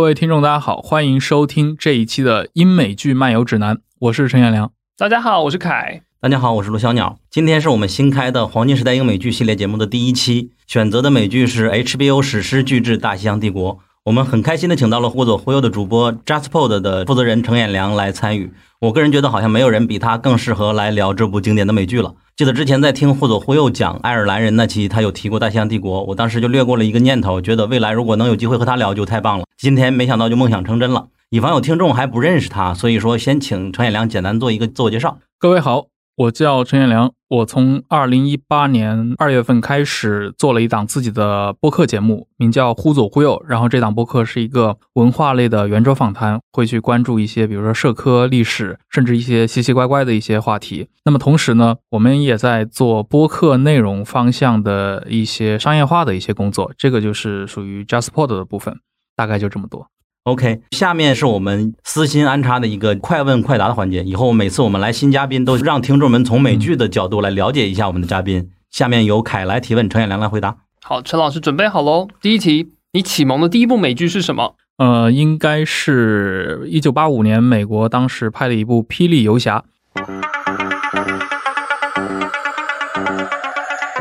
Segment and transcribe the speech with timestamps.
[0.00, 4.72] 各位听众，大家好，欢迎收听这一期的英美剧漫游指南，我是陈彦良。
[4.96, 6.00] 大家好，我是凯。
[6.22, 7.18] 大家好，我是陆小鸟。
[7.30, 13.74] 今天是我们新开的黄金时代英美剧系列节目的第一期，选择的美剧是 HBO 史诗巨制《大西洋帝国》。
[14.04, 18.50] 我们很开心的请到了忽左忽右的主播 JustPod 的负责人程彦良来参与。
[18.80, 22.14] 我个人觉得好像没有人比他更适合来聊这部经典的美剧了。
[22.34, 29.44] 记得之前在听忽左忽右讲爱尔兰人那期，他有提过《大西洋帝国》，我当时就略过了一个念头，觉得未来如果能有机会和他聊就太棒了。
[29.58, 31.08] 今天没想到就梦想成真了。
[31.28, 35.18] 以防有听众还不认识他，所以说先请程彦良简单做一个自我介绍。
[35.38, 35.88] 各位好。
[36.16, 43.42] 我叫陈彦良，我从二零一八年二月份开始做了一档自己的播客节目，名叫《忽左忽右》。
[43.48, 50.88] 然后这档播客是一个文化类的圆桌访谈，会去关注一些，比如说社科、历史，甚至一些奇奇怪怪的一些话题。
[51.06, 58.78] 那么同时呢，我们也在做播客内容方向的一些商业化的一些工作，这个就是属于 JustPod 的部分，
[59.16, 59.88] 大概就这么多。
[60.24, 64.02] OK，下面是我们私心安插的一个快问快答的环节。
[64.02, 68.50] 以后每次我们来新嘉宾，都让听众们从美剧的角度来了解一下我们的嘉宾。
[68.70, 70.58] 下面由凯来提问，陈彦良来回答。
[70.82, 72.06] 好，陈老师准备好喽。
[72.20, 74.56] 第一题，你启蒙的第一部美剧是什么？
[74.76, 79.64] 呃，应该是一九八五年美国当时拍的一部《霹雳游侠》。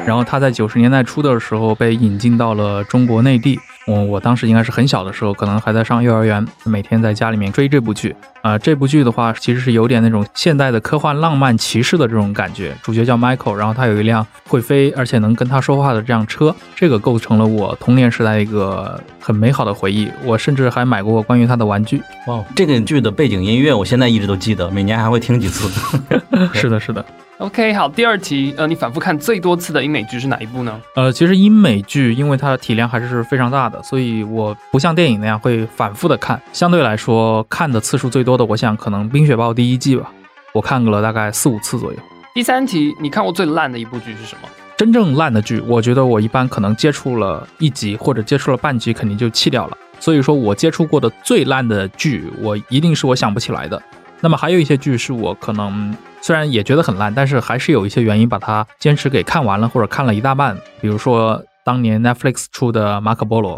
[0.06, 3.58] 然后他在九十年代初的时候被引进到了中国内地。
[3.90, 8.16] 我我当时应该是很小的时候，可能还在上幼儿园，每天在家里面追这部剧。
[8.42, 12.74] 啊，这部剧的话，其实是有点那种现代的科幻浪漫骑士的这种感觉。
[12.84, 20.08] 主角叫 Michael，然后他有一辆会飞而且能跟他说话的这辆车，这个构成了我童年时代一个很美好的回忆。
[20.24, 22.02] 我甚至还买过关于他的玩具。
[22.28, 25.68] 哇，这个剧的背景音乐我现在一直都记得，每年还会听几次。
[26.54, 27.04] 是的，是的。
[27.40, 30.78] OK，好，第二题，呃，你反复看最多次的英美剧是哪一部呢？
[30.94, 36.42] 呃，其实英美剧因为它的体量还是非常大的，所以我不像电影那样会反复的看。
[36.52, 40.12] 相对来说，看的次数最多的，我想可能《冰雪暴》第一季吧，
[40.54, 42.00] 我看过了大概四五次左右。
[42.34, 44.50] 第三题，你看过最烂的一部剧是什么？
[44.76, 49.78] 真正烂的剧，我觉得我一般可能接触了一集或者接触了半集，肯定就弃掉了。
[49.98, 53.82] 所以说我接触过的最烂的剧，我一定是我想不起来的。
[54.22, 55.96] 那么还有一些剧是我可能。
[56.22, 60.54] 虽然也觉得很烂，但是还是有一些原因把它坚持给看完了，或者看了一大半。
[60.82, 63.58] 比如说当年 Netflix 出的《马可波罗》。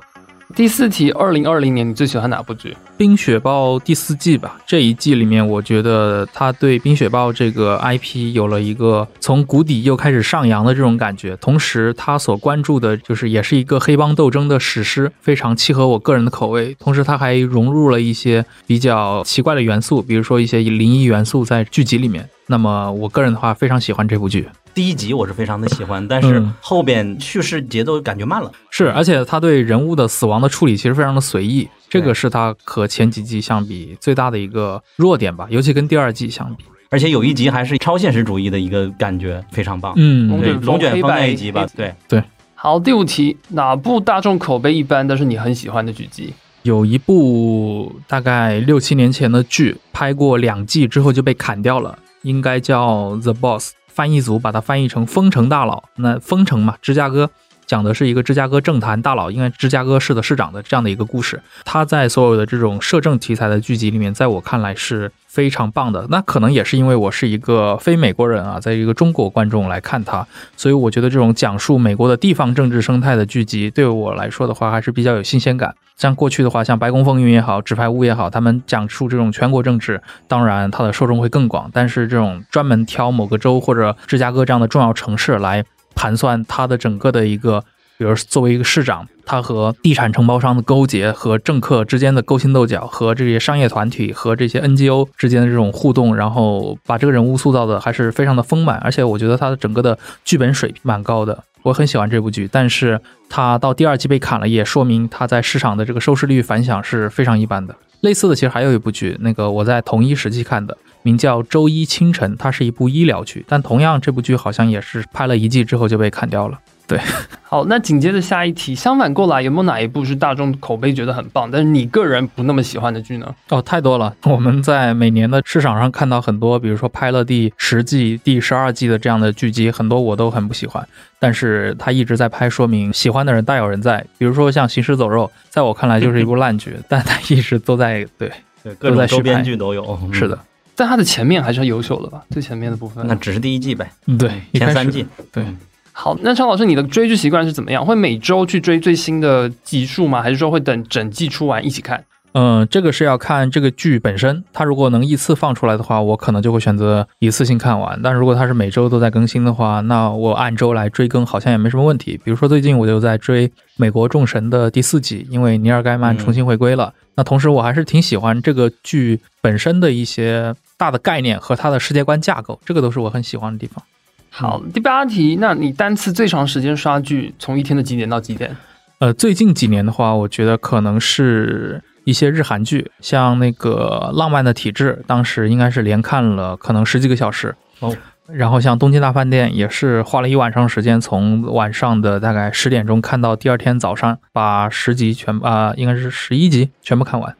[0.56, 2.70] 第四题，二零二零年你最喜欢哪部剧？
[2.98, 4.60] 《冰雪暴》第四季吧。
[4.66, 11.36] 这一季里面，我觉得他对《冰雪暴》这个 IP 有了一个从谷底又开始上扬的这种感觉。
[11.38, 16.76] 同时，他所关注的就是也是一个黑帮斗争的史诗，非常契合我个人的口味。
[16.80, 22.30] 同时，他还融入了一些比较奇怪的元素，比如说一些灵异元素在剧集里面。
[22.52, 24.48] 那么，我个人的话非常喜欢这部剧。
[24.74, 28.52] 第一集我是非常的喜欢，但是后边叙事节奏感觉慢了。
[28.70, 36.66] 是，而且他对人物的死亡的处理其实非常的随意，这个是他和前几季相比最大的一个弱点吧，尤其跟第二季相比。
[36.90, 39.94] 而且有一集还是超现实主义的一个感觉，非常棒。
[39.96, 40.28] 嗯，
[40.62, 42.22] 龙卷风那一集吧，对对。
[42.54, 46.34] 好，第五题，哪部大众口碑一般但是你很喜欢的剧集？
[46.64, 51.98] 有一部大概六七年前的剧，拍过两季之后就被砍掉了。
[52.22, 55.84] 应该叫 The Boss，翻译组把它翻译成“风城大佬”。
[55.98, 57.30] 那风城嘛，芝加哥，
[57.66, 61.42] 讲的是一个芝加哥政坛大佬，应该芝加哥市的市长的这样的一个故事。
[61.66, 66.06] 他在所有的这种摄政题材的剧集里面，在我看来是非常棒的。
[66.10, 75.74] 那可能也是因为我是一个非美国人啊，在一个中国观众来看他，所以我觉得这种讲述美国的地方政治生态的剧集，对我来说的话，还是比较有新鲜感。
[75.96, 81.70] 像过去的话，像《白宫风云》也好，《纸牌屋》也好，他们讲述这种全国政治，当然它的受众会更广。
[81.72, 85.64] 但是这种专门挑某个州或者芝加哥这样的重要城市来
[85.96, 87.64] 盘算它的整个的一个，
[88.02, 98.80] 比如作为一个市长，他和地产承包商的勾结，和政客之间的勾心斗角，和这些商业团体和这些 NGO 之间的这种互动，然后把这个人物塑造的还是非常的丰满。
[98.80, 99.96] 而且我觉得他的整个的
[100.26, 101.44] 剧本水平蛮高的。
[101.62, 103.00] 我很喜欢这部剧，但是
[103.30, 107.76] 它到第二季被砍了，也说明它在市场的这个收视率反响是非常一般的。
[108.00, 116.58] 类似的，其实还有一部剧，那个我在同一时期看的，名叫《周一清晨》，它是一部医疗剧，但同样这部剧好像也是拍了一季之后就被砍掉了。
[116.92, 117.00] 对，
[117.44, 123.34] 好，那紧接着下一题，相反过来，有没有哪一部是大众口碑觉得很棒，但是你个人不那么喜欢的剧呢？
[123.48, 124.14] 哦，太多了。
[124.24, 130.86] 我们在每年的市场上看到很多，比如说拍了第十季、第十二季的这样的剧集，很多我都很不喜欢。
[131.18, 134.06] 但是他一直在拍，说明喜欢的人大有人在。
[134.18, 138.30] 比如说像《行尸走肉》，在我看来就是一部烂剧， 但他一直都在对
[138.62, 139.98] 对各种周边剧都有。
[140.12, 140.38] 是的，
[140.76, 142.22] 在它的前面还是优秀的吧？
[142.32, 143.90] 最前面的部分，那只是第一季呗。
[144.20, 145.46] 对，前三季对。
[145.94, 147.86] 好，那张老师，你的追剧习惯是怎么样？
[147.86, 150.22] 会每周去追最新的集数吗？
[150.22, 152.04] 还是说会等整季出完一起看？
[152.34, 158.00] 嗯，这个是要看这个剧本身，它如果能一次放出来的话，我可能就会选择一次性看完。
[158.02, 162.18] 但如果它是每周都在更新的话，那我按周来追更好像也没什么问题。
[162.24, 166.94] 比如说最近我就在追《美国众神》的第四季，因为尼尔盖曼重新回归了。
[167.16, 173.84] 那同时我还是挺喜欢这个剧本身的一些大的概念和它的世界观架构，这个都是我很喜欢的地方。
[174.34, 178.56] 好，第八题，那你单次最长时间刷剧从一天的几点到几点？
[179.00, 181.84] 呃，最近几年的话，我觉得可能是。
[182.04, 187.96] 一些日韩剧，像那个《浪漫的体质》，当时应该是连看了可能十几个小时哦。
[188.26, 197.36] 然后像《东京大饭店》，也是花了一晚上时间，从晚上的大概十点钟看到第二天早上，把十集全啊，应该是十一集全部看完。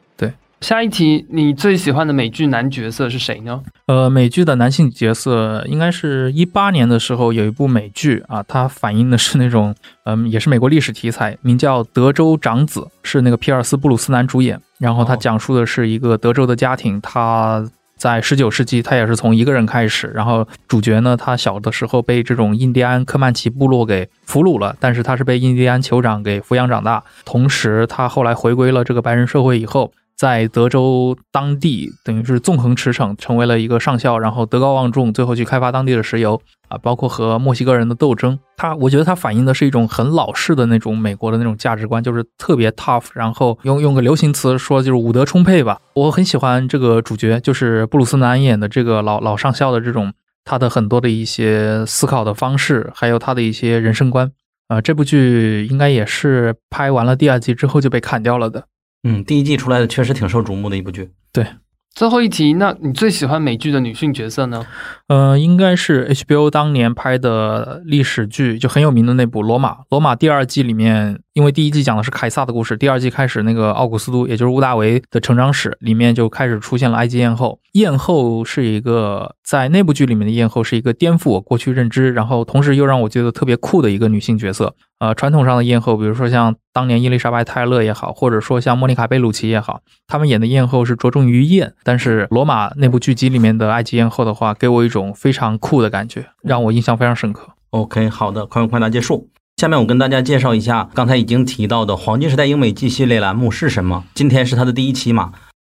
[0.62, 3.60] 下一题，你最喜欢的美剧男角色是谁呢？
[3.88, 9.74] 呃，美剧的男性角色应该是一八年的时候有一部美剧啊，它反映的是那种，
[10.06, 14.60] 嗯，也是美国历史题材，名叫《德州长子》，是那个皮尔斯布鲁斯南主演。
[14.78, 20.12] 然后他讲述的是一个德州的家庭，他在十九世纪，他也是从一个人开始。
[20.14, 27.02] 然后主角呢，他小的时候被这种印第安科曼奇部落给俘虏了，但是他是被印第安酋长给抚养长大。
[27.24, 29.92] 同时，他后来回归了这个白人社会以后。
[30.22, 38.38] 在德州当地，等于是纵横驰骋，成为了一个上校，然后德高望重，最后去开发当地的石油啊，包括和墨西哥人的斗争。
[38.56, 45.80] 他，我觉得他反映的是一种很老式的那种美国的那种价值观，就是特别 tough，然后用用个流行词说，就是武德充沛吧。
[45.94, 50.12] 我很喜欢这个主角，就是布鲁斯南演的这个老老上校的这种
[50.44, 54.30] 他的很多的一些思考的方式，还有他的一些人生观
[54.68, 54.80] 啊。
[54.80, 58.66] 这部剧应该也是拍完了第二季之后就被砍掉了的。
[59.02, 61.10] 嗯，第一季出来的确实挺受瞩目的一部剧。
[61.32, 61.46] 对，
[61.94, 64.64] 最后一题，那你最喜欢美剧的女性角色呢？
[65.08, 69.72] 呃，应该是 HBO 当年拍的历史剧，就很有名的那部《罗马》。
[69.90, 77.58] 《罗马》第二季里面，因为第一季讲的是凯撒的故事，第二季开始那个奥古斯都，也就是乌大维的成长史，里面就开始出现了埃及艳后。
[77.72, 84.74] 艳后是一个在那部剧里面的艳后，是一个颠覆我过去认知，然后同时又让我觉得特别酷的一个女性角色。
[85.02, 91.74] 呃，传统上的艳后，比如说像当年伊丽莎白泰勒也好，或者说像莫妮卡贝鲁奇也好，他们演的艳后是着重于艳。
[91.82, 97.48] 但是罗马那部剧集里面的埃及艳后的话，给我一种非常酷的感觉，让我印象非常深刻。
[97.70, 99.28] OK，好的，快问快答结束。
[99.56, 104.04] 下面我跟大家介绍一下刚才已经提到的黄金时代英美剧系列栏目是什么。
[104.14, 105.32] 今天是它的第一期嘛。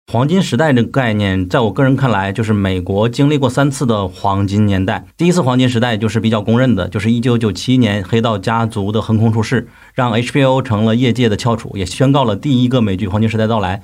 [0.09, 5.05] 黄金时代这个概念，在我个人看来，就是美国经历过三次的黄金年代。
[5.17, 13.81] 第一次黄金时代就是比较公认的，就是1997年黑道家族的横空出世，让 HBO 成了业界的翘楚，也宣告了第一个美剧黄金时代到来。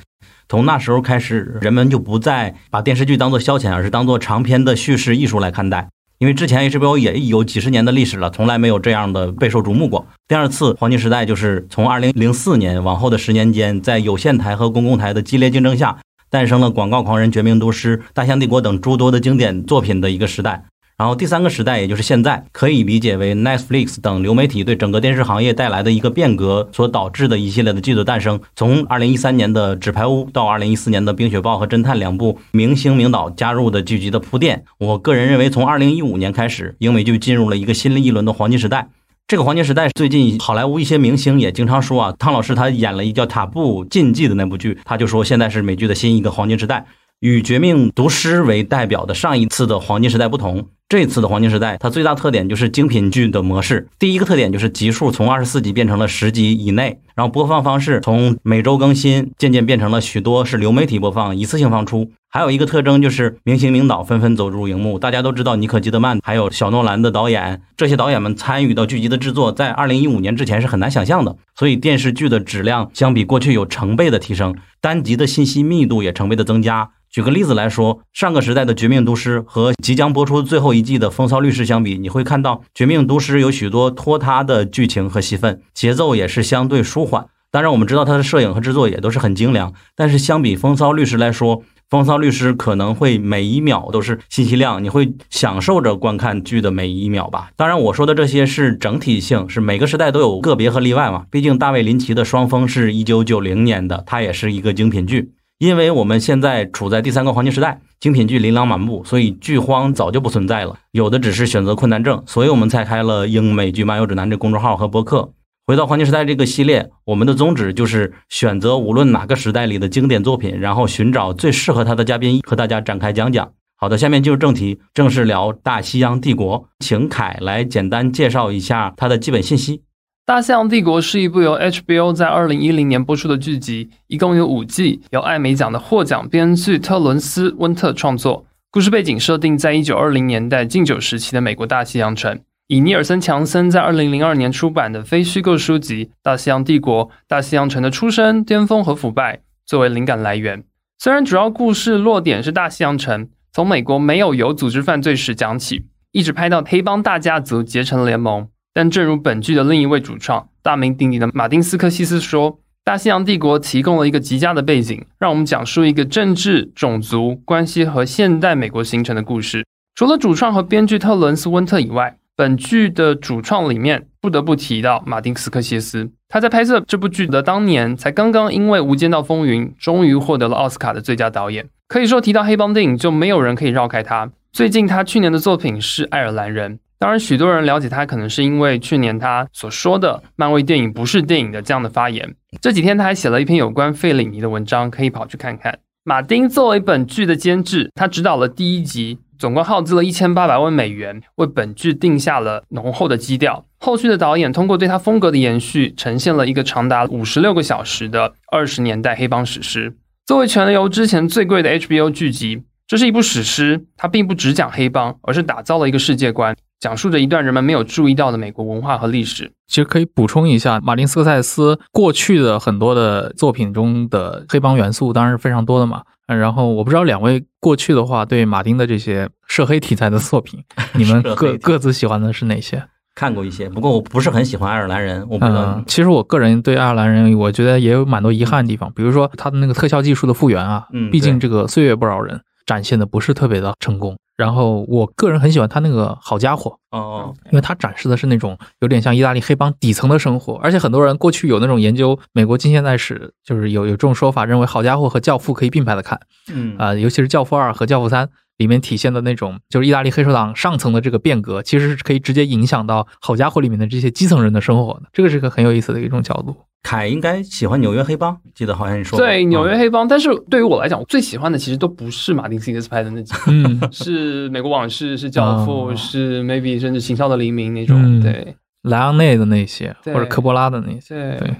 [0.47, 5.89] 从那时候开始，人们就不再把电视剧当做消遣，而是当做长篇的叙事艺术来看待。
[6.19, 10.07] 因为之前 HBO 也有几十年的历史了，从来没有这样的备受瞩目过。
[10.29, 15.97] 第二次黄金时代就是从2004年往后的十年间，在有线台和公共台的激烈竞争下。
[16.33, 20.63] 诞生了《广告狂人》《绝命毒师》《大象帝国》等诸多的经典作品的一个时代。
[20.97, 28.39] 然后第三个时代，也就是现在，可以理解为 Netflix 等流媒体对整个电视行业带来的一个变革所导致的一系列的剧的诞生。
[28.55, 38.89] 从2013年的《纸牌屋》到2014年的《冰雪暴》和《侦探》两部明星名导加入的剧集的铺垫，我个人认为，从2015年开始，英美剧进入了一个新的一轮的黄金时代。
[39.33, 46.85] 这个黄金时代，最近好莱坞一些明星也经常说啊，汤老师他演了一叫《塔布禁忌》的那部剧，他就说现在是美剧的新一个黄金时代。
[47.19, 53.87] 与《绝命毒师》为代表的上一次的黄金时代不同，这次的黄金时代它最大特点就是精品剧的模式。
[53.97, 62.11] 第一个特点就是集数从二十四集变成了十集以内，然后播放方式从每周更新渐渐变成了许多是流媒体播放，一次性放出。
[62.29, 64.99] 还有一个特征就是明星名导纷纷走入荧幕。
[64.99, 71.35] 大家都知道尼可基德曼还有小诺兰的导演，这些导演们参与到剧集的制作，在二零一五年之前是很难想象的。
[71.55, 76.91] 所以电视剧的质量相比过去有成倍的提升，单集的信息密度也成倍的增加。
[77.13, 87.27] 举个例子来说，上个时代的《绝命毒师》和即将播出最后一季的《风骚律师》相比，你会看到《绝命毒师》有许多拖沓的剧情和戏份，节奏也是相对舒缓。
[87.51, 89.71] 当然，我们知道它的摄影和制作也都是很精良。
[89.95, 97.51] 但是相比《风骚律师》来说，《风骚律师》可能会每一秒都是信息量，你会享受着观看剧的每一秒吧。
[97.55, 101.25] 当然，我说的这些是整体性，是每个时代都有个别和例外嘛。
[101.29, 105.33] 毕竟大卫林奇的《双峰》是一九九零年的，它也是一个精品剧。
[105.63, 110.77] 因为我们现在处在第三个黄金时代，精品剧琳琅满目，所以剧荒早就不存在了。
[110.91, 115.31] 有的只是选择困难症，所以我们才开了英美剧漫游指南这公众号和博客。
[115.65, 123.49] 回到黄金时代这个系列，我们的宗旨就是选择无论哪个时代里的经典作品，然后寻找最适合它的嘉宾和大家展开讲讲。
[123.77, 129.83] 好的，下面进入正题，正式聊大西洋帝国，请凯来简单介绍一下它的基本信息。
[130.25, 138.45] 大西洋帝国》是一部由 HBO 在二零一零年播出的剧集，一共有五季，由艾美奖的获奖编剧特伦斯·温特创作。
[138.71, 150.63] 故事背景设定在一九二零年代禁酒时期的美国大西洋城，以尼尔森·强森在二零零二年出版的非虚构书籍《大西洋帝国：大西洋城的出生、巅峰和腐败》作为灵感来源。
[150.99, 162.59] 虽然主要故事落点是大西洋城，从美国没有有组织犯罪史讲起，一直拍到黑帮大家族结成联盟，但正如本剧的另一位主创大名鼎鼎的马丁斯科西斯说。
[162.85, 169.65] 大西洋帝国提供了一个极佳的背景，让我们讲述一个政治、种族关系和现代美国形成的故事。
[169.95, 176.11] 除了主创和编剧特伦斯·温特以外，本剧的主创里面不得不提到马丁·斯科西斯。
[176.27, 181.65] 他在拍摄这部剧的当年，才刚刚因为《无间道风云》终于获得了奥斯卡的最佳导演。
[181.87, 184.29] 可以说，提到黑帮电影，就没有人可以绕开他。
[184.51, 186.75] 最近，他去年的作品是《爱尔兰人》。
[187.03, 192.33] 当然，许多人了解他，可能是因为去年他所说的“漫威电影不是电影”的这样的发言。
[192.61, 195.79] 这几天他还写了一篇有关费里尼的文章，可以跑去看看。
[196.05, 203.65] 马丁作为本剧的监制，他指导了第一集，总共耗资了一千八百万美元，为本剧定下了浓厚的基调。
[203.81, 209.93] 后续的导演通过对他风格的延续，呈现了一个长达五十六个小时的二十年代黑帮史诗。
[210.25, 213.83] 作为全游之前最贵的 HBO 剧集，这是一部史诗。
[213.97, 216.55] 它并不只讲黑帮，而是打造了一个世界观。
[216.83, 219.49] 讲述着一段人们没有注意到的美国文化和历史。
[219.69, 226.01] 其实可以补充一下，马丁·斯科塞斯过去的很多的作品中的黑帮元素当然是非常多的嘛。
[226.27, 230.61] 然后我不知道两位过去的话对马丁的这些涉黑题材的作品，
[230.95, 232.83] 你们各各自喜欢的是哪些？
[233.15, 235.25] 看过一些，不过我不是很喜欢爱尔兰人。
[235.29, 235.81] 我不知道。
[235.87, 244.17] 其实我个人对爱尔兰人，我觉得也有蛮多遗憾的地方，比如说他的那个特效技术的复原啊，毕竟这个岁月不饶人，展现的不是特别的成功。
[244.35, 246.77] 然后我个人很喜欢他那个好家伙。
[246.89, 256.19] 哦，因为他展示的是那种有点像意大利黑帮底层的生活，而且很多人过去有那种研究美国近现代史，就是有有这种说法，认为好家伙和教父可以并排的看，
[256.51, 256.75] 嗯。
[256.77, 266.55] 啊，尤其是教父二和教父三里面体现的那种，就是意大利黑手党上层的这个变革，其实是可以直接影响到好家伙里面的这些基层人的生活的，这个是个很有意思的一种角度。
[266.83, 281.55] 凯应该喜欢纽约黑帮，记得好像你说对纽约黑帮，但是对于我来讲，我最喜欢的其实都不是马丁·斯科斯拍的那几部， 是美国往事，是教父，是 maybe 甚至《行销的黎明》那种，对莱昂内的那些，或者科波拉的那些，对。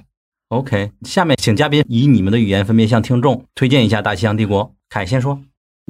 [0.49, 4.65] OK，下面请嘉宾以你们的语言分别向听众推荐一下《大西洋帝国》。
[4.87, 5.39] 凯先说，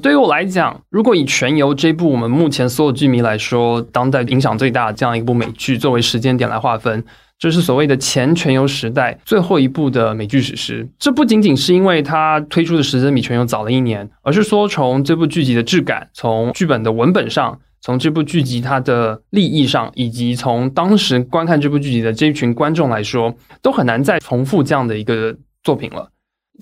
[0.01, 7.03] 对于我来讲，如果以《全游》这部我们目前所有剧迷来说，当代影响最大的这样一部美剧作为时间点来划分。
[7.39, 10.87] 这是所谓的前全游时代最后一部的美剧史诗。
[10.97, 26.09] 这不仅仅是因为它推出的时间比全游早了一年，而是说从这部剧集的质感、从剧本的文本上、从这部剧集它的立意上，以及从当时观看这部剧集的这一群观众来说，都很难再重复这样的一个作品了。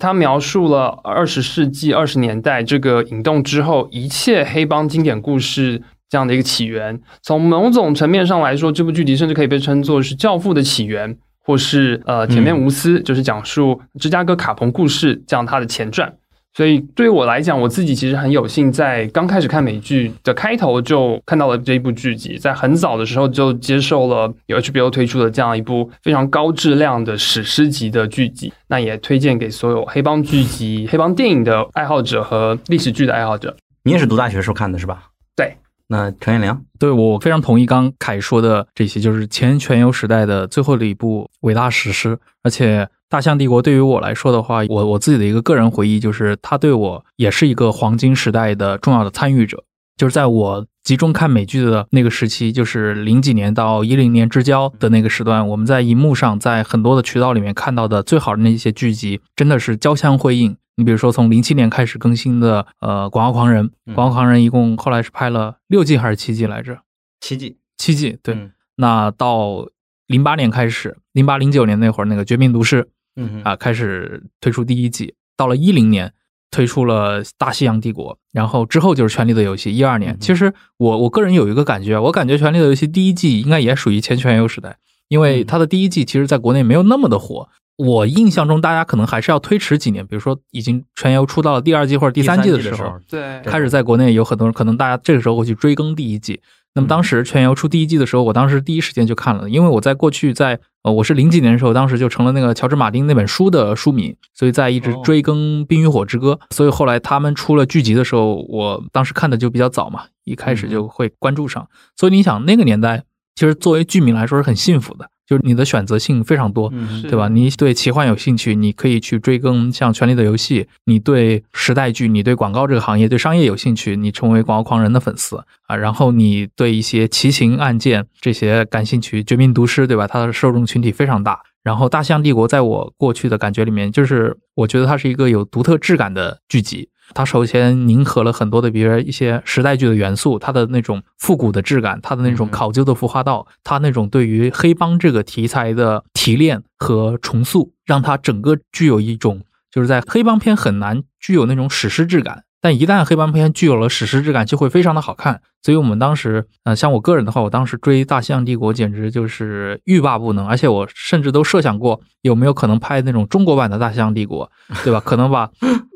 [0.00, 5.82] 它描述了二十世纪二十年代这个引动之后一切黑帮经典故事。
[6.12, 16.14] 这样的一个起源，从某种层面上来说，这部剧集甚至可以被称作是《教父》的起源，或是呃《铁面无私》，就是讲述芝加哥卡彭故事这样它的前传。
[16.52, 28.52] 所以对于我来讲，我自己其实很有幸，在刚开始看美剧的开头就看到了这一部剧集，在很早的时候就接受了有 HBO 推出的这样一部非常高质量的史诗级的剧集。
[28.68, 33.56] 那也推荐给所有黑帮剧集、黑帮电影的爱好者和历史剧的爱好者。
[33.84, 35.04] 你也是读大学时候看的是吧？
[35.34, 35.56] 对。
[35.88, 42.18] 那陈彦良，对我非常同意刚凯说的这些，就是前全游时代的最后的一部伟大史诗。
[42.42, 49.64] 而且《大象帝国》对于我来说的话，我我自己的一个个人回忆就是，它对我也是一个黄金时代的重要的参与者。
[49.96, 60.56] 就是在我集中看美剧的那个时期，就是零几年到一零年之交的那个时段，我们在荧幕上，在很多的渠道里面看到的最好的那些剧集，真的是交相辉映。
[60.76, 66.80] 你比如说，从零七年开始更新的，呃，《广告狂人》，《广告狂人》一共后来是拍了六季还是七季来着？
[67.20, 68.18] 七季，七季。
[68.22, 69.68] 对，那到
[70.06, 72.82] 零八年开始，零八零九年那会儿，那个《绝命毒师》，
[73.16, 75.14] 嗯啊，开始推出第一季。
[75.36, 76.14] 到了一零年，
[76.50, 79.70] 推出了《大西洋帝国》，然后之后就是《权力的游戏》。
[79.72, 87.50] 一二年，其实我我个人有一个感觉，我感觉《权力的游戏》第一季应该也属于前全游时代，因为它的第一季其实在国内没有那么的火。
[87.84, 96.40] 我印象中，大家可能还是要推迟几年，比如说已经全游出到了第二季或者第三季的时候，对，开始在国内有很多人，可能大家这个时候会去追更第一季。
[96.74, 111.68] 那么当时全游出第一季的时候，我当时第一时间就看了，因为我在过去在呃我是零几年的时候，当时就成了那个乔治马丁那本书的书迷，所以在一直追更《冰与火之歌》，所以后来他们出了剧集的时候，我当时看的就比较早嘛，一开始就会关注上。
[111.96, 113.02] 所以你想那个年代。
[113.34, 116.70] 其实作为剧迷来说是很幸福的，就是你的选择性非常多。
[116.74, 117.28] 嗯对吧？
[117.28, 125.76] 你对奇幻有兴趣，你可以去追更像《权力的游戏》；你对时代剧、你对广告这个行业、对商业有兴趣，你成为广告狂人的粉丝啊。
[125.76, 130.06] 然后你对一些奇情案件这些感兴趣，《绝命毒师》对吧？
[130.06, 131.40] 它的受众群体非常大。
[131.62, 136.88] 然后《大象帝国》在我过去的感觉里面，就是我觉得它是一个有独特质感的剧集。
[137.14, 152.44] 它首先凝合了很多的，比如一些时代剧的元素，它的那种复古的质感，它的那种考究的服化道，它那种对于黑帮这个题材的提炼和重塑，让它整个具有一种就是在黑帮片很难具有那种史诗质感。
[152.64, 155.40] 但一旦黑帮片具有了史诗质感，就会非常的好看。
[155.64, 164.48] 所以我们当时，呃，像我个人的话，我当时追《大西洋帝国》简直就是欲罢不能，而且我甚至都设想过有没有可能拍那种中国版的《大西洋帝国》，
[164.84, 165.00] 对吧？
[165.00, 165.50] 可能把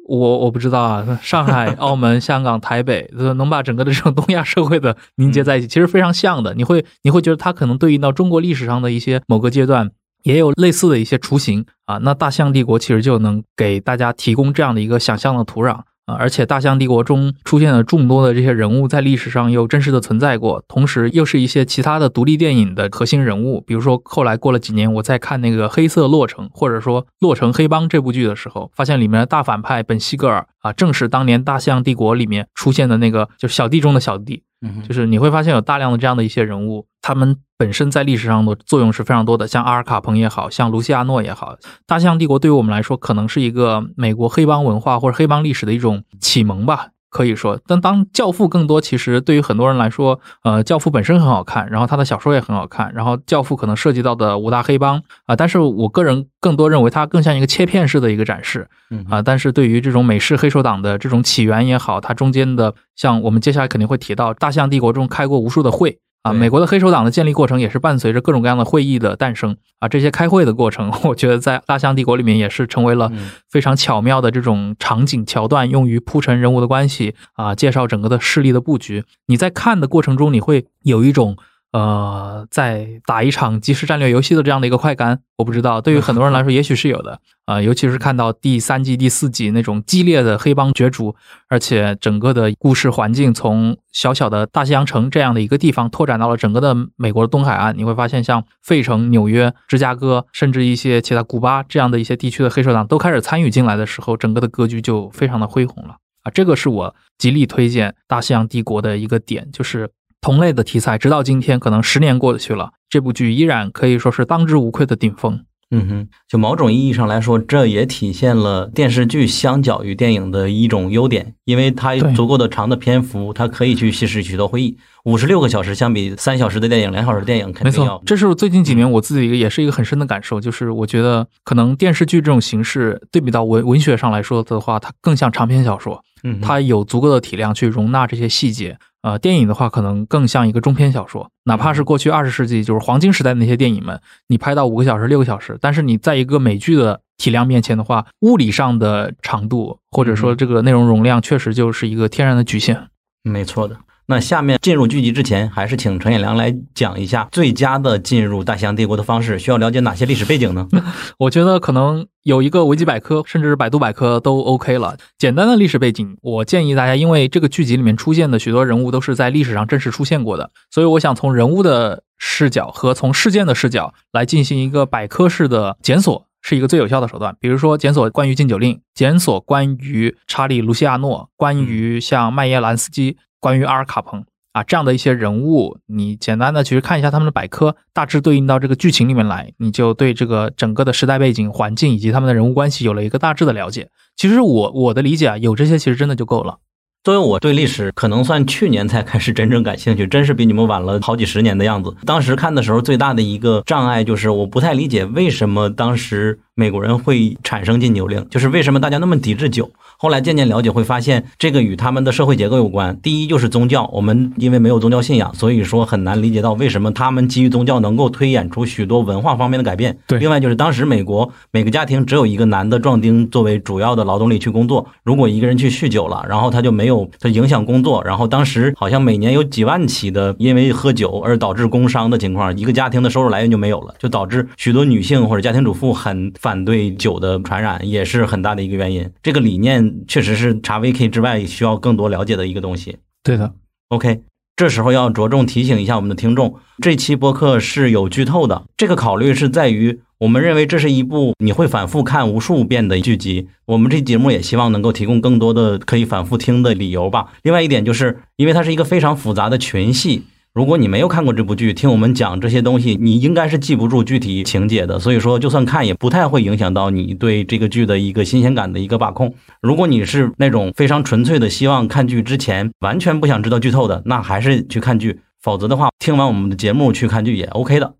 [0.08, 6.54] 我我不知道啊， 上海、澳门、香港、台北，呃能把整个的这种东亚社会的凝结在一起，其实非常像的。
[6.54, 9.90] 你会你会觉得它可能对应到中国历史上的一些某个阶段。
[10.22, 34.44] 也有类似的一些雏形啊，那大象帝国其实就能给大家提供这样的一个想象的土壤啊，而且大象帝国中出现了众多的这些人物，在历史上又真实的存在过，同时又是一些其他的独立电影的核心人物，比如说后来过了几年，我在看那个《黑色洛城》或者说《洛城黑帮》这部剧的时候，发现里面的大反派本西格尔啊，正是当年大象帝国里面出现的那个就是小弟中的小弟，
[34.86, 46.88] 就是你会发现有大量的这样的一些人物，他们本身在历史上的作用是非常多的，像阿尔卡彭也好像卢西亚诺也好，大象帝国对于我们来说可能是一个美国黑帮文化或者黑帮历史的一种启蒙吧。
[47.16, 79.04] 可以说，但当《教父》更多，其实对于很多人来说，呃，《教父》本身很好看，然后他的小说也很好看，然后《教父》可能涉及到的五大黑帮啊、但是我个人更多认为它更像一个切片式的一个展示，嗯啊，但是对于这种美式黑手党的这种起源也好，它中间的像我们接下来肯定会提到，大象帝国中开过无数的会啊，美国的黑手党的建立过程也是伴随着各种各样的会议的诞生啊，这些开会的过程， 我觉得在大西洋帝国里面也是成为了嗯非常巧妙的这种场景桥段，用于铺陈人物的关系啊，介绍整个的势力的布局。
[79.26, 81.36] 你在看的过程中，你会有一种。
[81.76, 87.20] 呃，在打一场即时战略游戏的这样的一个快感，我不知道，对于很多人来说， 也许是有的。
[87.44, 91.14] 啊、尤其是看到第三季、第四季那种激烈的黑帮角逐，
[91.48, 106.30] 而且整个的故事环境从小小的大西洋城这样的一个地方拓展到了整个的美国的东海岸，你会发现像费城、纽约、芝加哥，甚至一些其他古巴这样的一些地区的黑手党都开始参与进来的时候，整个的格局就非常的恢宏了啊！
[106.32, 109.88] 这个是我极力推荐《大西洋帝国》的一个点，就是
[110.26, 115.44] 同类的题材，直到今天可能十年过去了，这部剧依然可以说是当之无愧的顶峰。
[115.70, 124.76] 嗯哼，就某种意义上来说，这也体现了电视剧相较于电影的一种优点，因为它有足够的长的篇幅，它可以去稀释许多回忆。
[125.04, 138.76] 五十六个小时相比三小时的电影、两小时的电影，肯没定要错，这是我最近几年我自己也是一个很深的感受，就是我觉得可能电视剧这种形式对比到文文学上来说的话，它更像长篇小说，嗯它有足够的体量去容纳这些细节。
[139.06, 152.88] 呃，电影的话可能更像一个中篇小说，哪怕是过去二十世纪就是黄金时代的那些电影们，你拍到五个小时、六个小时，但是你在一个美剧的体量面前的话，物理上的长度或者说这个内容容量，确实就是一个天然的局限。
[153.22, 153.76] 没错的。
[154.08, 160.68] 那下面进入剧集之前，还是请陈彦良来讲一下最佳的进入大西洋帝国的方式，需要了解哪些历史背景呢？
[161.18, 164.96] 我觉得可能有一个维基百科，甚至百度百科都 OK 了。
[165.18, 176.26] 简单的历史背景，我建议大家，因为这个剧集里面出现的许多人物都是在历史上真实出现过的，所以我想从人物的视角和从事件的视角来进行一个百科式的检索。
[176.42, 183.16] 是一个最有效的手段，比如说检索关于禁酒令，检索关于查理·卢西亚诺，关于像麦耶兰斯基，
[183.46, 193.88] 关于阿尔卡彭，啊，这样的一些人物，你简单的去看一下他们的百科，大致对应到这个剧情里面来，你就对这个整个的时代背景、环境以及他们的人物关系有了一个大致的了解。
[194.16, 196.58] 其实我我的理解啊，有这些其实真的就够了。
[197.04, 201.94] 作为我对历史可能算去年才开始真正感兴趣，真是比你们晚了好几十年的样子。
[202.04, 209.70] 当时看的时候，最大的一个障碍就是我不太理解为什么当时美国人会产生禁酒令，就是为什么大家那么抵制酒。
[209.98, 212.98] 后来渐渐了解，会发现这个与他们的社会结构有关。
[213.02, 219.98] 第一就是宗教，我们因为没有宗教信仰，所以说很难理解到为什么他们基于宗教能够推演出许多文化方面的改变。
[220.06, 239.10] 对另外就是当时美国每个家庭只有一个男的壮丁作为主要的劳动力去工作，如果一个人去酗酒了，然后他就没有他影响工作，然后当时好像每年有几万起的因为喝酒而导致工伤的情况，一个家庭的收入来源就没有了，就导致许多女性或者家庭主妇很反对酒的传染，也是很大的一个原因。
[239.20, 242.98] 这个理念确实是查 VK 之外需要更多了解的一个东西。
[243.24, 243.52] 对的
[243.88, 244.20] ，OK，
[244.54, 248.62] 这时候要着重提醒一下我们的听众，这期播客是有剧透的。
[248.76, 253.48] 这个考虑是在于，我们认为这是一部你会反复看无数遍的剧集。
[253.64, 257.32] 我们这节目也希望能够提供更多的可以反复听的理由吧。
[257.42, 260.22] 另外一点就是，因为它是一个非常复杂的群戏。
[260.56, 264.98] 如果你没有看过这部剧，听我们讲这些东西，你应该是记不住具体情节的。
[264.98, 269.34] 所以说，就算看也不太会影响到你对这个剧的一个新鲜感的一个把控。
[269.60, 275.20] 如果你是那种非常纯粹的希望看剧之前完全不想知道剧透的，那还是去看剧。
[275.42, 277.92] 否则的话，听完我们的节目去看剧也 OK 的。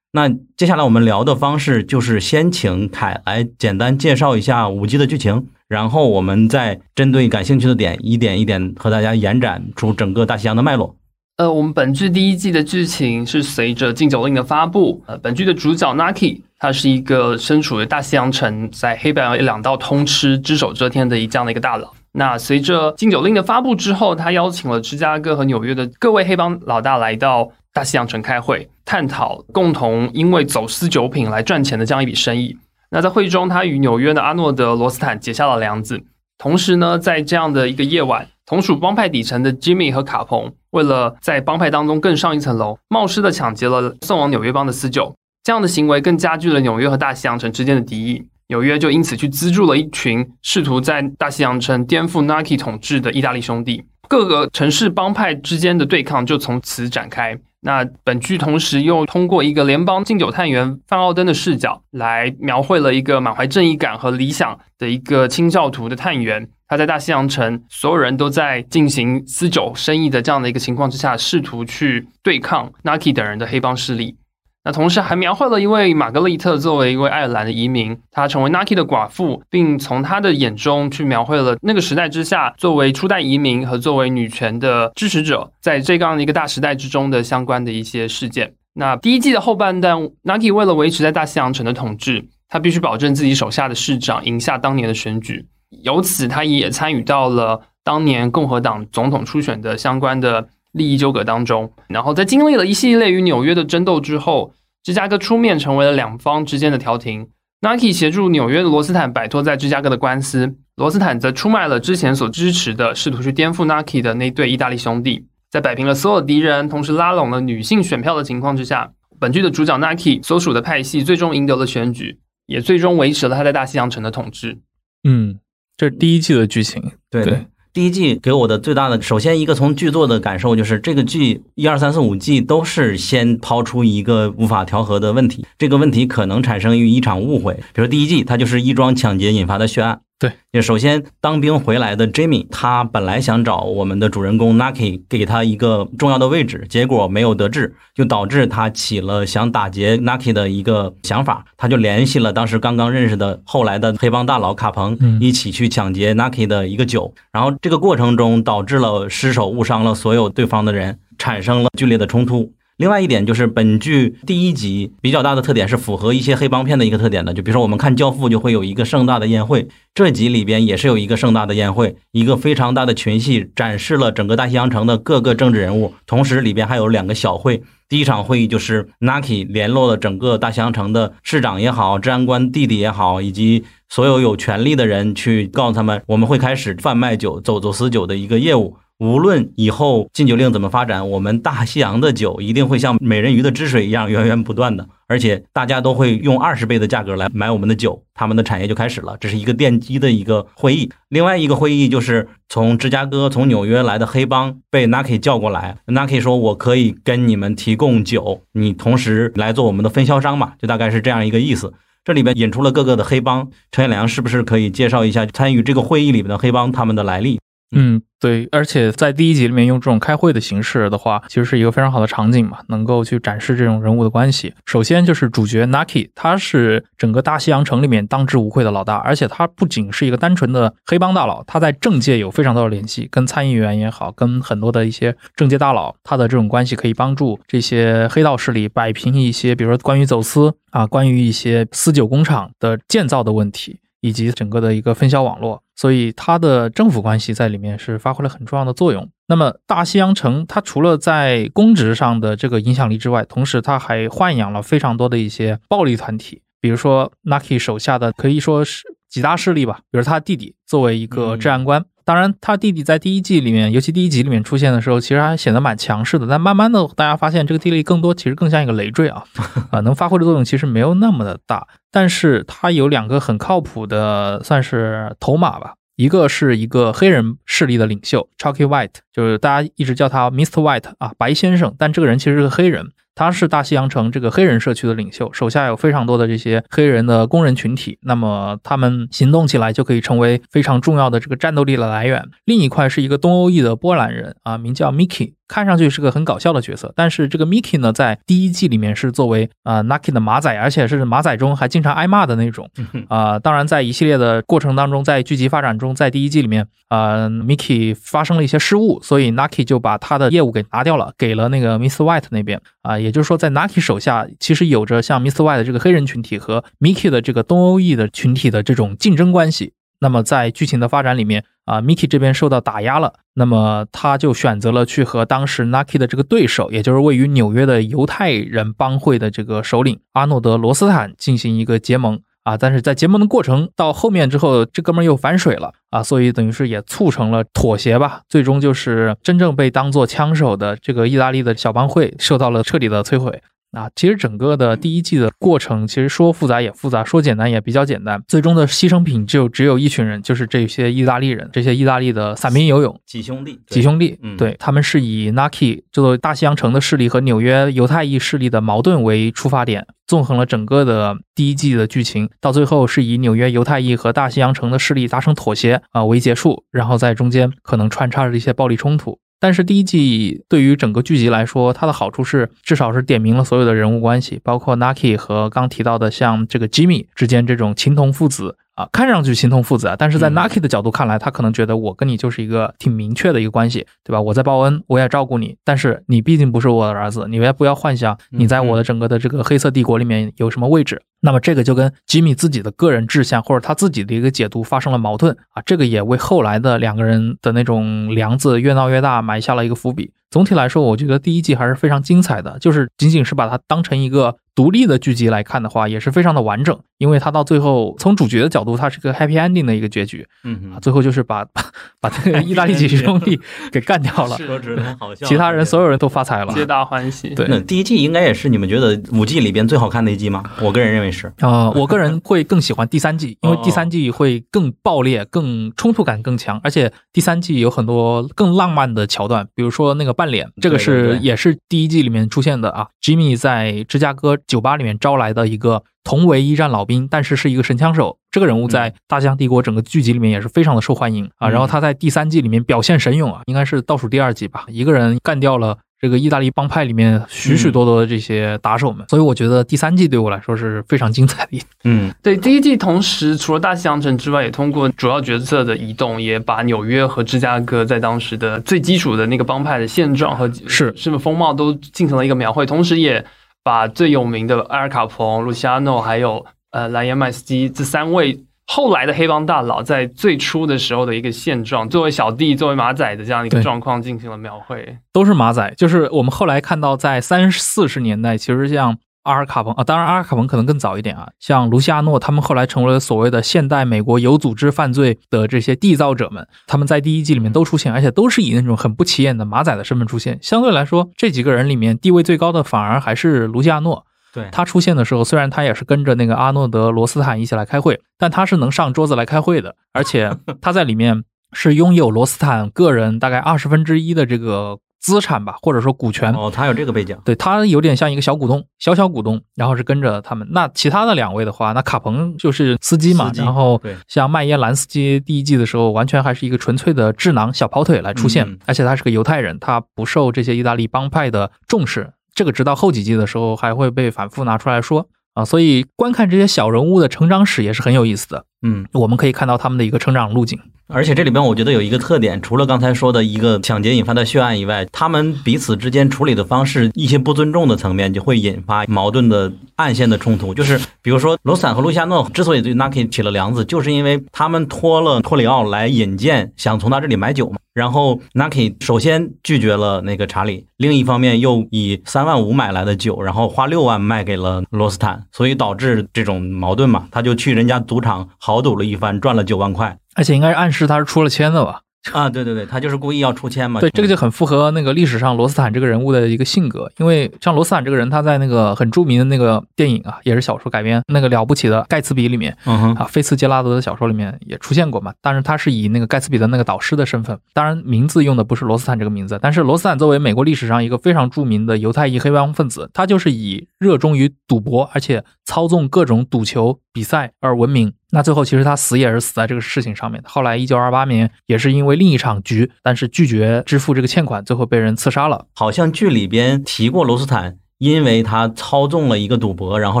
[0.10, 10.96] 那接下来我们聊的方式就是先请凯来简单介绍一下五季的剧情，然后我们再针对感兴趣的点一点一点和大家延展出整个大西洋的脉络。
[11.38, 21.94] 呃，我们本剧第一季的剧情是随着禁酒令的发布，呃，本剧的主角 Naki，他是一个身处于大西洋城，在黑白两道通吃、只手遮天的一这样的一个大佬。
[22.10, 32.56] 那随着禁酒令的发布之后，他邀请了芝加哥和纽约的各位黑帮老大来到大西洋城开会，探讨共同因为走私酒品来赚钱的这样一笔生意。
[32.90, 36.02] 那在会中，他与纽约的阿诺德·罗斯坦结下了梁子。
[36.36, 38.26] 同时呢，在这样的一个夜晚。
[38.48, 45.14] 同属帮派底层的 Jimmy 和卡彭，为了在帮派当中更上一层楼，冒失的抢劫了送往纽约帮的私酒。
[45.44, 48.26] 这样的行为更加剧了纽约和大西洋城之间的敌意。
[48.46, 53.84] 纽约就因此去资助了一群试图在大西洋城颠覆 Nike 统治的意大利兄弟。
[54.08, 57.38] 各个城市帮派之间的对抗就从此展开。
[57.60, 66.48] 那本剧同时又通过一个联邦禁酒探员范奥登的视角，来描绘了一个满怀正义感和理想的一个清教徒的探员。
[66.68, 74.16] 他在大西洋城，所有人都在进行私酒生意的这样的一个情况之下，试图去对抗 Naki 等人的黑帮势力。
[74.64, 88.52] 那同时还描绘了一位玛格丽特作为一位爱尔兰的移民，她成为 Naki 的寡妇，并从她的眼中去描绘了那个时代之下，作为初代移民和作为女权的支持者，在这样的一个大时代之中的相关的一些事件。
[88.74, 95.46] 那第一季的后半段，Naki 为了维持在大西洋城的统治，他必须保证自己手下的市长赢下当年的选举。
[95.70, 101.72] 由此，他也参与到了当年共和党总统初选的相关的利益纠葛当中。
[101.88, 104.52] 然后，在经历了一系列与纽约的争斗之后，
[104.82, 107.28] 芝加哥出面成为了两方之间的调停。
[107.60, 115.26] Nike 协助纽约的罗斯坦摆脱在芝加哥的官司，罗斯坦则出卖了之前所支持的试图去颠覆 Nike 的那对意大利兄弟。
[115.50, 124.58] 在摆平了所有敌人，同时拉拢了女性选票的情况之下，本剧的主角 Nike 所属的派系最终赢得了选举，也最终维持了他在大西洋城的统治。
[125.02, 125.40] 嗯。
[125.78, 140.00] 这是第一季的剧情，对，第一季给我的最大的，首先一个从剧作的感受就是，这个剧一二三四五季都是先抛出一个无法调和的问题，这个问题可能产生于一场误会，比如第一季它就是一桩抢劫引发的血案。
[140.20, 151.44] 对，也首先当兵回来的 Jimmy，他本来想找我们的主人公 Naki 给他一个重要的位置，结果没有得志，就导致他起了想打劫 Naki 的一个想法。
[151.56, 157.14] 他就联系了当时刚刚认识的后来的黑帮大佬卡彭，一起去抢劫 Naki 的一个酒。
[157.30, 162.52] 然后这个过程中导致了失手误伤了所有对方的人，产生了剧烈的冲突。
[162.78, 177.60] 另外一点就是，本剧第一集比较大的特点是符合一些黑帮片的一个特点的，就比如说我们看《教父》就会有一个盛大的宴会，这集里边也是有一个盛大的宴会，一个非常大的群戏，展示了整个大西洋城的各个政治人物，同时里边还有两个小会。
[177.88, 188.76] 第一场会议就是 Naki 联络了整个大西洋城的市长也好、治安官弟弟也好，以及所有有权利的人，去告诉他们，我们会开始贩卖酒、走走私酒的一个业务。
[188.98, 199.16] 无论以后禁酒令怎么发展，我们大西洋的酒一定会像美人鱼的汁水一样源源不断的，而且大家都会用二十倍的价格来买我们的酒，他们的产业就开始了。
[199.20, 200.90] 这是一个奠基的一个会议。
[201.10, 211.72] 另外一个会议就是从芝加哥、从纽约来的黑帮被 Naki 叫过来，Naki 说：“我可以跟你们提供酒，你同时来做我们的分销商嘛？”就大概是这样一个意思。
[212.04, 217.38] 这里边引出了各个的黑帮，陈彦良是不是可以介绍一下参与这个会议里面的黑帮他们的来历？
[217.70, 224.54] 嗯，对，而且在第一集里面用这种开会的形式的话，其实是一个非常好的场景嘛，能够去展示这种人物的关系。
[224.64, 243.80] 首先就是主角 Naki，他是整个大西洋城里面当之无愧的老大，而且他不仅是一个单纯的黑帮大佬，他在政界有非常多的联系，跟参议员也好，跟很多的一些政界大佬，他的这种关系可以帮助这些黑道势力摆平一些，比如说关于走私啊，关于一些私酒工厂的建造的问题。
[244.00, 249.08] 以及整个的一个分销网络，所以它的政府关系在里面是发挥了很重要的作用。
[249.28, 261.84] 那么大西洋城，它除了在公职上的这个影响力之外，同时它还豢养了非常多的一些暴力团体，比如说 Naki 手下的可以说是几大势力吧，比如他弟弟作为一个治安官。
[262.08, 266.26] 当然，他弟弟在第一季里面，尤其第一集里面出现的时候，其实还显得蛮强势的。
[266.26, 269.24] 但慢慢的，大家发现这个弟弟更多其实更像一个累赘啊，
[269.70, 271.68] 啊，能发挥的作用其实没有那么的大。
[271.92, 275.74] 但是他有两个很靠谱的，算是头马吧。
[275.96, 280.62] 一个是一个黑人势力的领袖 Chucky White，就是大家一直叫他 Mr.
[280.62, 281.74] White 啊，白先生。
[281.76, 282.92] 但这个人其实是个黑人。
[283.16, 292.24] 他是大西洋城这个黑人社区的领袖，手下有非常多的这些黑人的工人群体，那么他们行动起来就可以成为非常重要的这个战斗力的来源。
[292.44, 295.32] 另一块是一个东欧裔的波兰人啊，名叫 Mickey。
[295.48, 302.70] 看上去是个很搞笑的角色，但是这个 Mickey 呢，在第一季里面是作为啊 Naki 的马仔，而且是马仔中还经常挨骂的那种
[303.08, 303.38] 啊。
[303.38, 312.98] 当然，在一系列的过程当中，在剧集发展中，在第一季里面啊，Mickey 发生了一些失误，所以 Naki 就把他的业务给拿掉了，给了那个 Miss White 那边啊。
[312.98, 319.72] 也就是说，在 Naki 手下，其实有着像 Miss White 的这个黑人群体和 Mickey 的这个东欧裔的群体的这种竞争关系。
[320.00, 332.56] 那么在剧情的发展里面啊，Mickey 这边受到打压了，那么他就选择了去和当时 Naki 的这个对手，也就是位于纽约的犹太人帮会的这个首领阿诺德罗斯坦进行一个结盟啊。
[332.56, 338.22] 但是在结盟的过程到后面之后，这哥们儿又反水了啊，所以等于是也促成了妥协吧。
[338.28, 343.42] 最终就是真正被当做枪手的这个意大利的小帮会受到了彻底的摧毁。
[343.72, 348.22] 啊，其实整个的第一季的过程，其实说复杂也复杂，说简单也比较简单。
[348.26, 369.18] 最终的牺牲品就只有一群人，就是这些意大利人，这些意大利的散兵游勇几兄弟，几兄弟，对他们是以 Naki 这座大西洋城的势力和纽约犹太裔势力的矛盾为出发点，纵横了整个的第一季的剧情，到最后是以纽约犹太裔和大西洋城的势力达成妥协啊为结束，然后在中间可能穿插着一些暴力冲突。
[369.40, 378.56] 但是第一季对于整个剧集来说，它的好处是至少是点明了所有的人物关系，包括 Naki 和刚提到的像这个 Jimmy 之间这种情同父子。
[378.78, 384.20] 啊，看上去形同父子啊，但是在 Naki 的角度看来，他可能觉得我跟你就是一个挺明确的一个关系，对吧？
[384.20, 391.02] 我在报恩，我也照顾你，但是你毕竟不是我的儿子，你也不要幻想你在我的整个的这个黑色帝国里面有什么位置。
[391.20, 400.12] 那么这个就跟吉米自己的个人志向或者他自己的一个解读发生了矛盾啊，这个也为后来的两个人的那种梁子越闹越大埋下了一个伏笔。
[400.30, 404.36] 总体来说，我觉得第一季还是非常精彩的，就是仅仅是把它当成一个。
[404.58, 410.26] 独立的剧集来看的话，也是非常的完整，因为它到最后从主角的角度，它是个 happy ending 的一个结局。
[410.42, 411.46] 嗯，最后就是把
[412.02, 413.38] 把这个 意大利几兄弟
[413.70, 414.36] 给干掉了，
[414.98, 417.28] 好笑其他人所有人都发财了，皆大欢喜。
[417.36, 420.42] 对，那第一季应该也是你们觉得五季里边最好看的一季吗？
[420.60, 421.32] 我个人认为是。
[421.38, 434.36] 啊，我个人会更喜欢第三季，因为第三季会更爆裂、更冲突感更强，而且第三季有很多更浪漫的桥段，比如说那个半脸，这个是也是第一季里面出现的啊，Jimmy 在芝加哥。
[434.48, 441.48] 酒吧里面招来的一个同为一战老兵，但是是一个神枪手，这个人物在《大西洋帝国》整个剧集里面也是非常的受欢迎啊。
[441.48, 449.04] 然后他在第三季里面表现神勇啊，应该是倒数第二季吧，一个人干掉了这个意大利帮派里面许许多多的这些打手们。
[449.10, 451.60] 所以我觉得第三季对我来说是非常精彩的。
[451.84, 463.22] 嗯，对，第一季同时除了大西洋城之外，也通过主要角色的移动，也把纽约和芝加哥在当时的最基础的那个帮派的现状和是是不风貌都进行了一个描绘，同时也。
[463.62, 474.98] 把最有名的阿尔卡彭、卢西亚诺还有呃莱耶麦斯基这三位后来的黑帮大佬，在最初的时候的一个现状，作为小弟、作为马仔的这样一个状况进行了描绘。
[475.12, 478.98] 都是马仔，就是我们后来看到，在三四十年代，其实像。
[479.28, 481.28] 阿尔卡彭啊，当然阿尔卡彭可能更早一点啊。
[481.38, 490.38] 像卢西亚诺他们后来成为了所谓的现代美国有组织犯罪的这些缔造者们，他们在第一季里面都出现，而且都是以那种很不起眼的马仔的身份出现。
[490.40, 494.06] 相对来说，这几个人里面地位最高的反而还是卢西亚诺。
[494.32, 504.78] 对他出现的时候，虽然他也是跟着那个阿诺德罗斯坦一起来开会，但他是能上桌子来开会的，而且他在里面是拥有罗斯坦个人大概二十分之一的这个。
[505.00, 510.46] 资产吧，或者说股权哦，他有这个背景，对他有点像一个小股东，小小股东，然后是跟着他们。
[510.50, 522.12] 那其他的两位的话，那卡彭就是司机嘛，然后像麦耶兰斯基第一季的时候，完全还是一个纯粹的智囊小跑腿来出现，而且他是个犹太人，他不受这些意大利帮派的重视。
[522.34, 528.44] 这个直到后几季的时候还会被反复拿出来说啊，所以观看这些小人物的成长史也是很有意思的。
[528.62, 530.60] 嗯，我们可以看到他们的一个成长路径。
[530.90, 540.54] 而且这里边我觉得有一个特点，除了刚才说的一个抢劫引发的血案以外，他们彼此之间处理的方式，一些不尊重的层面就会引发矛盾的暗线的冲突。
[540.54, 547.58] 就是比如说罗斯坦和路西亚诺之所以对 Naki 起了梁子，就是因为他们托了托里奥来引荐，想从他这里买酒嘛。
[547.74, 557.06] 然后 Naki 首先拒绝了那个查理，另一方面又以三万五买来的酒，然后花六万卖给了罗斯坦，所以导致这种矛盾嘛。
[557.10, 559.96] 他就去人家赌场豪赌了一番，赚了九万块。
[560.18, 561.82] 而且应该是暗示他是出了千的吧？
[562.12, 563.80] 啊，对对对，他就是故意要出千嘛。
[563.80, 575.12] 对，这个就很符合那个历史上罗斯坦这个人物的一个性格，因为像罗斯坦这个人，他在那个很著名的那个电影啊，也是小说改编，那个了不起的盖茨比里面啊，菲茨杰拉德的小说里面也出现过嘛。
[575.20, 587.92] 但是，他是以那个盖茨比的那个导师的身份，当然名字用的不是罗斯坦这个名字，但是罗斯坦作为美国历史上一个非常著名的犹太裔黑帮分子，他就是以热衷于赌博，而且操纵各种赌球比赛而闻名。
[588.10, 590.28] 那最后其实他死也是死在这个事情上面的。
[590.28, 595.46] 后来一九二八年也是因为另一场局，但是拒绝支付这个欠款，最后被人刺杀了。
[595.54, 600.00] 好像剧里边提过罗斯坦，因为他操纵了一个赌博，然后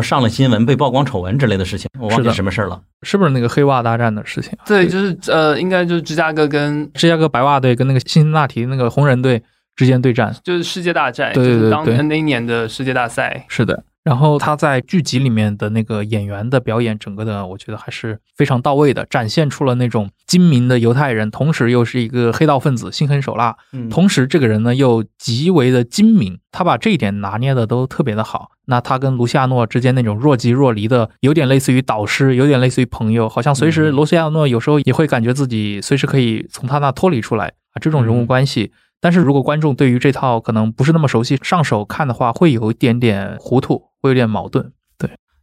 [0.00, 2.80] 上了新闻，被曝光丑闻之类的事情，我忘记什么事儿了。
[3.02, 4.64] 是不是那个黑袜大战的事情啊？
[4.66, 9.42] 对，就是呃，应该就是芝加哥跟芝加哥白袜队跟那个辛辛那提那个红人队
[9.76, 10.34] 之间对战。
[10.42, 13.44] 就是世界大战，对对对就是当年那一年的世界大赛。
[13.48, 28.50] 是的，然后他在剧集里面的那个演员的表演，整个的我觉得还是非常到位的，展现出了那种精明的犹太人，同时又是一个黑道分子，心狠手辣，嗯，同时这个人呢又极为的精明，他把这一点拿捏的都特别的好。
[28.66, 38.72] 那他跟卢西亚诺之间那种若即若离的，有点类似于导师，有点类似于朋友，好像随时嗯卢西亚诺有时候也会感觉自己随时可以从他那脱离出来啊，这种人物嗯关系。
[39.00, 44.72] 但是如果观众对于这套可能不是那么熟悉，上手看的话，会有一点点糊涂，会有点矛盾。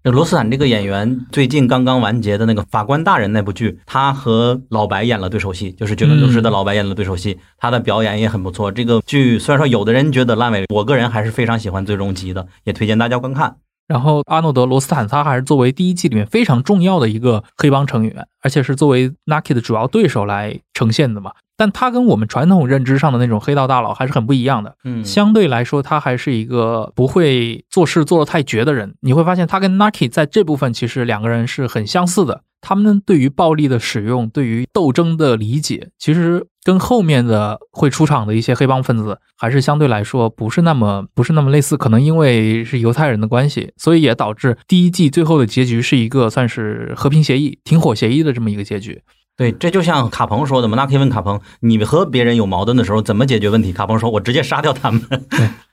[0.04, 8.72] 这罗斯坦这个演员最近刚刚完结的那个《法官大人》那部剧，他和老白演了对手戏，就是绝伦毒师的老白演了对手戏，他的表演也很不错。
[8.72, 13.58] 这个剧虽然说有的人觉得烂尾，我个人还是非常喜欢最终集的，也推荐大家观看。
[13.88, 21.32] 然后阿诺德·罗斯坦他还是作为第一季里面非常重要的一个黑帮成员，而且是作为 Naki 的主要对手来呈现的嘛。
[21.58, 24.76] 但他跟我们传统认知上的那种黑道大佬还是很不一样的。
[24.84, 28.96] 嗯，相对来说，他还是一个不会做事做得太绝的人。
[29.02, 32.42] 你会发现，他跟 Naki 在这部分其实两个人是很相似的。
[32.62, 41.78] 他们对于暴力的使用，对于斗争的理解，其实跟后面的会出场的一些黑帮分子还是相对来说不是那么不是那么类似。
[41.78, 49.04] 可能因为是犹太人的关系，所以也导致第一季最后的结局是一个算是和平协议、停火协议的这么一个结局。
[49.38, 50.78] 对，这就像卡彭说的嘛。
[50.78, 53.74] 那可以问卡彭，你和别人有矛盾的时候怎么解决问题？
[53.74, 55.02] 卡彭说：“我直接杀掉他们。”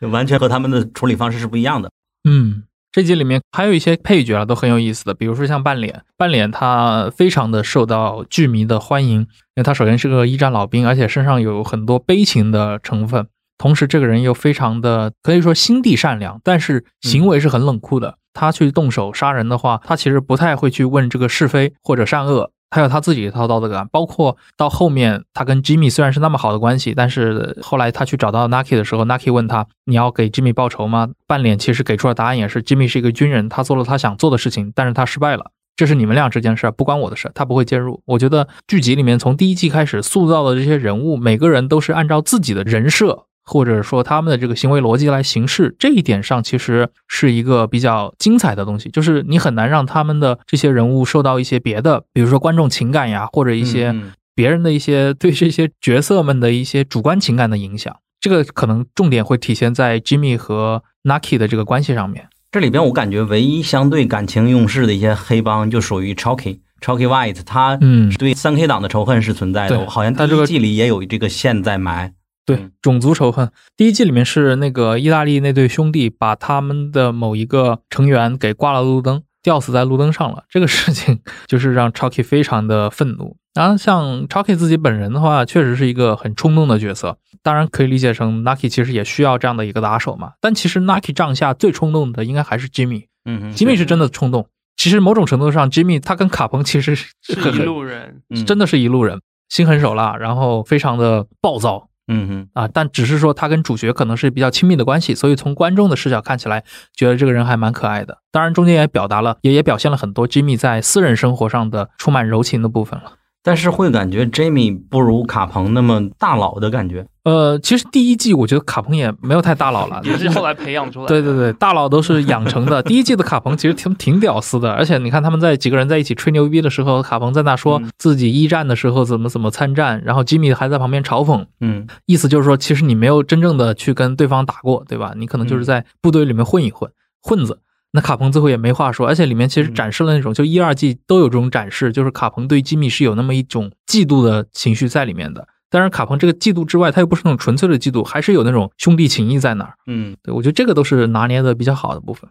[0.01, 1.91] 对， 完全和他们的处理方式是不一样的。
[2.29, 18.17] 嗯，这集里面还有一些配角啊，都很有意思的，比如说像半脸，半脸他非常的受到剧迷的欢迎，因为他首先是个一战老兵，而且身上有很多悲情的成分，同时这个人又非常的可以说心地善良，但是行为是很冷酷的。
[18.35, 22.51] 他去动手杀人的话，他其实不太会去问这个是非或者善恶。
[22.73, 38.03] 他有他自己一套道德感，包括到后面，他跟 Jimmy 虽然是那么好的关系，但是后来他去找到 Naki 的时候，Naki 问他：“你要给 Jimmy 报仇吗？”半脸其实给出了答案，也是 Jimmy 是一个军人，他做了他想做的事情，但是他失败了，这是你们俩之间的事，不关我的事，他不会介入。
[38.07, 43.27] 我觉得剧集里面从第一季开始塑造的这些人物，每个人都是按照自己的人设。
[43.45, 57.95] 或者说他们的这个行为逻辑来行事，这一点上其实是一个比较精彩的东西，就是你很难让他们的这些人物受到一些别的，比如说观众情感呀，或者一些嗯别人的一些对这些角色们的一些主观情感的影响。
[58.21, 62.29] 这个可能重点会体现在 Jimmy 和 Nucky 的这个关系上面。
[62.53, 72.13] 这里边我感觉唯一相对感情用事的一些黑帮就属于 Chalky Chalky White，他嗯，对三 K 党的仇恨是存在的，对好像他这个第一季里也有这个线在埋。
[72.45, 73.51] 对嗯，种族仇恨。
[73.77, 80.45] 第一季里面是那个意大利那对兄弟把他们的某一个成员给挂了路灯，吊死在路灯上了。
[80.49, 83.37] 这个事情 就是让 Chucky 非常的愤怒。
[83.55, 87.19] 然后像 Chucky 自己本人的话，确实是一个很冲动的角色。
[87.43, 90.33] 当然可以理解成 Nucky 其实也需要这样的一个打手嘛。
[90.41, 93.07] 但其实 Nucky 帐下最冲动的应该还是 Jimmy。
[93.25, 94.47] 嗯哼 Jimmy 是真的冲动。
[94.77, 101.89] 其实某种程度上，Jimmy 他跟卡彭其实是是一路人，嗯真的是一路人，心狠手辣，然后非常的暴躁。
[102.09, 108.19] 嗯哼，啊，但只是说他跟主角可能是比较亲密的关系，所以从观众的视角看起来，觉得这个人还蛮可爱的。
[108.31, 113.13] 当然，中间也表达了，也也表现了很多 Jimmy 在私人生活上的充满柔情的部分了。
[113.43, 117.07] 但是会感觉 Jamie 不如卡彭那么大佬的感觉。
[117.25, 121.09] 呃，其实第一季我觉得卡彭也没有太大佬了， 也是后来培养出来的。
[121.09, 122.83] 对对对，大佬都是养成的。
[122.85, 135.13] 第一季的卡彭其实挺挺屌丝的，而且你看他们在几个人在一起吹牛逼的时候，卡彭在那说嗯自己一战的时候怎么怎么参战，然后吉米还在旁边嘲讽，嗯意思就是说，其实你没有真正的去跟对方打过，对吧？
[135.17, 136.91] 你可能就是在部队里面混一混，
[137.23, 137.59] 混子。
[137.93, 145.47] 那卡彭最后也没话说，而且里面其实展示了那种，就一二季都有这种展示，就是卡彭对吉米是有那么一种嫉妒的情绪在里面的。
[145.69, 149.75] 当然，卡彭这个嫉妒之外，他又不是那种纯粹的嫉妒，还是有那种兄弟情谊在那儿。
[149.87, 152.29] 嗯，对我觉得这个都是拿捏的比较好的部分。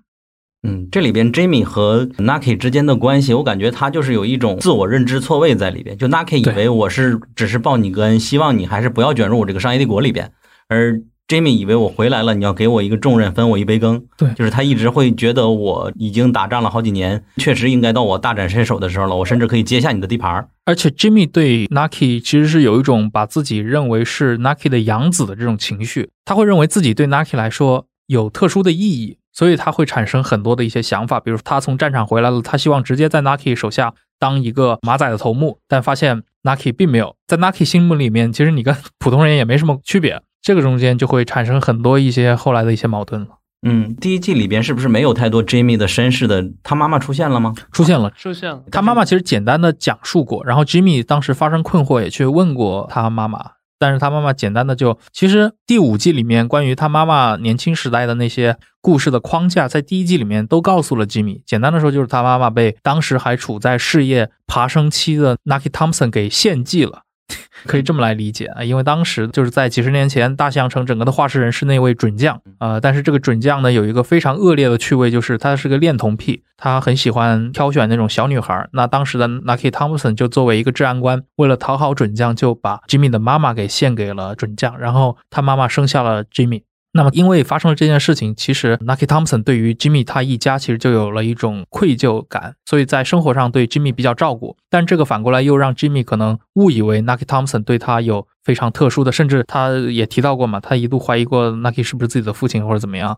[0.64, 5.98] 嗯，这里边 Jimmy 和 Naki 之间的关系，我感觉他就是有一种自我认知错位在里边。
[5.98, 10.32] 就 Naki 以为我是只是报你个恩，希望你还是不要卷入我这个商业帝国里边，
[10.68, 11.02] 而
[11.32, 14.04] Jimmy 以为我回来了，你要给我一个重任，分我一杯羹。
[14.18, 20.46] 对，就是他一直会觉得我已经打仗了好几年，确实应该到我大展身手的时候了，我甚至可以接下你的地盘。
[20.66, 40.22] 而且 Jimmy 对 Naki 其实是有一种把自己认为是 Naki 的养子的这种情绪，他会认为自己对 Naki 来说有特殊的意义，所以他会产生很多的一些想法，比如他从战场回来了，他希望直接在 Naki 手下当一个马仔的头目，但发现 Naki 并没有，在 Naki 心目里面，其实你跟普通人也没什么区别。
[40.42, 43.28] 这个中间就会产生很多一些后来的一些矛盾了。
[43.64, 46.44] 嗯，第一季里边是不是没有太多 Jimmy 的身世的？
[46.64, 47.54] 他妈妈出现了吗？
[47.72, 48.64] 出现了，出现了。
[48.72, 61.44] 他妈妈其实简单的讲述过，然后 Jimmy 当时发生困惑也去问过他妈妈，但是他妈妈简单的就，其实第五季里面关于他妈妈年轻时代的那些故事的框架，在第一季里面都告诉了 Jimmy。
[61.46, 67.04] 简单的说，就是他妈妈被当时还处在事业爬升期的 Naki Thompson 给献祭了。
[67.66, 78.68] 可以这么来理解啊，因为当时就是在几十年前，大西洋城整个的画事人是那位准将，呃，但是这个准将呢有一个非常恶劣的趣味，就是他是个恋童癖，他很喜欢挑选那种小女孩。
[78.74, 86.64] 那当时的 Nucky Thompson 就作为一个治安官，为了讨好准将，就把 Jimmy 的妈妈给献给了准将，然后他妈妈生下了 Jimmy。
[86.94, 94.58] 那么，因为发生了这件事情，其实 Naki Thompson 对于 Jimmy 他一家其实就有了一种愧疚感，所以在生活上对 Jimmy 比较照顾。
[94.70, 103.18] 但这个反过来又让 Jimmy 可能误以为 Naki Thompson 对他有非常特殊的，甚至他也提到过嘛，他一度怀疑过 Naki 是不是自己的父亲或者怎么样，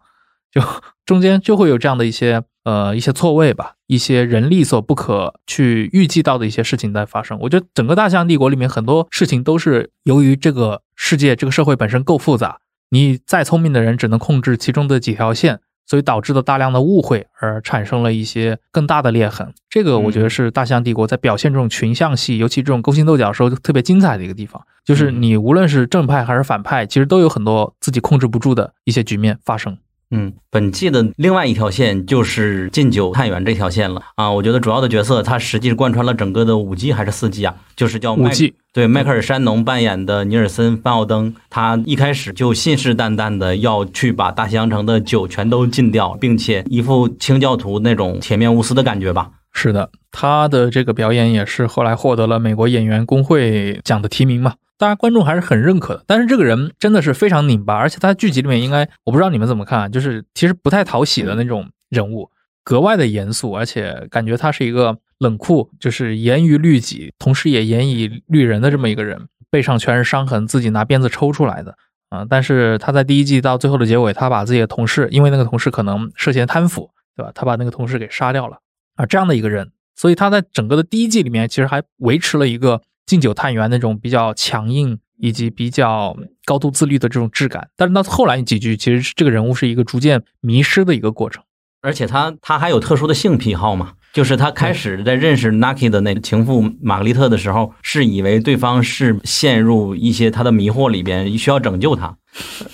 [0.52, 0.62] 就
[1.04, 7.40] 中间就会有这样的一些呃一些错位吧，一些人力所不可去预计到的一些事情在发生。
[7.42, 12.60] 我觉得整个大象帝国里面很多事情都是由于这个世界这个社会本身够复杂。
[12.94, 19.52] 你再聪明的人只能控制其中的几条线，所以导致了大量的误会，而产生了一些更大的裂痕。
[19.68, 24.62] 这个我觉得是《大象帝国》在表现这种群像戏，尤其这种勾心斗角的时候特别精彩的一个地方。
[24.86, 29.76] 就是你无论是正派还是反派，其实都有很多自己控制不住的一些局面发生。
[30.12, 34.32] 嗯，本季的另外一条线就是禁酒探员这条线了啊！
[34.32, 37.56] 我觉得主要的角色他实际是贯穿了整个的五季还是四季啊？
[37.76, 38.54] 就是叫五季。
[38.72, 49.32] 对，迈克尔·山农扮演的尼尔森·范奥登，他一开始就信誓旦旦的要去把大西洋城的酒全都禁掉，并且一副清教徒那种铁面无私的感觉吧？
[49.52, 54.54] 是的，他的这个表演也是后来获得了美国演员工会奖的提名嘛。
[54.84, 62.30] 大家观众还是很认可的，但是这个人真的是非常拧巴，而且他在剧集里面应该我不知道你们怎么看，就是其实不太讨喜的那种人物，
[62.66, 71.78] 格外的严肃，而且感觉他是一个冷酷，就是严于律己，同时也严以律人的这么一个人，背上全是伤痕，自己拿鞭子抽出来的
[72.10, 72.26] 啊。
[72.30, 77.32] 但是他在第一季到最后的结尾，他把自己的同事，因为那个同事可能涉嫌贪腐，对吧？
[77.34, 78.58] 他把那个同事给杀掉了
[78.98, 82.82] 啊，这样的一个人，所以他在整个的第一季里面其实还维持了一个。
[83.06, 91.44] 敬酒探员那种比较强硬以及比较高度自律的这种质感，但是到后来几句，其实这个人物是一个逐渐迷失的一个过程。
[91.82, 93.94] 而且他他还有特殊的性癖好嘛？
[94.14, 102.16] 就是他开始在认识 Naki 的那情妇玛格丽特的时候，是以为对方是陷入一些他的迷惑里边，需要拯救他。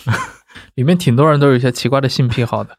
[0.75, 2.77] 里面挺多人都有一些奇怪的性癖好的。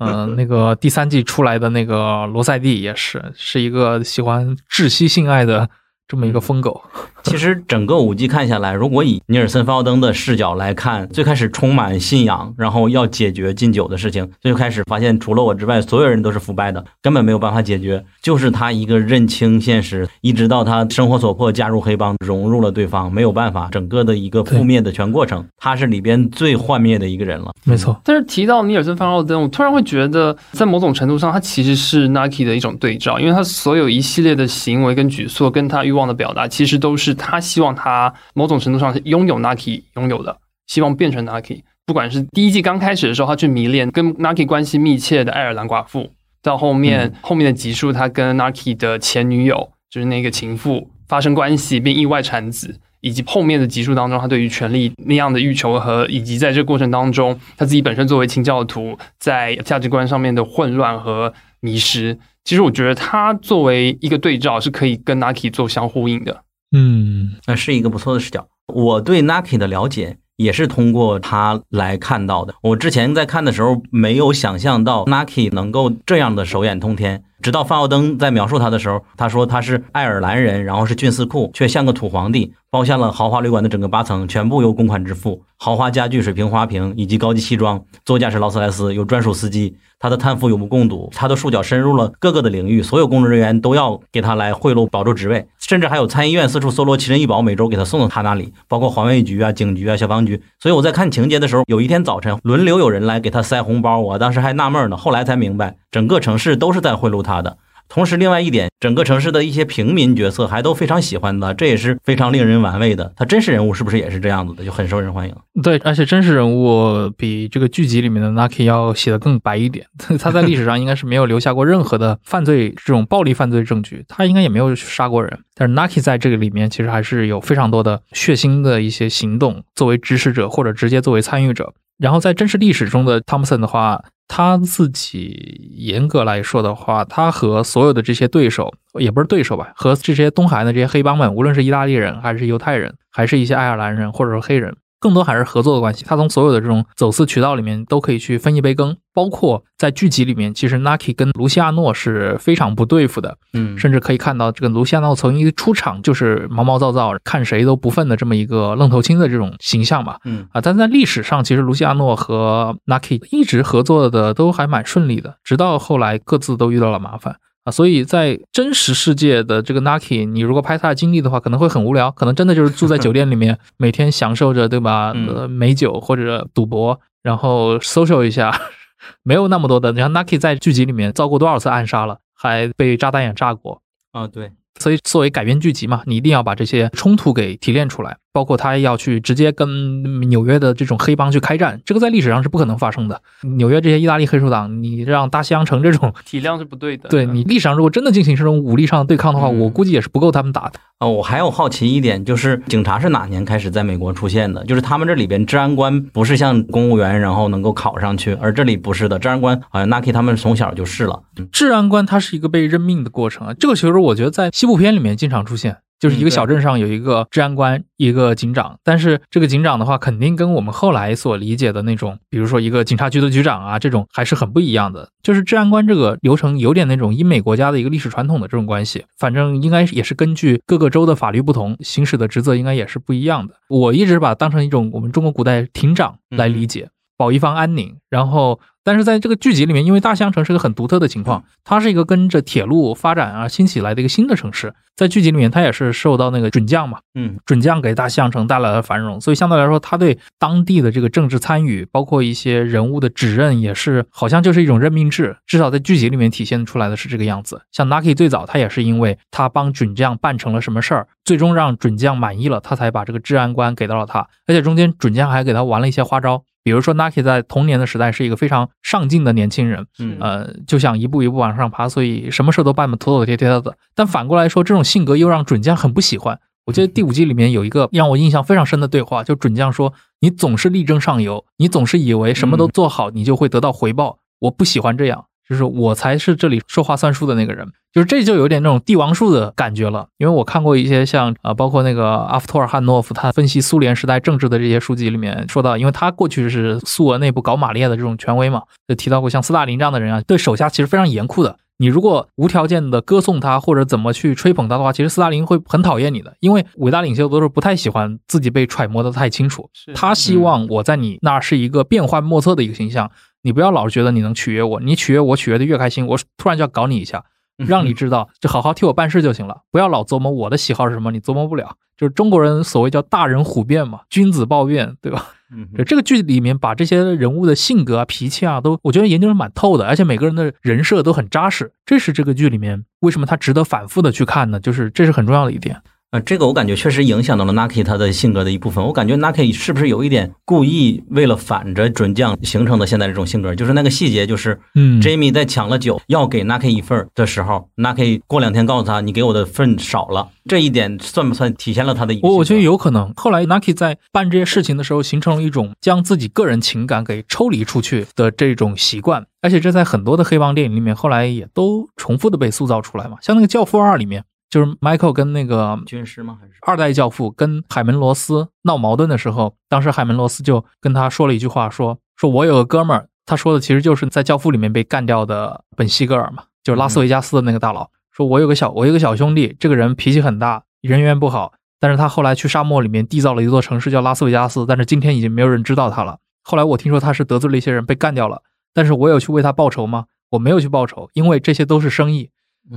[0.00, 5.68] 嗯， 那个第三季出来的那个罗塞蒂也是，是一个喜欢窒息性爱的。
[6.08, 6.82] 这么一个疯狗，
[7.28, 18.02] 其实整个五季看下来，如果以尼尔森·范奥登的视角来看，最开始充满信仰，然后要解决禁酒的事情，最开始发现除了我之外，所有人都是腐败的，根本没有办法解决。
[18.22, 27.52] 就是他一个认清现实，一直到他生活所迫加入黑帮，融入了对方，没有办法，整个的一个覆灭的全过程，他是里边最幻灭的一个人了。
[27.64, 28.00] 没错。
[28.02, 35.98] 但是提到尼尔森·范奥登，我突然会觉得，在某种程度上，他其实是 Nike 的一种对照，因为他所有一系列的行为跟举措，跟他欲。
[35.98, 41.62] 望的表达其实都是他希望他某种程度上是拥有 Nike 拥有的，希望变成 Nike。
[41.84, 46.10] 不管是第一季刚开始的时候，他去迷恋跟 Nike 关系密切的爱尔兰寡妇，
[46.42, 62.18] 到后面后面的集数，他跟 Nike 的前女友就是那个情妇发生关系并意外产子，以及后面的集数当中，他对于权力那样的欲求和以及在这个过程当中，他自己本身作为清教徒在价值观上面的混乱和迷失。
[62.44, 66.42] 其实我觉得他作为一个对照是可以跟 Nike 做相呼应的。
[66.72, 68.46] 嗯，那是一个不错的视角。
[68.66, 72.54] 我对 Nucky 的了解也是通过他来看到的。
[72.62, 77.24] 我之前在看的时候，没有想象到 Naki 能够这样的手眼通天。
[77.40, 89.76] 直到范奥登在描述他的时候，他说他是爱尔兰人，然后是郡司库，却像个土皇帝，包下了豪华旅馆的整个八层，全部由公款支付，豪华家具、水平花瓶以及高级西装，座驾是劳斯莱斯，有专属司机。
[90.00, 100.40] 他的贪腐有目共睹，他的触角深入了各个的领域，所有工作人员都要给他来贿赂，保住职位，甚至还有参议院四处搜罗奇珍异宝，每周给他送到他那里，包括环卫局啊、警局啊、消防局。
[100.60, 107.58] 所以我在看情节的时候，有一天早晨轮流有人来给他塞红包，我当时还纳闷呢，后来才明白，整个城市都是在贿赂他的。
[107.90, 113.14] 同时，另外一点，整个城市的一些平民角色还都非常喜欢他，这也是非常令人玩味的。
[113.16, 115.34] 他真实人物是不是也是这样子的，就很受人欢迎？
[115.62, 119.86] 对，而且真实人物比这个剧集里面的 Naki 要写的更白一点。
[120.20, 125.40] 他在历史上应该是没有留下过任何的犯罪这种暴力犯罪证据，他应该也没有杀过人。
[125.54, 131.72] 但是 Naki 在这个里面其实还是有非常多的血腥的一些行动，作为指使者或者直接作为参与者。
[131.96, 134.04] 然后在真实历史中的 Thompson 的话。
[134.28, 144.76] 他自己严格来说的话，他和所有的这些对手也不是对手吧，和这些东海岸的这些黑帮们，无论是意大利人还是犹太人，还是一些爱尔兰人或者说黑人。
[145.00, 167.36] 更多还是合作的关系，他从所有的这种走私渠道里面都可以去分一杯羹，包括在剧集里面，其实 Naki 跟卢西亚诺是非常不对付的，嗯，甚至可以看到这个卢西亚诺从一出场就是毛毛躁躁，看谁都不忿的这么一个愣头青的这种形象嘛，嗯啊，但在历史上，其实卢西亚诺和 Naki 一直合作的都还蛮顺利的，直到后来各自都遇到了麻烦。
[167.70, 175.12] 所以在真实世界的这个 Naki，你如果拍他的经历的话，可能会很无聊，可能真的就是住在酒店里面， 每天享受着，对吧？
[175.28, 178.52] 呃，美酒或者赌博，然后 social 一下，
[179.22, 179.92] 没有那么多的。
[179.92, 184.50] 你看 Naki 在剧集里面遭过多少次暗杀了，还被炸弹眼炸过啊，对。
[184.78, 188.16] 所以作为改编剧集嘛，你一定要把这些冲突给提炼出来。
[188.30, 193.20] 包括他要去直接跟纽约的这种黑帮去开战，这个在历史上是不可能发生的。
[193.56, 197.08] 纽约这些意大利黑手党，你让大西洋城这种体量是不对的。
[197.10, 200.78] 对你历史上如果真的进行这种武力上的对抗的话，我估计也是不够他们打的。
[200.98, 204.64] 啊，我还有好奇一点，就是警察是哪年开始在美国出现的？
[204.66, 211.22] 就是他们这里边治安官不是像公务员，然后能够考上去，而这里不是的，治安官好像 Naki 他们从小就是了。
[211.50, 215.78] 治安官他是一个被任命的过程啊，这个其实我觉得在西部片里面经常出现。
[215.98, 225.10] 就是一个小镇上有一个治安官，一个警长，但是这个警长的话，肯定跟我们后来所理解的那种，比如说一个警察局的局长啊，这种还是很不一样的。
[225.24, 233.54] 就是治安官这个流程有点那种英美国家的一个历史传统的这种关系，反正应该也是根据各个州的法律不同，行使的职责应该也是不一样的。
[233.68, 238.60] 我一直把它当成一种我们中国古代庭长来理解，保一方安宁，然后。
[238.88, 244.72] 但是在这个剧集里面，因为大西洋城是个很独特的情况，它是一个跟着铁路发展而兴起来的一个新的城市。
[244.96, 255.36] 在剧集里面，它也是受到那个准将嘛，嗯，准将给大西洋城带来了繁荣，所以相对来说，他对当地的这个政治参与，包括一些人物的指认，也是好像就是一种任命制。
[255.46, 257.60] 至少在剧集里面体现出来的是这个样子。
[257.70, 266.42] 像 Naki 最早，他也是因为他帮准将办成了什么事儿，最终让准将满意了，他才把这个治安官给到了他，而且中间准将还给他玩了一些花招。
[266.68, 269.86] 比如说，Naki 在童年的时代是一个非常上进的年轻人，
[270.20, 273.78] 呃，就想一步一步往上爬，所以什么事都办得妥妥帖帖的。
[273.94, 276.38] 但反过来说，这种性格又让准将很不喜欢。
[276.66, 284.18] 我记得第五季里面有一个让我印象非常深的对话，就准将说：“你总是力争上游，你总是以为什么都做好，你就会得到回报。
[284.40, 290.08] 我不喜欢这样。”就是我才是这里说话算数的那个人，就是这就有点那种帝王术的感觉了。
[290.18, 301.56] 因为我看过一些像啊，包括那个阿夫托尔汉诺夫他分析苏联时代政治的这些书籍里面说到，因为他过去是苏俄内部搞马列的这种权威嘛，就提到过像斯大林这样的人啊，对手下其实非常严酷的。
[301.80, 309.70] 你如果无条件的歌颂他或者怎么去吹捧他的话，其实斯大林会很讨厌你的，因为伟大领袖都是不太喜欢自己被揣摩的太清楚。
[309.94, 313.08] 他希望我在你那儿是一个变幻莫测的一个形象。
[313.48, 317.24] 你不要老是觉得你能取悦我，你取悦我取悦的越开心，我突然就要搞你一下，
[317.56, 321.76] 让你知道，就好好替我办事就行了，不要老琢磨我的喜好是什么，你琢磨不了。
[321.96, 325.28] 就是中国人所谓叫大人虎变嘛，君子豹变，对吧？
[325.50, 331.72] 嗯，这个剧里面把这些人物的性格啊、脾气啊，都我觉得研究的蛮透的，而且每个人的人设都很扎实。
[331.86, 334.60] 这是这个剧里面为什么它值得反复的去看呢？
[334.60, 335.80] 就是这是很重要的一点。
[336.10, 338.82] 呃，这个我感觉确实影响到了 Naki 他的性格的一部分。
[338.82, 343.54] 我感觉 Naki 是不是有一点故意为了反着准将形成的现在这种性格？
[343.54, 352.18] 就是那个细节，就是嗯，Jamie 在抢了酒要给 Naki 一份的时候，Naki 过两天告诉他你给我的份少了，这一点算不算体现了他的？
[352.22, 353.12] 我我觉得有可能。
[353.14, 363.18] 后来 Naki 在办这些事情的时候，形成了一种将自己个人情感给抽离出去的这种习惯，而且这在很多的黑帮电影里面后来也都重复的被塑造出来嘛。
[363.20, 364.24] 像那个《教父二》里面。
[364.50, 366.38] 就是 Michael 跟那个军师吗？
[366.40, 386.18] 还是二代教父跟海门罗斯闹矛盾的时候，当时海门罗斯就跟他说了一句话，说说我有个哥们儿，他说的其实就是在教父里面被干掉的本西格尔嘛，就是拉斯维加斯的那个大佬，说我有个小我有个小兄弟，这个人脾气很大，人缘不好，但是他后来去沙漠里面缔造了一座城市叫拉斯维加斯，但是今天已经没有人知道他了。
[386.42, 388.42] 后来我听说他是得罪了一些人被干掉了，
[388.72, 390.06] 但是我有去为他报仇吗？
[390.30, 392.30] 我没有去报仇，因为这些都是生意。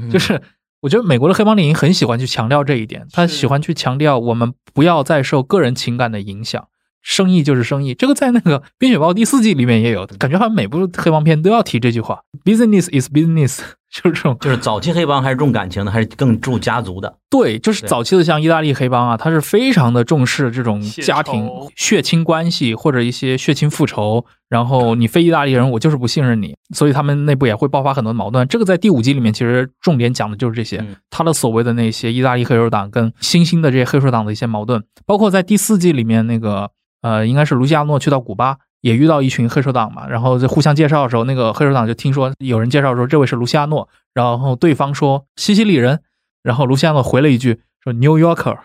[0.10, 0.42] 就是
[0.82, 6.68] 我觉得美国的黑帮电影很喜欢去强调这一点，他喜欢去强调我们不要再受个人情感的影响，
[7.02, 7.94] 生意就是生意。
[7.94, 13.60] 这个在那个《冰雪暴》第四季里面也有，感觉好像每部黑帮片都要提这句话：“Business is business”，
[13.92, 14.38] 就是这种。
[14.40, 17.18] 就是早期黑帮还是重感情的，还是更重家族的？
[17.30, 24.26] 对，就是早期的像意大利黑帮啊，他是非常的重视这种家庭血亲关系或者一些血亲复仇。
[24.50, 28.46] 然后你非意大利人，我就是不信任你，所以他们内部也会爆发很多矛盾。
[28.50, 36.70] 这个在第五集里面其实重点讲的就是这些嗯，他的所谓的那些意大利黑手党跟新兴的这些黑手党的一些矛盾，包括在第四季里面那个
[37.02, 38.58] 呃，应该是卢西亚诺去到古巴。
[38.82, 46.02] 也遇到一群黑手党嘛，然后在互相介绍的时候，那个黑手党就听说有人介绍说这位是卢西亚诺，然后对方说西西里人，
[46.44, 48.58] 然后卢西亚诺回了一句说 New Yorker，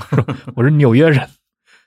[0.56, 1.28] 我是纽约人。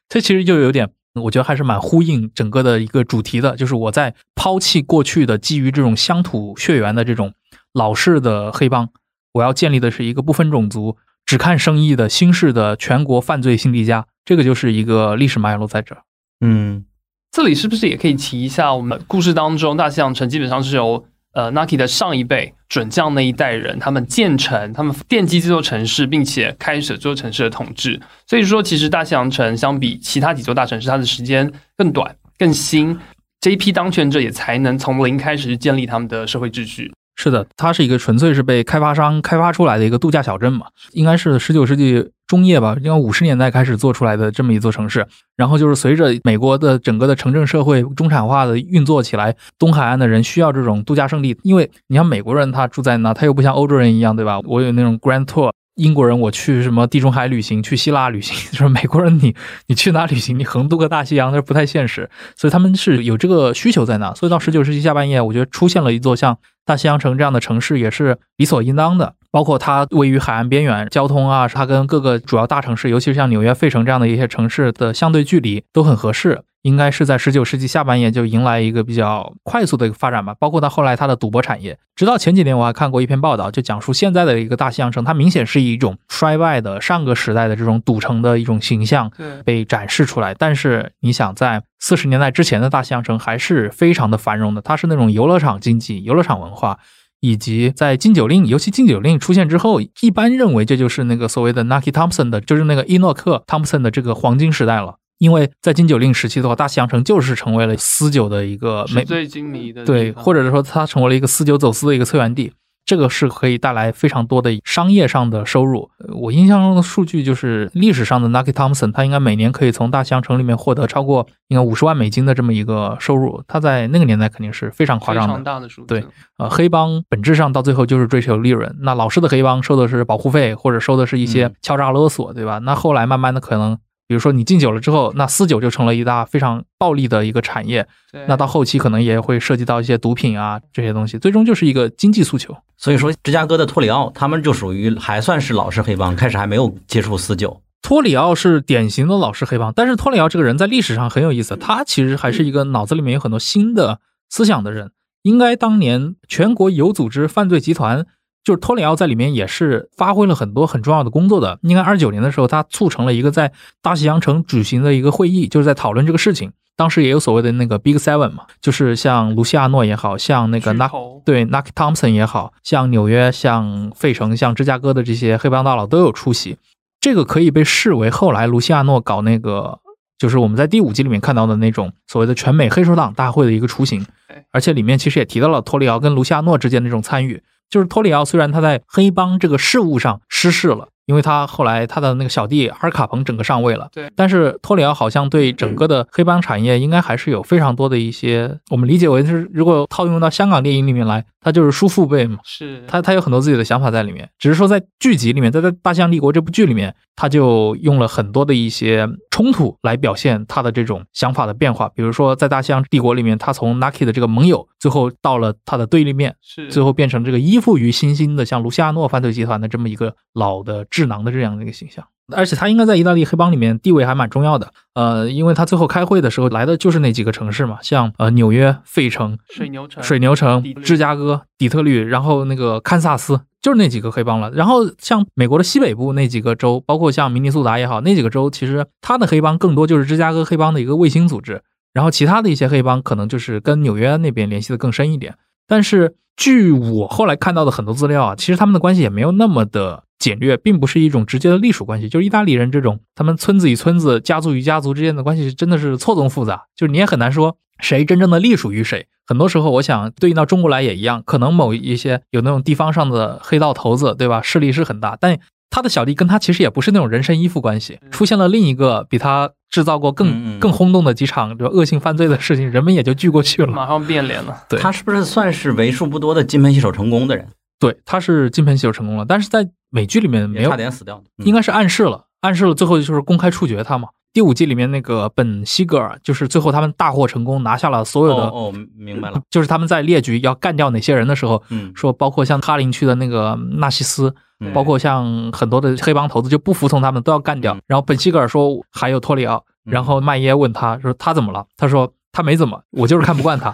[0.07, 7.33] 这其实就有点，我觉得还是蛮呼应整个的一个主题的，就是我在抛弃过去的基于这种乡土血缘的这种
[7.73, 8.89] 老式的黑帮，
[9.33, 14.07] 我要建立的是一个不分种族、只看生意的新式的全国犯罪新迪加。
[14.25, 16.01] 这个就是一个历史脉络在这儿。
[16.41, 16.85] 嗯，
[17.31, 27.99] 这里是不是也可以提一下，我们故事当中大西洋城基本上是由呃 Naki 的上一辈准将那一代人，他们建成，他们奠基这座城市，并且开始这座城市的统治。
[28.25, 32.97] 所以说，其实大西洋城相比其他几座大城市，它的时间更短、更新。
[33.39, 36.91] 这一批当权者也才能从零开始建立他们的社会秩序。
[37.15, 45.05] 是的，它是一个纯粹是被开发商开发出来的一个度假小镇嘛，应该是十九世纪中叶吧，应该五十年代开始做出来的这么一座城市。
[45.35, 54.39] 然后就是随着美国的整个的城镇社会中产化的运作起来，东海岸的人需要这种度假胜地，因为你像美国人他住在那，他又不像欧洲人一样，对吧？
[54.45, 55.51] 我有那种 Grand Tour。
[55.75, 59.33] 英国人我去什么地中海旅行，去希腊旅行，就是美国人你
[59.67, 62.09] 你去哪旅行，你横渡个大西洋，那不太现实。
[62.35, 64.13] 所以他们是有这个需求在那。
[64.13, 69.15] 所以到十九世纪下半叶，我觉得出现了一座像大西洋城这样的城市，也是理所应当的。
[69.31, 76.41] 包括它位于海岸边缘，交通啊，它跟各个主要大城市，尤其是像纽约、费城这样的一些城市的相对距离都很合适。
[76.63, 80.35] 应该是在十九世纪下半叶就迎来一个比较快速的一个发展吧。
[80.37, 89.09] 包括到后来它的赌博产业，直到前几年我还看过一篇报道，就讲述现在的一个大西洋城，它明显是以一种衰败的上个时代的这种赌城的一种形象，
[89.45, 90.33] 被展示出来。
[90.33, 96.77] 但是你想，在四十年代之前的大西洋城还是非常的繁荣的，它是那种游乐场经济、游乐场文化，
[97.21, 104.95] 以及在禁酒令，尤其禁酒令出现之后，一般认为这就是那个所谓的 Nucky Thompson 的，就是那个伊诺克 Thompson 的这个黄金时代了。
[105.17, 112.53] 因为在禁酒令时期的话，大西洋城就是成为了私酒的一个美纸醉金迷的对，或者是说它成为了一个私酒走私的一个策源地，
[112.89, 115.91] 这个是可以带来非常多的商业上的收入。
[115.99, 125.43] 呃我印象中的数据就是历史上的 Nucky Thompson，他应该每年可以从大西洋城里面获得超过应该五十万美金的这么一个收入，他在那个年代肯定是非常夸非常张的。
[125.43, 125.87] 大的数字。
[125.87, 126.03] 对
[126.39, 132.57] 呃，黑帮本质上到最后就是追求利润，那老式的黑帮收的是保护费，或者收的是一些嗯敲诈勒索，对吧？
[132.57, 133.77] 那后来慢慢的可能。
[134.09, 137.87] 比如说你禁酒了之后，那私酒就成了一大非常暴利的一个产业，
[138.27, 142.57] 那到后期可能也会涉及到一些毒品啊这些东西，最终就是一个经济诉求。
[142.75, 147.61] 所以说芝加哥的托里奥他们就属于还算是老式黑帮，开始还没有接触私酒。
[147.83, 154.91] 托里奥是典型的老式黑帮，但是托里奥这个人在历史上很有意思，他其实还是一个脑子里面有很多新的思想的人。
[155.21, 158.07] 应该当年全国有组织犯罪集团，
[158.49, 161.59] 就是托里奥在里面也是发挥了很多很重要的工作的。
[161.61, 166.51] 应该二九年的时候，他促成了一个在大西洋城举行的一个会议，就是在讨论这个事情。
[166.75, 170.89] 当时也有所谓的那个 Big Seven 嘛，就是像卢西亚诺也好像那个 n a
[171.23, 176.57] 对 Nucky Thompson 也好像纽约、像费城、像芝加哥的这些黑帮大佬都有出席。
[176.99, 179.77] 这个可以被视为后来卢西亚诺搞那个，
[180.17, 184.03] 就是我们在第五集里面看到的那种所谓的全美黑手党大会的一个雏形。
[184.51, 187.43] 而且里面其实也提到了托里奥跟卢西亚诺之间的这种参与。
[187.69, 211.89] 就是托里奥虽然他在黑帮这个事务上失势了，因为他后来他的那个小弟阿尔卡彭整个上位了，对但是托里奥好像对整个的黑帮产业应该还是有非常多的一些，我们理解为是如果套用到香港电影里面来，他就是叔父辈嘛，是他他有很多自己的想法在里面，只是说在剧集里面，在在《大西洋帝国》这部剧里面，他就用了很多的一些冲突来表现他的这种想法的变化。
[211.89, 222.05] 比如说，在《大象帝国》里面，他从 Nucky 的这个盟友，最后到了他的对立面，是最后变成这个依附于新兴的像卢西亚诺犯罪集团的这么一个老的智囊的这样的一个形象。
[222.31, 234.51] 而且他应该在意大利黑帮里面地位还蛮重要的，呃，因为他最后开会的时候来的就是那几个城市嘛，像呃纽约、费城、水牛城水牛城芝加哥、底特律，然后那个堪萨斯，就是那几个黑帮了。
[234.51, 241.61] 然后像美国的西北部那几个州，包括像明尼苏达也好，那几个州其实他的黑帮更多就是芝加哥黑帮的一个卫星组织，
[241.93, 245.35] 然后其他的一些黑帮可能就是跟纽约那边联系的更深一点。
[245.67, 252.07] 但是据我后来看到的很多资料啊，其实他们的关系也没有那么的简略，并不是一种直接的隶属关系。
[252.07, 259.07] 就是意大利人这种，他们村子与村子、家族与家族之间的关系真的是错综复杂，就是你也很难说谁真正的隶属于谁。
[259.25, 264.41] 很多时候，我想对应到中国来也一样，可能某一些有那种地方上的黑道头子，对吧？
[264.41, 265.39] 势力是很大，但
[265.69, 267.99] 他的小弟跟他其实也不是那种人身依附关系。
[268.09, 273.71] 出现了另一个比他制造过嗯更嗯更轰动的几场就恶性犯罪的事情，人们也就聚过去了。
[273.71, 274.63] 马上变脸了。
[274.67, 277.47] 对他是不是算是为数不多的金盆洗手成功的人？
[277.79, 284.09] 对，他是金盆洗手成功了，但是在美剧里面没有差点死掉应该是暗示了，暗示了最后就是公开处决他嘛。
[284.31, 289.41] 第五季里面那个本西格尔，就是最后他们大获成功，拿下了所有的，哦哦，明白了。
[289.49, 297.81] 就是他们在列举要干掉哪些人的时候，嗯，说包括像哈林区的那个纳西斯，嗯包括像很多的黑帮头子就不服从他们，都要干掉嗯。
[297.87, 301.65] 然后本西格尔说还有托里奥，嗯然后麦耶问他说他怎么了？
[301.75, 303.73] 他说他没怎么，我就是看不惯他。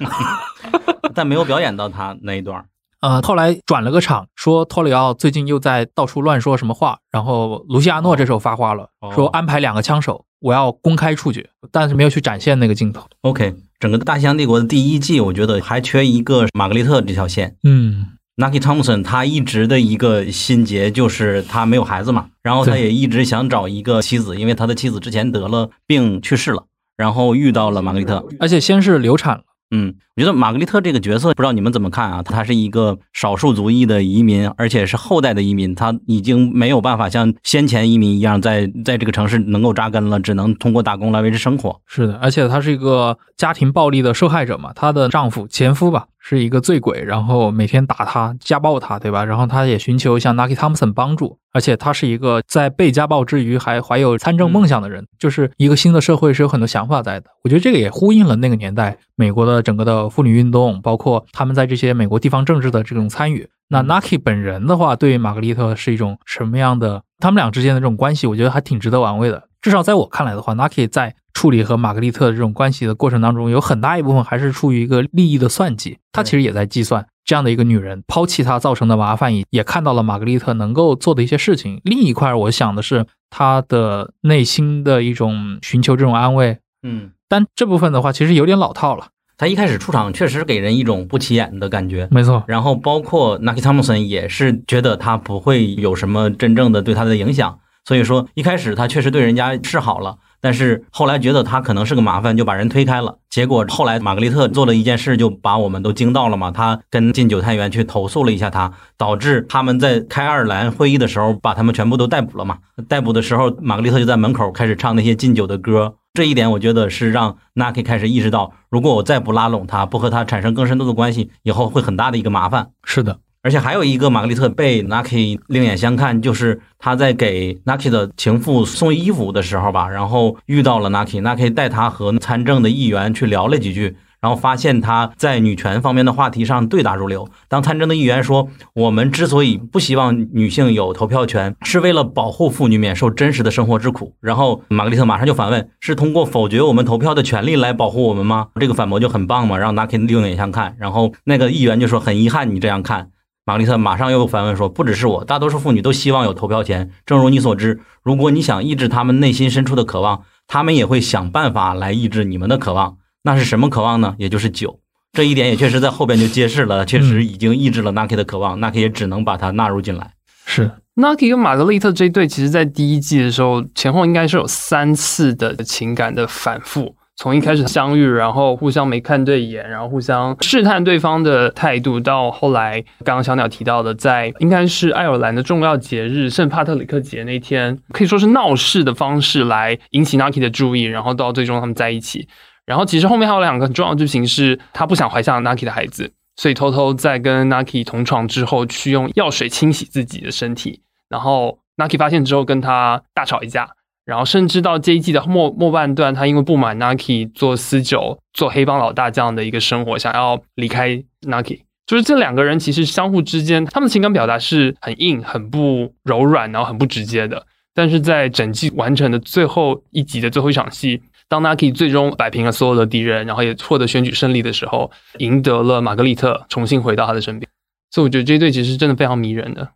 [1.14, 2.66] 但没有表演到他那一段儿。
[3.02, 13.06] 呃，后来转了个场，说托里奥最近又在到处乱说什么话，然后卢西亚诺这时候发话了，哦说安排两个枪手，我要公开处决，但是没有去展现那个镜头。
[13.22, 17.56] OK，整个《大西洋帝国》的第一季，我觉得还缺一个玛格丽特这条线。
[17.64, 26.64] 嗯，Nucky Thompson 他一直的一个心结就是他没有孩子嘛，然后他也一直想找一个妻子，因为他的妻子之前得了病去世了，
[26.98, 28.26] 然后遇到了玛格丽特。
[28.39, 32.22] 而且先是流产了，嗯，我觉得玛格丽特这个角色，不知道你们怎么看啊？
[32.22, 41.82] 她是一个少数族裔的移民，而且是后代的移民，她已经没有办法像先前移民一样在在这个城市能够扎根了，只能通过打工来维持生活。
[41.88, 49.26] 是的，而且她是一个家庭暴力的受害者嘛，她的丈夫前夫吧是一个醉鬼，然后每天打她、家暴她，对吧？
[49.26, 57.28] 然后她也寻求像 Nucky Thompson 帮助，而且他是一个在被家暴之余还怀有参政梦想的人，就是一个新的社会是有很多想法在的。
[57.45, 63.47] 我觉得这个也呼应了那个年代美国的整个的妇女运动，包括他们在这些美国地方政治的这种参与。
[63.70, 67.01] 那 Naki 本人的话，对玛格丽特是一种什么样的？
[67.20, 69.43] 他们俩之间的这种关系，我觉得还挺值得玩味的。
[69.66, 75.97] 至少在我看来的话，Nucky 在处理和玛格丽特的这种关系的过程当中，有很大一部分还是出于一个利益的算计。
[76.11, 81.82] 他其实也在计算这样的一个女人抛弃他造成的麻烦，也也看到了玛格丽特能够做的一些事情。
[81.84, 89.07] 另一块，我想的是他的内心的一种寻求这种安慰，嗯，但这部分的话，其实有点老套了。
[89.36, 92.07] 她一开始出场确实给人一种不起眼的感觉。
[92.11, 103.19] 没错，然后包括 Naki Thompson 也是觉得他不会有什么真正的对他的影响，所以说一开始他确实对人家示好了，但是后来觉得他可能是个麻烦，就把人推开了。
[103.29, 106.49] 结果后来玛格丽特做了一件事，就把我们都惊到了嘛。
[106.49, 112.57] 他跟禁酒探员去投诉了一下他，导致他们在开爱尔兰会议的时候把他们全部都逮捕了嘛。
[112.89, 115.95] 逮捕的时候，玛格丽特就在门口开始唱那些禁酒的歌。
[116.13, 122.69] 这一点我觉得是让 Nucky 开始意识到，如果我再不拉拢他，不和他产生更深度的关系，以后会很大的一个麻烦。
[122.86, 137.30] 是的，而且还有一个玛格丽特被 Nucky 另眼相看，就是他在给 Nucky 的情妇送衣服的时候吧，然后遇到了 Nucky，Nucky 带他和参政的议员去聊了几句，然后发现他在女权方面的话题上对答如流。
[137.48, 148.48] 当参政的议员说我们之所以不希望女性有投票权，是为了保护妇女免受真实的生活之苦，然后玛格丽特马上就反问：是通过否决我们投票的权利来保护我们吗？
[148.60, 150.76] 这个反驳就很棒嘛，让 Nucky 另眼相看。
[150.80, 153.12] 然后那个议员就说：很遗憾你这样看。
[153.48, 156.89] 玛格丽特马上又反问说：“不只是我，大多数妇女都希望有投票权。
[157.06, 162.98] 正如你所知，如果你想抑制她们内心深处的渴望，她们也会想办法来抑制你们的渴望。
[163.22, 164.16] 那是什么渴望呢？
[164.18, 164.80] 也就是酒。
[165.14, 170.14] 这一点也确实在后边就揭示了，确实已经抑制了 Nucky 的渴望，Nucky 也只能把它纳入进来。
[170.48, 176.96] 是 Nucky 跟玛格丽特这一对，其实在第一季的时候，前后应该是有三次的情感的反复。
[177.18, 192.28] 从一开始相遇，然后互相没看对眼，然后互相 试探对方的态度，到后来刚刚小鸟提到的，在应该是爱尔兰的重要节日圣帕特里克节那天，可以说是闹事的方式来引起 Nucky 的注意，然后到最终他们在一起。
[192.66, 200.82] 然后其实后面还有两个很重要的剧情是，他不想怀下 Nucky 的孩子，所以偷偷在跟 Naki 同床之后，去用药水清洗自己的身体。
[201.07, 203.74] 然后 Naki 发现之后，跟他大吵一架。
[204.06, 211.62] 然后甚至到这一季的末末半段，他因为不满 Naki 做私酒、做黑帮老大这样的一个生活，想要离开 Naki。
[211.88, 217.45] 就是这两个人其实相互之间，他们情感表达是很硬、很不柔软，然后很不直接的。
[217.74, 227.49] 但是在整季完成的最后一集的最后一场戏，当 Naki 最终摆平了所有的敌人，然后也获得选举胜利的时候，赢得了玛格丽特重新回到他的身边。
[227.91, 229.70] 所以我觉得这一对其实真的非常迷人的。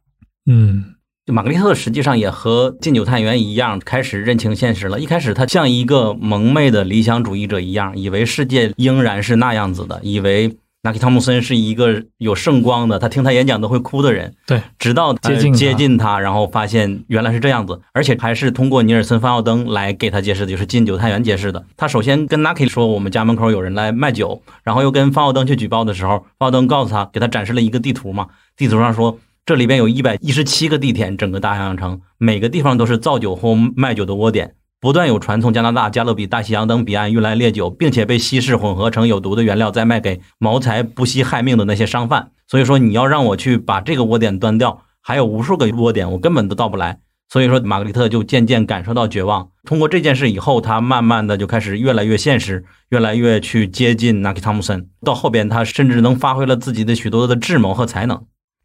[0.50, 0.96] 嗯，
[1.32, 5.00] 玛格丽特实际上也和禁酒探员一样，开始认清现实了。
[5.00, 10.58] 一开始他像一个蒙昧的理想主义者一样，以为世界仍然是那样子的，以为。
[10.82, 14.34] 纳克汤姆森是一个有圣光的，他听他演讲都会哭的人。
[14.48, 21.66] 对，直到接近接近他，然后发现原来是这样子，而且还是通过尼尔森·范奥登来给他揭示的，就是禁酒探员揭示的。
[21.76, 29.20] 他首先跟 Naki 说，我们家门口有人来卖酒，然后又跟范奥登去举报的时候，范奥登告诉他，给他展示了一个地图嘛，地图上说
[29.50, 34.54] 这里边有一百一十七个地点，整个大洋城每个地方都是造酒或卖酒的窝点。
[34.80, 42.30] 不断有船从加拿大、加勒比、大西洋等彼岸运来烈酒，并且被稀释混合成有毒的原料，再卖给谋财不惜害命的那些商贩。
[42.46, 47.00] 所以说，你要让我去把这个窝点端掉，还有无数个窝点，我根本都到不来。
[47.28, 49.50] 所以说，玛格丽特就渐渐感受到绝望。
[49.66, 54.88] 通过这件事以后，他慢慢的就开始越来越现实，越来越去接近纳基汤姆森。
[55.04, 58.22] 到后边，他甚至能发挥了自己的许多的智谋和才能。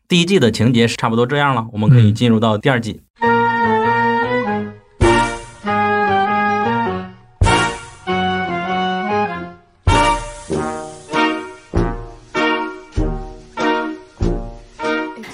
[0.06, 3.00] 第一季的情节是差不多这样了，我们可以进入到第二季。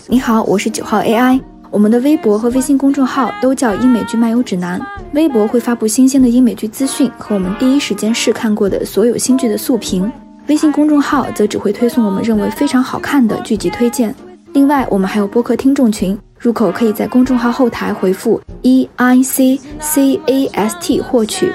[0.06, 1.42] 你好，我是九号 AI。
[1.68, 4.80] 我们的微博和微信公众号都叫英美剧漫游指南。
[5.14, 10.10] 微博会发布新鲜的英美剧资讯和我们第一时间试看过的所有新剧的速评，
[10.46, 14.14] 微信公众号则只会推送我们认为非常好看的剧集推荐。
[14.53, 21.51] 另外，我们还有播客听众群，入口可以在公众号后台回复 E I C C A S T 获取。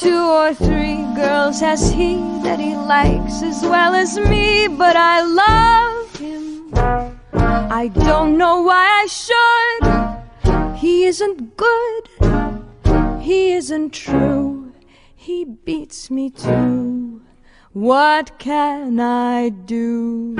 [0.00, 5.22] Two or three girls has he that he likes as well as me, but I
[5.22, 6.72] love him.
[7.68, 9.84] I don't know why I should.
[10.76, 12.08] He isn't good,
[13.20, 14.61] he isn't true,
[15.25, 17.21] He beats me to
[17.71, 20.35] What can I do?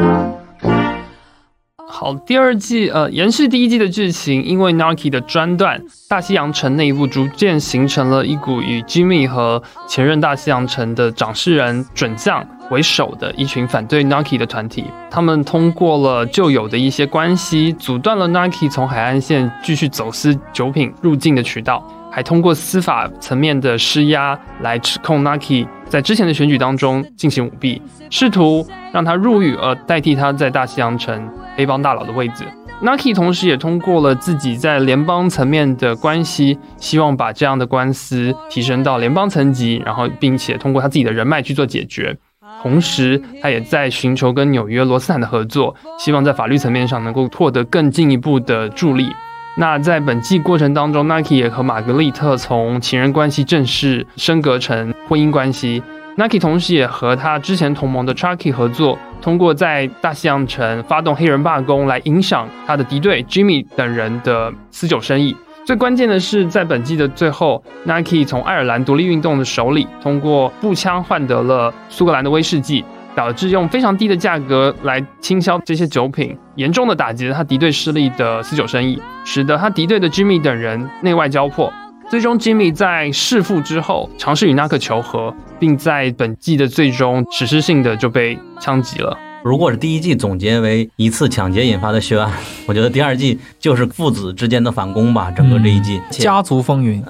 [1.88, 14.86] 好，第二季呃延续第一季的剧情，因为 Naki 的专断，大西洋城内部逐渐形成了一股以 Jimmy 和前任大西洋城的掌事人准将为首的一群反对 Naki 的团体。
[15.10, 31.28] 他们通过了旧有的一些关系，阻断了 Naki 从海岸线继续走私酒品入境的渠道，还通过司法层面的施压来指控 Naki 在之前的选举当中进行舞弊，试图让他入狱，而代替他在大西洋城。
[31.56, 32.46] 黑帮大佬的位置
[32.84, 42.16] ，Naki 同时也通过了自己在联邦层面的关系，希望把这样的官司提升到联邦层级，然后并且通过他自己的人脉去做解决。
[42.62, 49.08] 同时，他也在寻求跟纽约罗斯坦的合作，希望在法律层面上能够获得更进一步的助力。
[49.56, 55.84] 那在本季过程当中，Nike 也和玛格丽特从情人关系正式升格成婚姻关系。
[56.16, 58.98] Nike 同时也和他之前同盟的 Chucky 合作。
[59.22, 65.36] 通过在大西洋城发动黑人罢工来影响他的敌对 Jimmy 等人的私酒生意。
[65.66, 72.84] 最关键的是，在本季的最后，Nike 从爱尔兰独立运动的手里通过步枪换得了苏格兰的威士忌，
[73.16, 81.72] 导致用非常低的价格来倾销这些酒品，严重的打击了他敌对势力的私酒生意，使得他敌对的 Jimmy 等人内外交迫。
[82.10, 89.18] 最终，Jimmy 在弑父之后，尝试与纳克求和，并在本季的最终史诗性的就被枪击了。
[89.44, 92.32] 如果是第一季总结为一次抢劫引发的血案，
[92.66, 95.32] 我觉得第二季就是父子之间的反攻吧。
[95.32, 97.04] 整个这一季家族风云，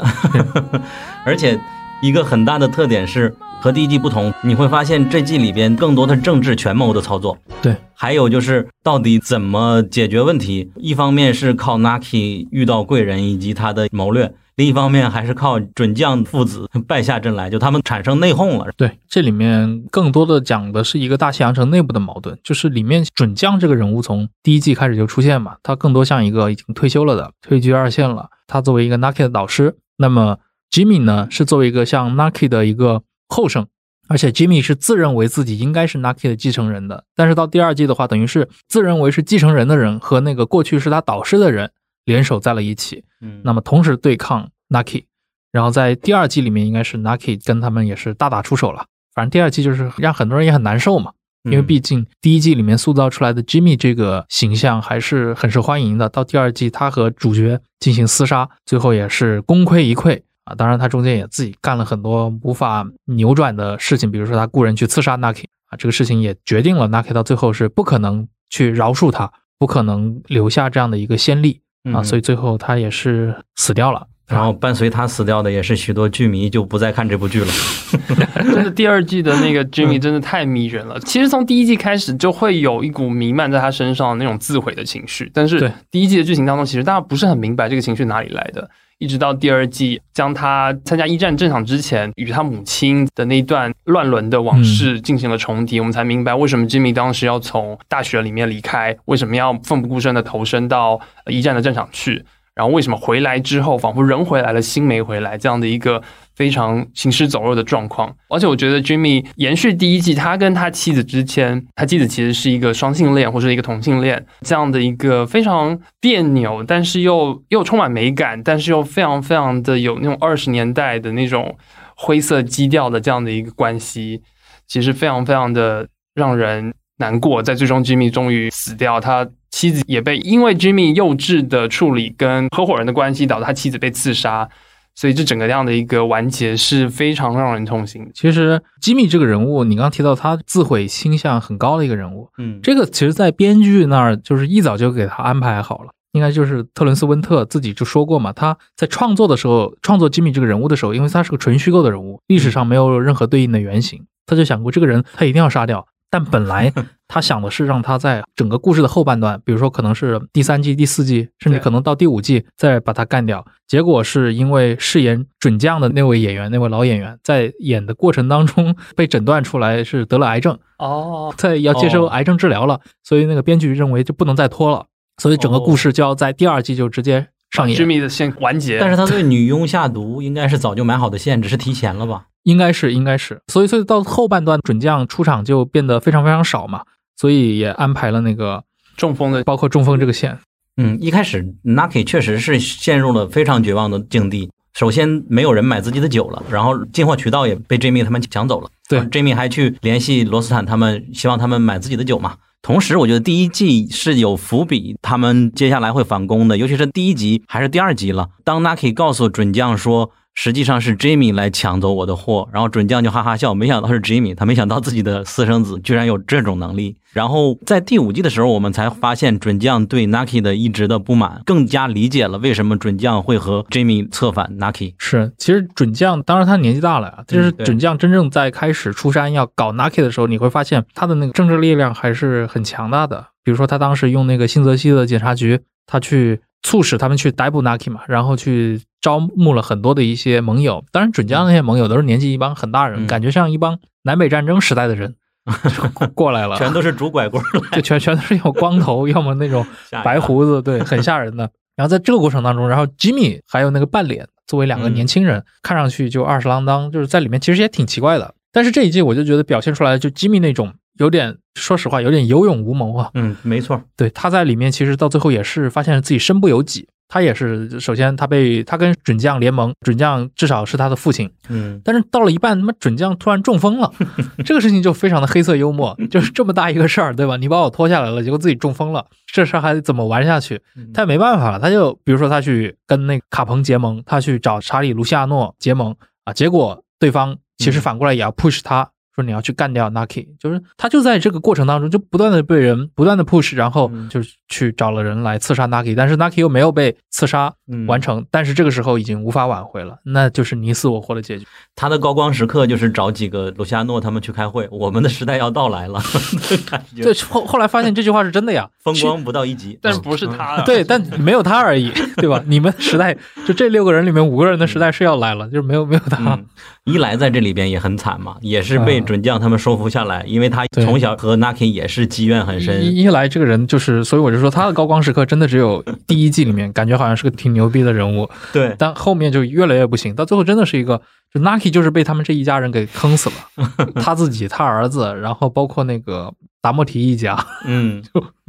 [1.25, 1.59] 而且
[2.03, 7.37] 一个很大的特点是和第一季不同，你会发现这季里边更多的政治权谋的操作。
[7.61, 10.69] 对，还有就是到底怎么解决问题？
[10.75, 14.35] 一方面是靠 Naki 遇到贵人以及他的谋略。
[14.57, 18.69] 另一方面，还是靠准将父子 败下阵来，就他们产生内讧了。
[18.75, 28.27] 对，这里面更多的讲的是一个大西洋城内部的矛盾，就是里面准将这个人物从第一季开始就出现嘛，他更多像一个已经退休了的，退居二线了。
[28.45, 30.37] 他作为一个 Naki 的导师，那么
[30.73, 33.67] Jimmy 呢，是作为一个像 Naki 的一个后生，
[34.07, 37.05] 而且 Jimmy 是自认为自己应该是 Naki 的继承人的。
[37.15, 41.71] 但是到第二季的话，等于是自认为是继承人的人和那个过去是他导师的人。
[42.05, 45.05] 联手在了一起，嗯，那么同时对抗 Naki，
[45.53, 48.87] 然后在第二季里面，应该是 Naki 跟他们也是大打出手了。
[49.13, 51.13] 反正第二季就是让很多人也很难受嘛，
[51.43, 56.09] 因为毕竟第一季里面塑造出来的 Jimmy 这个形象还是很受欢迎的。
[56.09, 60.55] 到第二季，他和主角进行厮杀，最后也是功亏一篑啊。
[60.55, 71.61] 当然，他中间也自己干了很多无法扭转的事情，比如说他雇人去刺杀 Naki 啊，这个事情也决定了 Naki 到最后是不可能去饶恕他，不可能留下这样的一个先例
[71.93, 74.07] 啊，所以最后他也是死掉了。
[74.25, 77.47] 然后伴随他死掉的也是许多剧迷就不再看这部剧了。
[78.41, 80.97] 真的，第二季的那个 Jimmy 真的太迷人了。
[81.01, 88.67] 其实从第一季开始就会有一股弥漫在他身上那种自毁的情绪，但是第一季的剧情当中，其实大家不是很明白这个情绪哪里来的。
[88.99, 102.23] 一直到第二季将他参加一战战场之前与他母亲的那一段乱伦的往事进行了重提，我们才明白为什么 Jimmy 当时要从大学里面离开，为什么要奋不顾身的投身到一战的战场去。
[102.55, 106.01] 然后为什么回来之后仿佛人回来了心没回来这样的一个
[106.35, 108.15] 非常行尸走肉的状况？
[108.29, 121.57] 而且我觉得 Jimmy 延续第一季，他跟他妻子之间，他妻子其实是一个双性恋或者一个同性恋这样的一个非常别扭，但是又又充满美感，但是又非常非常的有那种二十年代的那种
[121.95, 124.21] 灰色基调的这样的一个关系，
[124.67, 127.41] 其实非常非常的让人难过。
[127.41, 129.27] 在最终 Jimmy 终于死掉，他。
[129.53, 134.49] 妻子也被因为 Jimmy 幼稚的处理跟合伙人的关系，导致他妻子被刺杀，
[134.95, 138.09] 所以这整个这样的一个完结是非常让人痛心。
[138.15, 155.85] 其实 Jimmy 这个人物，你刚刚提到他自毁倾向很高的一个人物，嗯，这个其实，在编剧那儿就是一早就给他安排好了，应该就是特伦斯温特自己就说过嘛，他在创作的时候，创作 Jimmy 这个人物的时候，因为他是个纯虚构的人物，历史上没有任何对应的原型，他就想过这个人他一定要杀掉。
[156.09, 156.71] 但本来
[157.13, 163.45] 他想的是让他在整个故事的后半段，比如说可能是第三季、第四季，甚至可能到第五季再把他干掉。
[163.67, 174.87] 结果是因为饰演准将的那位演员，那位老演员在演的过程当中 被诊断出来是得了癌症哦，在要接受癌症治疗了，所以那个编剧认为就不能再拖了，
[175.21, 177.79] 所以整个故事就要在第二季就直接上演。
[177.79, 182.25] Jimmy 的线完结，但是他对 女佣下毒应该是早就埋好的线，只是提前了吧？
[182.41, 186.83] 应该是，应该是，所以，所以到后半段准将出场就变得非常非常少嘛，
[187.23, 188.65] 所以也安排了那个
[188.97, 190.37] 中风的，包括中风这个线。
[190.75, 194.49] 嗯，一开始 Naki 确实是陷入了非常绝望的境地。
[194.73, 198.69] 首先，没有人买自己的酒了，然后进货渠道也被 Jimmy 他们抢走了。
[198.89, 202.35] 对，Jimmy 还去联系罗斯坦他们，希望他们买自己的酒嘛。
[202.61, 208.31] 同时，我觉得第一季是有伏笔，他们接下来会反攻的，尤其是第一集还是第二集了。
[208.43, 210.11] 当 Naki 告诉准将说。
[210.35, 216.97] 实际上是 Jimmy 来抢走我的货，然后准将就哈哈笑，没想到是 Jimmy，他没想到自己的私生子居然有这种能力。
[217.11, 224.95] 然后在第五季的时候，我们才发现准将对 Naki 的一直的不满，更加理解了为什么准将会和 Jimmy 策反 Naki。
[224.97, 233.27] 是，其实准将当然他年纪大了呀，就是准将真正在开始出山要搞 Naki 的时候，你会发现他的那个政治力量还是很强大的。
[233.43, 236.41] 比如说他当时用那个新泽西的检察局，他去。
[236.65, 240.83] 促使他们去逮捕 Naki 嘛，然后去招募了很多的一些盟友。
[240.91, 245.15] 当然，准将那些盟友都是年纪一帮很大人，感觉像一帮南北战争时代的人
[246.15, 247.43] 过来了，全都是拄拐棍，
[247.73, 249.63] 就全全都是有光头， 要么那种
[250.03, 251.51] 白胡子，对， 很吓人的。
[251.75, 258.33] 然后在这个过程当中，然后 Jimmy 还有那个半脸作为两个年轻人，看上去就二十郎当，就是在里面其实也挺奇怪的。
[258.51, 260.73] 但是这一季我就觉得表现出来，就 Jimmy 那种。
[260.99, 263.09] 有点，说实话，有点有勇无谋啊。
[263.15, 266.87] 嗯，没错，对，他在里面其实到最后也是发现了自己身不由己。
[267.13, 271.29] 他也是，首先他被他跟准将联盟，准将至少是他的父亲。
[271.47, 273.93] 嗯，但是到了一半，他妈准将突然中风了，
[274.43, 277.37] 这个事情就非常的黑色幽默，就是这么大一个事儿，对吧？
[277.37, 280.59] 你把我拖下来了，结果自己中风了，这事儿还得怎么玩下去？
[280.91, 288.89] 他也没办法了，他就比如说他去跟那个卡彭结盟，他去找查理卢西亚诺结盟啊，结果对方其实反过来也要 push 他。
[289.15, 297.53] 说你要去干掉 Naki，就是他就在这个过程当中就不断的被人不断的 push，然后就去找了人来刺杀 Naki，但是 Naki 又没有被刺杀
[297.87, 301.45] 完成，但是这个时候已经无法挽回了，那就是你死我活的结局。
[301.75, 306.01] 他的高光时刻就是找几个卢西亚诺他们去开会，我们的时代要到来了。
[306.95, 312.43] 对，后后来发现这句话是真的呀， 风光不到一级，但不是他，对，但没有他而已，对吧？
[312.47, 316.39] 你们时代就这六个人里面五个人的时代是要来了，就是没有没有他。
[316.85, 322.83] 一来在这里边也很惨嘛，也是被准将他们收服下来，因为他从小和 Naki 也是积怨很深。
[322.93, 328.29] 一来这个人就是，所以我就说他的高光时刻真的只有 第一季里面，感觉好像是个挺牛逼的人物。
[328.51, 331.01] 对，但后面就越来越不行，到最后真的是一个，
[331.33, 333.69] 就 Naki 就是被他们这一家人给坑死了，
[334.03, 337.37] 他自己、他儿子，然后包括那个达莫提一家。
[337.65, 338.03] 嗯，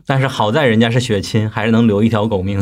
[0.07, 2.61] 但是好在人家是血亲，还是能留一条狗命。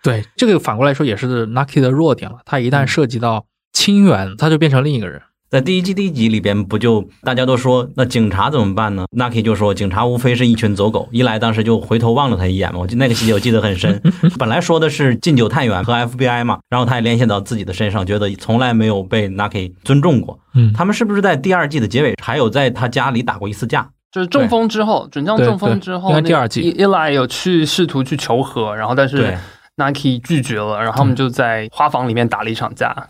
[0.00, 3.46] 对，这个反过来说也是 Naki 的弱点了，他一旦涉及到。
[3.78, 5.22] 清远，他就变成另一个人。
[5.48, 11.08] 在第一季第一集里边，不就大家都说那警察怎么办呢？Naki 就说警察无非是一群走狗。
[11.12, 14.02] 一来当时就回头望了他一眼嘛，我记那个细节我记得很深。
[14.36, 20.40] 本来说的是禁酒探员和 FBI 嘛，然后他也联系到自己的身上，觉得从来没有被 Naki 尊重过。
[20.54, 23.88] 嗯他们是不是在第二季的结尾还有在他家里打过一次架？
[24.10, 29.38] 就是中风之后，准将中风之后，应该那第二季伊伊莱有去试图去求和，然后但是对
[29.76, 33.06] ，Nike 拒绝了，然后他们就在花房里面打了一场架。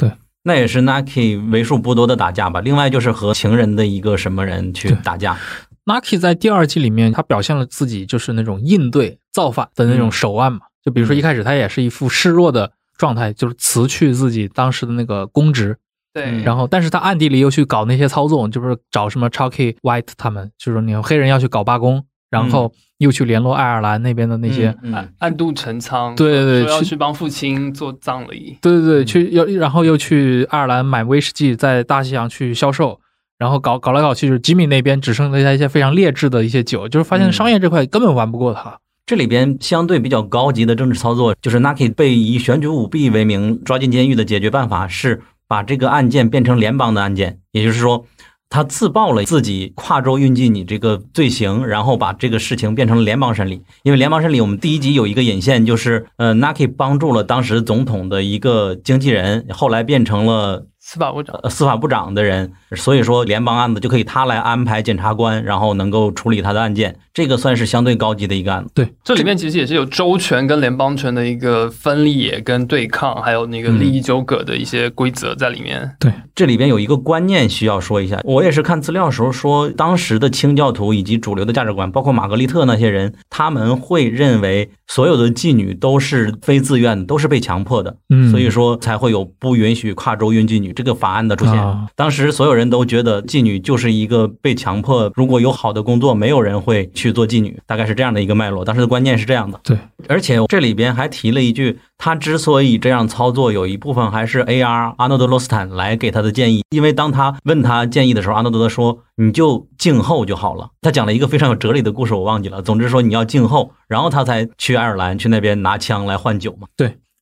[0.48, 2.62] 那也是 Naki 为数不多的打架吧。
[2.62, 5.36] 另外就是和情人的一个什么人去打架。
[5.84, 10.60] Naki 在第二季里面，他表现了自己就是那种应对造反的那种手腕嘛。
[10.82, 15.76] 就比如说一开始他也是一副示弱的状态，就是辞去自己当时的那个公职，
[16.14, 24.74] 对，嗯然后但是他暗地里又去搞那些操纵，就是找什么 Chalky White 他们，就是说你看黑人要去搞罢工，然后又去联络爱尔兰那边的那些。
[24.82, 28.58] 嗯暗暗度陈仓，对对对要去去帮父亲做葬礼。
[28.60, 33.00] 对对对，去要然后又去爱尔兰买威士忌，在大西洋去销售，
[33.38, 38.78] 然后搞搞来搞去，就是吉米那边只剩下一些非常劣质的一些酒，就是发现嗯商业这块根本玩不过他。
[39.06, 48.04] 这里边相对比较高级的政治操作，就是 Naki 被以选举舞弊为名抓进监狱的解决办法是把这个案件变成联邦的案件，也就是说，
[48.50, 53.62] 他自曝了自己跨州运进你这个罪行，然后把这个事情变成了联邦审理。
[53.82, 68.70] 因为联邦审理，我们第一集有一个引线，就是呃，Naki 帮助了当时总统的一个经纪人，后来变成了司法部长，呃司法部长的人，所以说联邦案子就可以他来安排检察官，然后能够处理他的案件，这个算是相对高级的一个案子。
[68.74, 68.88] 对。
[69.04, 75.90] 这里面其实也是有州权跟联邦权的一个分裂跟对抗，还有那个利益纠葛的一些规则在里面。
[75.98, 76.12] 对。
[76.34, 88.30] 这里边有一个观念需要说一下，我也是看资料的时候说，当时的清教徒以及主流的价值观，包括玛格丽特那些人，他们会认为所有的妓女都是非自愿的，都是被强迫的，嗯。
[88.30, 91.54] 所以说才会有不允许跨州运妓女这个法案的出现。
[91.54, 98.64] 啊当时所有人都觉得妓女就是一个被强迫，如果有好的工作，没有人会去做妓女，大概是这样的一个脉络。
[98.64, 99.58] 当时的观念是这样的。
[99.64, 104.94] 对，而且这里边还提了一句，他之所以这样操作，有一部分还是 A.R.
[104.98, 110.70] 阿诺德罗斯坦来给他的建议，因为当他问他建议的时候，阿诺德说你就静候就好了。
[110.80, 112.62] 他讲了一个非常有哲理的故事，我忘记了。
[112.62, 116.68] 总之说你要静候，然后他才去爱尔兰去那边拿枪来换酒嘛。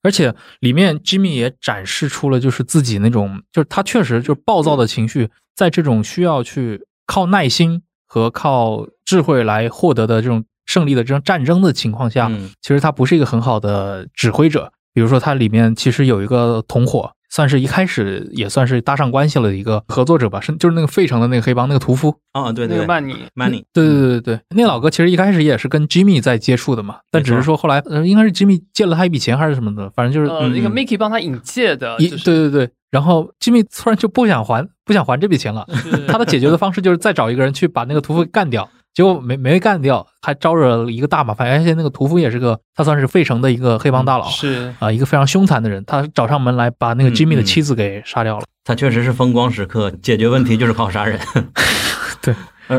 [0.03, 14.73] 而且里面 Jimmy 也展示出了就是自己那种，就是他确实就是暴躁的情绪，在这种需要去靠耐心和靠智慧来获得的这种胜利的这种战争的情况下，嗯其实他不是一个很好的指挥者。
[14.93, 22.17] 比如说，他里面其实有一个同伙，算是一开始也算是搭上关系了的一个合作者吧，是就是那个费城的那个黑帮那个屠夫。
[22.33, 30.73] 啊，对对对那个曼尼，，Money，对对对对对，那老哥其实一开始也是跟 Jimmy 在接触的嘛，但只是说后来呃，应该是 Jimmy 借了他一笔钱还是什么的，反正就是呃，那个嗯。
[30.73, 35.67] Mickey 帮他引介的，一就是对对对，然后 Jimmy 突然就不想还不想还这笔钱了，
[36.09, 44.27] 他的解决的方式就是再找一个人去把那个屠夫干掉，结果没没干掉，还招惹了一个大麻烦，而且那个屠夫也是个他算是费城的一个黑帮大佬。
[44.29, 51.19] 是啊、一个非常凶残的人，他找上门来把那个嗯 Jimmy 的嗯妻子给杀掉了，他确实是风光时刻，解决问题就是靠杀人。
[52.23, 52.35] 对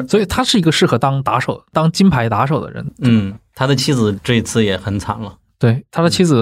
[0.09, 2.91] 所以他是一个适合当打手、当金牌打手的人。
[3.01, 5.33] 嗯，他的妻子这一次也很惨了。
[5.59, 6.35] 对他的妻子，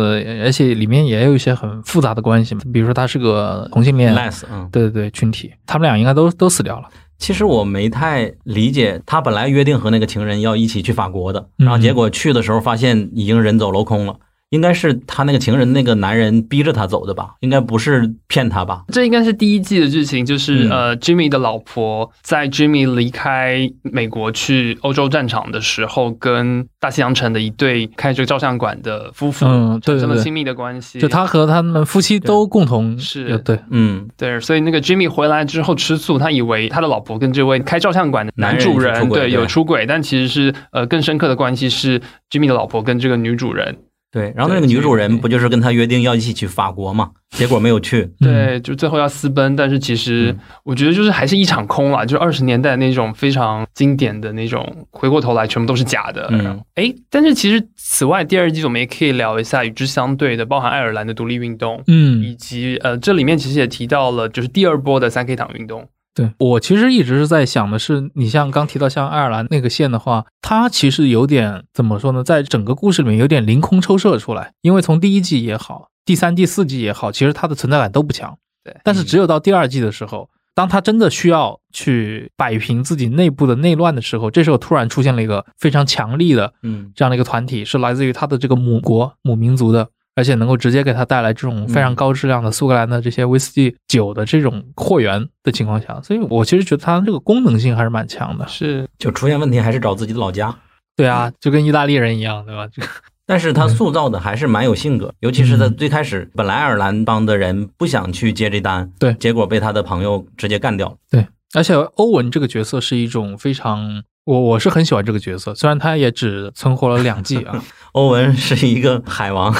[0.44, 6.90] 而且里面也有一些很复杂的关系嘛，比如说他是个同性恋，less，嗯，对对对，群体，他们俩应该都都死掉了。
[7.18, 14.18] 其实我没太理解，他本来约定和那个情人要一起去法国的，嗯然后结果去的时候发现已经人走楼空了。
[14.50, 17.32] 应该是他那个情人那个男人逼着他走的吧？
[17.42, 18.84] 应该不是骗他吧？
[18.90, 31.00] 这应该是第一季的剧情，就是、嗯呃，Jimmy 的老婆在 Jimmy 离开美国去欧洲战场的时候，跟大西洋城的一对开这个照相馆的夫妇嗯对对对产生了亲密的关系。
[31.00, 42.00] 就他和他们夫妻都共同是呃对，嗯，对，所以那个 Jimmy 回来之后吃醋，他以为他的老婆跟这位开照相馆的男主人对有出轨，但其实是呃更深刻的关系是
[42.30, 43.76] Jimmy 的老婆跟这个女主人。
[44.16, 44.34] 对。
[44.34, 47.12] 然后那个女主人不就是跟他约定要一起去法国嘛？
[47.32, 48.04] 结果没有去。
[48.22, 56.30] 嗯对，就最后要私奔，但是其实嗯我觉得就是还是一场空啦，就是二十年代那种非常经典的那种，回过头来全部都是假的。
[56.32, 65.86] 嗯，哎，但是其实此外，第二季我们也可以聊一下与之相对的，包含爱尔兰的独立运动，嗯，以及呃这里面其实也提到了就是第二波的三 K 党运动。
[66.16, 66.32] 对。
[66.40, 78.38] 我其实一直是在想的是，你像刚提到像爱尔兰那个线的话，它其实有点怎么说呢，在整个故事里面有点凌空抽射出来，因为从第一季也好，第三、第四季也好，其实它的存在感都不强。
[78.64, 78.76] 对。
[78.84, 86.94] 但是只有到第二季的时候，当他真的需要去摆平自己内部的内乱的时候，这时候突然出现了一个非常强力的嗯。
[86.96, 98.48] 这样的一个团体，是来自于他的这个母国母民族的，而且能够直接给他带来这种非常高质量的苏格兰的这些威士忌酒的这种货源的情况下，所以我其实觉得它这个功能性还是蛮强的。
[98.48, 100.56] 是就出现问题还是找自己的老家。
[100.96, 102.66] 对啊，就跟意大利人一样，对吧？
[102.74, 102.88] 这个
[103.28, 110.96] 但是他塑造的还是蛮有性格，尤其是在最开始，本来爱尔兰帮的人不想去接这单，对结果被他的朋友直接干掉了。
[111.10, 117.64] 对，而且欧文这个角色是一种非常，我我是很喜欢这个角色，虽然他也只存活了两季啊。
[117.94, 119.56] 欧文是一个海王，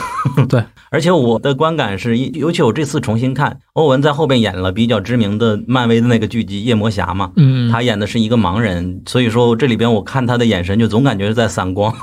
[0.50, 0.62] 对，
[0.92, 11.96] 而且我的观感是，尤其我这次重新看，欧文在后边演了比较知名的漫威的那个剧集《夜魔侠》嘛，嗯，他演的是一个盲人，所以说这里边我看他的眼神就总感觉是在散光，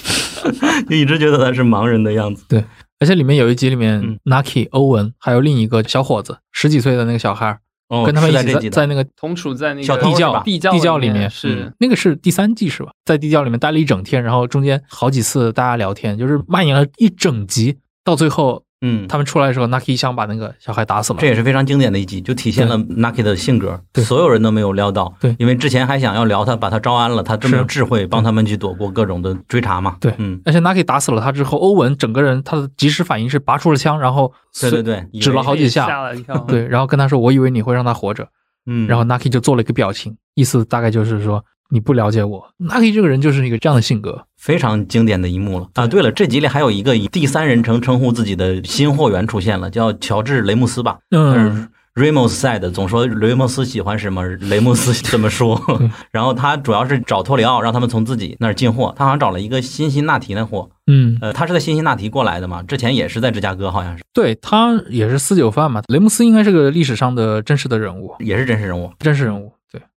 [0.88, 2.44] 就一直觉得他是盲人的样子。
[2.48, 2.62] 对
[3.00, 7.58] 而且里面有一集里面嗯，Naki、欧文还有另一个小伙子，十几岁的那个小孩儿，
[7.88, 12.90] 哦，跟他们一起在那个同处在那个地窖地窖里面是那个是第三季是吧？
[13.04, 21.26] 在地窖里面待了一整天，然后中间好几次大家聊天，就是蔓延了一整集，到最后嗯，他们出来的时候，Naki 一枪把那个小孩打死了这。
[21.26, 24.04] 也是非常经典的一集，就体现了 Naki 的性格，对。
[24.04, 25.34] 所有人都没有料到，对。
[25.38, 30.14] 因为之前还想要聊他，把他招安了，他这么有智慧，帮他们去躲过各种的追查嘛，对。
[30.18, 35.86] 嗯，而且 Naki 打死了他之后，欧文整个人他的及时反应是拔出了枪，然后对对对，指了好几下。
[35.86, 36.36] 吓了一跳。
[36.46, 38.28] 对，然后跟他说：“我以为你会让他活着。”
[38.68, 42.46] 嗯，然后 Naki 就做了一个表情，意思大概就是说你不了解我。
[42.58, 45.86] Naki 这个人就是一个这样的性格，非常经典的一幕了啊！
[45.86, 50.98] 对了，这集里还有一个以第三人称称呼自己的新货源出现了，叫乔治·雷姆斯吧。
[51.10, 55.60] 嗯，Ramos said，总说雷姆斯喜欢什么，雷姆斯怎么说。
[56.12, 58.94] 然后他主要是找托里奥，让他们从自己那儿进货。
[58.96, 65.80] 他好像找了一个辛辛那提的货，嗯，呃，他是在辛辛那提过来的嘛，之前也是在芝加哥，好像是，对他也是私酒贩嘛。
[65.88, 68.92] 雷姆斯应该是个历史上的真实的人物，也是真实人物。
[68.98, 69.55] 真实人物，对，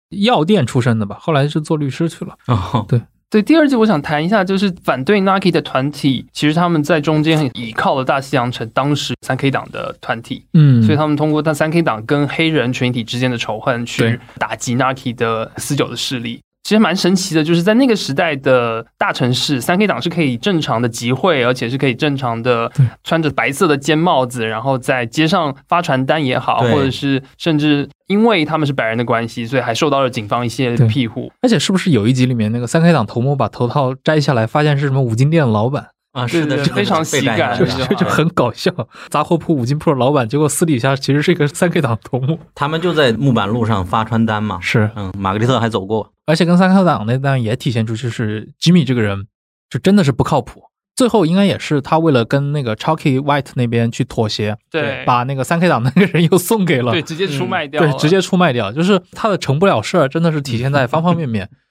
[0.09, 2.35] 药店出身的吧，后来是做律师去了。
[2.47, 16.41] 哦，对，对第二季我想谈一下，就是反对 Nike 的团体，其实他们在中间很倚靠了大西洋城当时三 K 党的团体，嗯，所以他们通过他三 K 党跟黑人群体之间的仇恨，去打击 Nike 的私酒的势力。
[16.69, 22.71] 其实蛮神奇的，就是在那个时代的大城市，三 K 党是可以正常的集会，而且是可以正常的
[23.03, 30.87] 穿着白色的尖帽子，然后在街上发传单也好，或者是甚至因为他们是白人的关系，所以还受到了警方一些对。
[30.87, 31.31] 庇护。
[31.41, 35.87] 而且是不是有一集里面那个三 K 党头目把头套摘下来，发现是什么五金店的老板，
[36.19, 38.71] 啊，是的，非常喜感就就就很搞笑。
[39.09, 44.59] 杂货铺五金铺的老板，结果私底下其实是一个三 K 党头目，他们就在木板路上发传单嘛。
[44.61, 46.11] 是，嗯，玛格丽特还走过。
[46.25, 49.27] 而且跟三 K 党那段也体现出，就是吉米这个人
[49.69, 50.63] 就真的是不靠谱。
[50.95, 61.49] 最后应该也是他为了跟那个 Chalky White 那边去妥协，对，把那个三 K 党那个人又送给了对，直接出卖掉了、对，直接出卖掉，就是他的成不了事儿，真的是体现在方方面面。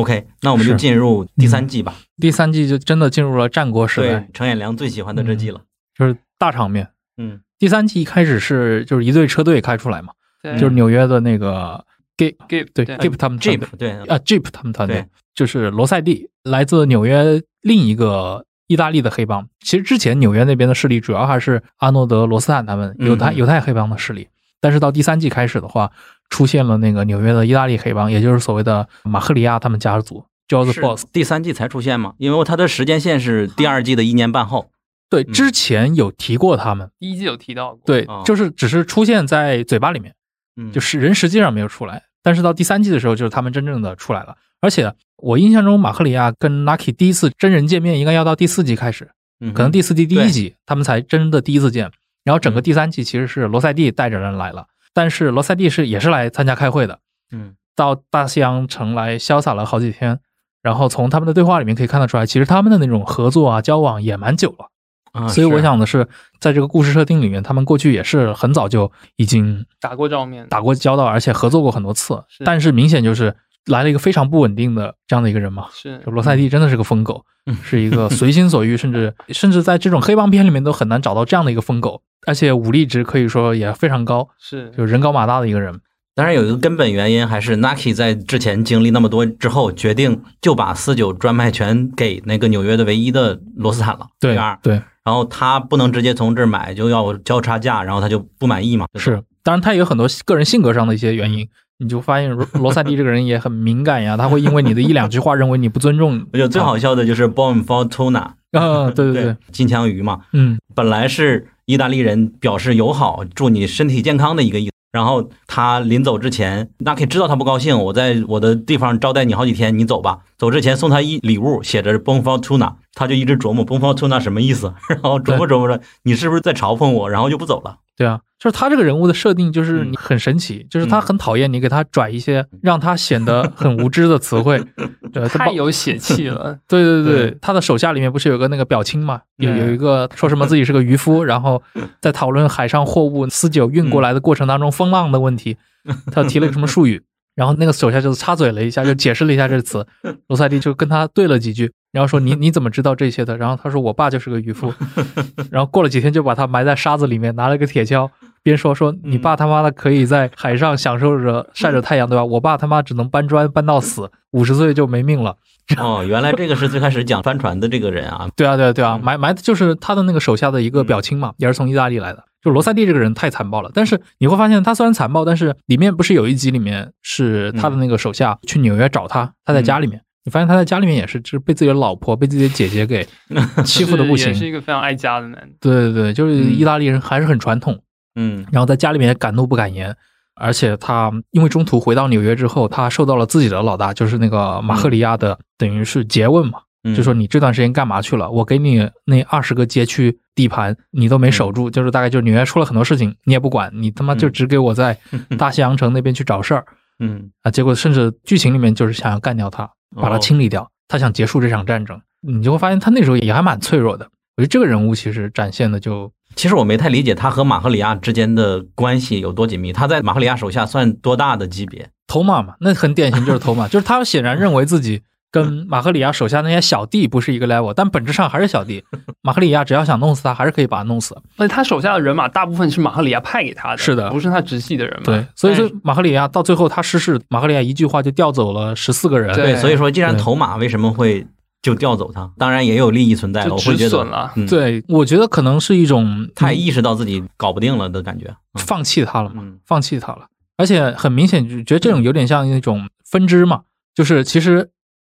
[0.00, 1.94] OK，那我们就进入第三季吧。
[2.18, 5.60] 第三季就真的进入了战国时对代，，程衍良最喜欢的这季了。
[5.94, 6.88] 就是大场面。
[7.18, 10.12] 嗯，第三季一开始是就是一队车队开出来嘛，
[10.42, 10.58] 对。
[10.58, 11.84] 就是纽约的那个
[12.16, 12.96] Gip，Give 对对。
[12.96, 19.46] Gip 他们团队 Jeep 对，啊 Jeep 他们团队就是罗塞蒂，来自纽约另一个意大利的黑帮。
[19.60, 23.36] 其实之前纽约那边的势力主要还是阿诺德罗斯坦他们犹太嗯。
[23.36, 24.28] 犹太黑帮的势力，
[24.60, 25.92] 但是到第三季开始的话，
[26.30, 31.04] 出现了那个纽约的意大利黑帮，也就是所谓的马赫里亚他们家族 j o e the 是 Boss。
[31.12, 34.70] 第三季才出现嘛，因为它的时间线是第二季的一年半后。
[35.10, 40.14] 对，嗯之前有提过他们，第一季有提到过，对哦，就是只是出现在嘴巴里面。
[40.56, 44.36] 嗯，就是人实际上没有出来，但是到第三季的时候，就是他们真正的出来了。
[44.60, 51.90] 而且我印象中，马赫里亚跟 Lucky 第一次真人见面，应该要到第四季开始，嗯可能第四季第一集他们才真的第一次见。
[52.22, 56.98] 然后整个嗯第三季其实是罗塞蒂带着人来了，但是罗塞蒂是也是来参加开会的，
[57.32, 60.20] 嗯到大西洋城来潇洒了好几天。
[60.62, 64.70] 然后从他们的对话里面可以看得出来，其实他们的那种合作啊、交往也蛮久了。
[65.12, 66.06] 啊，所以我想的是，
[66.38, 72.44] 在这个故事设定里面，他们过去也是很早就已经打过照面，打过交道，而且合作过很多次是。
[72.44, 73.34] 但是明显就是
[73.70, 75.66] 来了一个非常不稳定的这样的一个人嘛。
[75.72, 85.80] 是就罗塞蒂真的是个疯狗嗯，是一个随心所欲，甚至 甚至在这种黑帮片里面都很难找到这样的一个疯狗，而且武力值可以说也非常高，是就人高马大的一个人。
[86.14, 98.86] 当然有一个根本原因，还是 Nike 在之前经历那么多之后，决定就把四九专卖权给那个纽约的唯一的罗斯坦了，对对，然后他不能直接从这儿买，就要交差价，然后他就不满意嘛。
[98.98, 101.48] 是，当然他也有很多个人性格上的一些原因。
[101.80, 106.26] 你就发现罗罗塞蒂这个人也很敏感呀，他会因为你的一两句话认为你不尊重。
[106.32, 120.18] 我觉得最好笑的就是 Bomb Fortuna，啊，对对对，金枪鱼嘛，嗯，本来是意大利人表示友好，祝你身体健康的一个意思，然后他临走之前，那可以知道他不高兴，我在我的地方招待你好几天，你走吧。
[120.36, 127.76] 走之前送他一礼物，写着 “Bon Fortuna”，他就一直琢磨 “Bon Fortuna” 什么意思， 然后琢磨琢磨着，你是不是在嘲讽我，然后就不走了。
[128.00, 134.58] 对啊，就是他这个人物的设定就是很神奇，就是他很讨厌你给他拽一些让他显得很无知的词汇。
[135.12, 136.58] 对，他太有血气了。
[136.66, 139.20] 对对对对，他的手下里面不是有个那个表亲嘛？
[139.36, 141.62] 有嗯有一个说什么自己是个渔夫，然后
[142.00, 145.58] 在讨论海上货物私酒运过来的过程当中风浪的问题，
[146.10, 147.02] 他提了个什么术语，
[147.34, 149.86] 然后那个手下就插嘴了一下，就解释了一下这个词。
[150.28, 153.36] 罗塞蒂就跟他对了几句，然后说你 你怎么知道这些的？
[153.36, 154.72] 然后他说我爸就是个渔夫，
[155.50, 158.08] 然后过了几天就把他埋在沙子里面，拿了个铁锹，
[158.42, 162.24] 边说说你爸他妈的可以在海上享受着晒着太阳，对吧？
[162.24, 165.36] 我爸他妈只能搬砖搬到死，五十岁就没命了。
[165.78, 168.28] 哦，原来这个是最开始讲帆船的这个人啊。
[168.34, 172.24] 对啊，对啊，对啊，嗯埋埋的就是他的那个手下的一个表亲嘛，也是从意大利来的。
[172.42, 183.06] 就罗塞蒂这个人太残暴了，但是你会发现他虽然残暴，但是里面不是有一集里面是他的那个手下去纽约找他，他在家里面，你发现他在家里面也是，就是被自己的老婆、被自己的姐姐给
[183.64, 184.30] 欺负的不行是。
[184.32, 185.54] 也是一个非常爱家的男人。
[185.60, 187.78] 对对对，就是意大利人还是很传统，
[188.16, 189.96] 嗯然后在家里面也敢怒不敢言。
[190.42, 198.30] 而且他因为中途回到纽约之后，他受到了自己的老大，就是那个马赫里亚的，等于是诘问嘛，嗯，就说你这段时间干嘛去了？
[198.30, 204.96] 我给你那二十个街区地盘，你都没守住，就是大概就是纽约出了很多事情，你也不管，你他妈就只给我在
[205.36, 206.64] 大西洋城那边去找事儿
[207.00, 207.50] 嗯啊！
[207.50, 212.00] 结果甚至剧情里面就是想要干掉他，把他哦清理掉，他想结束这场战争。
[212.20, 214.06] 你就会发现他那时候也还蛮脆弱的。
[214.36, 219.72] 我觉得这个人物其实展现的就其实我没太理解他和马赫里亚之间的关系有多紧密。
[219.72, 221.90] 他在马赫里亚手下算多大的级别？
[222.06, 228.82] 头马嘛，那很典型就是头马，就是他显然认为自己跟马赫里亚手下那些小弟不是一个 level，但本质上还是小弟。
[229.22, 231.14] 马赫里亚只要想弄死他，还是可以把他弄死。
[231.36, 235.02] 而且他手下的人马大部分是马赫里亚派给他的，是的不是他直系的人嘛。
[235.04, 239.34] 对，所以说马赫里亚到最后他失势，马赫里亚一句话就调走了十四个人。
[239.34, 241.26] 对所以说既然对头马为什么会
[241.62, 242.30] 就调走他？
[242.38, 244.32] 当然也有利益存在了，就我会觉得止损了。
[244.34, 248.26] 嗯，对，我觉得可能是一种他意识到自己搞不定了的感觉。
[248.28, 250.26] 嗯放弃他了嘛，嗯放弃他了，
[250.56, 253.60] 而且很明显就觉得这种有点像那种分支嘛，
[253.94, 254.70] 就是其实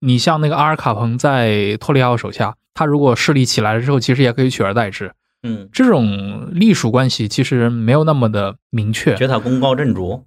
[0.05, 5.11] 你像那个阿尔卡彭在托里奥手下，他如果势力起来了之后，其实也可以取而代之。
[5.41, 9.15] 嗯，这种隶属关系其实没有那么的明确。
[9.15, 10.23] 觉得他功高震主。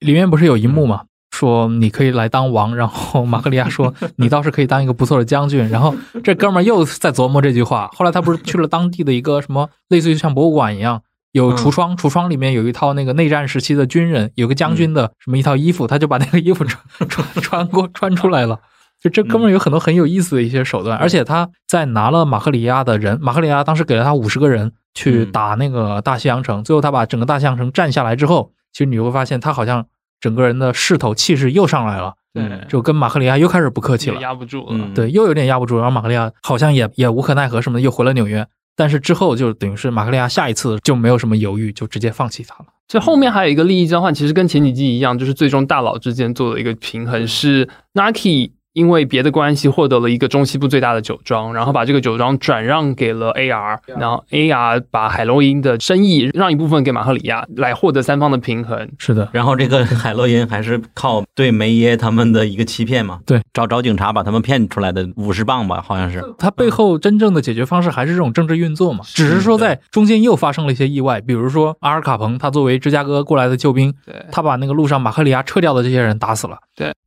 [0.00, 7.88] 里面不是有一幕嘛，说你可以来当王，然后马克利亚说你倒是可以当一个不错的将军，然后这哥们儿又在琢磨这句话。
[7.94, 11.02] 后来他不是去了当地的一个什么类似于像博物馆一样，
[11.32, 18.60] 有橱窗，橱窗里面有一套那个内战时期的军人，有个将军的什么一套衣服，他就把那个衣服穿穿穿过穿出来了。
[19.02, 29.84] 就这哥们儿有很多很有意思的一些手段，而且他在拿了马赫里亚的人，马赫里亚当时给了他五十个人去打那个大西洋城，最后他把整个大西洋城占下来之后，其实你会发现他好像
[30.20, 34.66] 整个人的势头气势又上来了，对嗯，就跟马克里亚又开始不客气了，压不住了。
[34.70, 38.46] 嗯对，又有点压不住，然后马克里亚好像也也无可奈何什么的，又回了纽约。
[38.74, 42.66] 但是之后就等于是马克利亚下一次就没有什么犹豫，就直接放弃他了。
[42.88, 58.88] 所以后面还有一个利益交换，其实跟前几季一样，就是最终大佬之间做了一个平衡，是 Nike 因为别的关系获得了一个中西部最大的酒庄，然后把这个酒庄转让给了 AR，然后 AR 把海洛因的生意让一部分给马赫里亚，来获得三方的平衡。
[58.98, 66.22] 是的，然后这个海洛因还是靠对梅耶他们的一个欺骗嘛，对，找找警察把他们骗出来的五十磅吧，好像是。
[66.38, 76.56] 他背后真正的解决方式还是这种政治运作嘛，只是说在中间又发生了一些意外，比如说阿尔卡彭他作为芝加哥过来的救兵，对，他把那个路上马赫里亚撤掉的这些人打死了。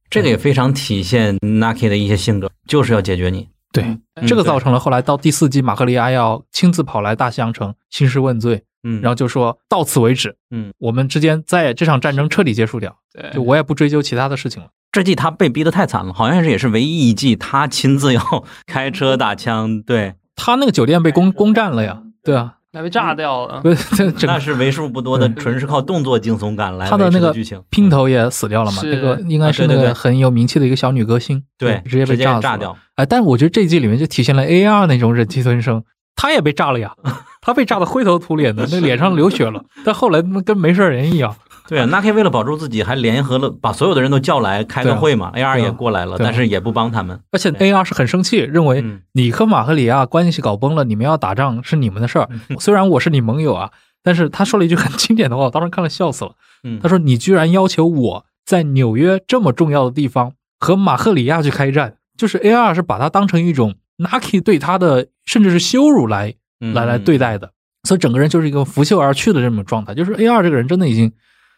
[0.10, 3.50] 这个也非常体现 Naki 的一些性格，就是要解决你。
[3.72, 14.70] 对，嗯这个造成了后来到第四季，马格利亚要亲自跑来大西洋城兴师问罪，嗯，然后就说到此为止，嗯，我们之间在这场战争彻底结束掉，对就我也不追究其他的事情了。
[14.94, 23.62] 这季他被逼得太惨了，好像是也是唯一一季他亲自要 开车打枪，对，他那个酒店被攻攻占了呀，对啊，那被炸掉了。
[23.62, 27.62] 不是这 整个那是为数不多的纯是靠动作惊悚感来他的那个维持剧情。
[27.72, 32.78] 姘头也死掉了嘛，是那个应该是那个很有名气的一个小女歌星，对，直接被炸掉。
[32.96, 35.84] 哎，但我觉得这一季里面就体现了 A R 那种忍气吞声，
[36.16, 36.94] 他也被炸了呀，
[37.42, 41.34] 他被炸的灰头土脸的，那脸上流血了，但后来他妈跟没事人一样。
[41.70, 47.20] 对啊，Nike 为了保住自己，还联合了把所有的人都叫来开个会嘛，AR 也过来了，啊但是也不帮他们。
[47.32, 52.30] 而且 A R 是很生气，认为嗯你和马赫里亚关系搞崩了，你们要打仗是你们的事儿。
[52.50, 53.72] 嗯虽然我是你盟友啊，
[54.04, 56.32] 但是他说了一句很经典的话，我当时看了笑死了。
[56.64, 67.52] 嗯，他说：“你居然要求我在纽约这么重要的地方和马赫里亚去开战，就是 A R 是把他当成一种 Nike 对他的甚至是羞辱来嗯来来对待的，
[67.88, 69.94] 所以整个人就是一个拂袖而去的这种状态。
[69.94, 71.12] 就是 A R 这个人真的已经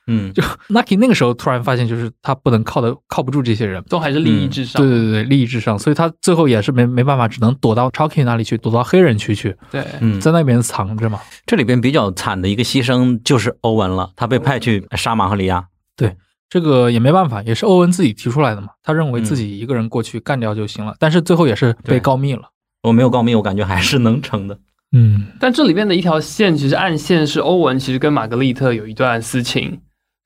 [0.08, 4.82] 嗯，就 nucky 那个时候突然发现，就是他不能靠的靠不住这些人，都还是利益至上。
[4.82, 11.20] 对对对对，利益至上，所以他最后也是没没办法，只能躲到 Chalky 那里去，躲到黑人区去，对嗯，在那边藏着嘛。
[11.46, 15.66] 这里边比较惨的一个牺牲就是欧文了，他被派去杀马赫里亚。
[15.96, 16.16] 对
[16.50, 18.70] 这个也没办法，也是欧文自己提出来的嘛。
[18.84, 22.44] 他认为自己一个人过去干掉就行了，但是最后也是被告密了。
[22.84, 24.58] 我没有告密，我感觉还是能成的。
[24.94, 29.78] 嗯，但这里面的一条线，其实暗线是欧文其实跟玛格丽特有一段私情，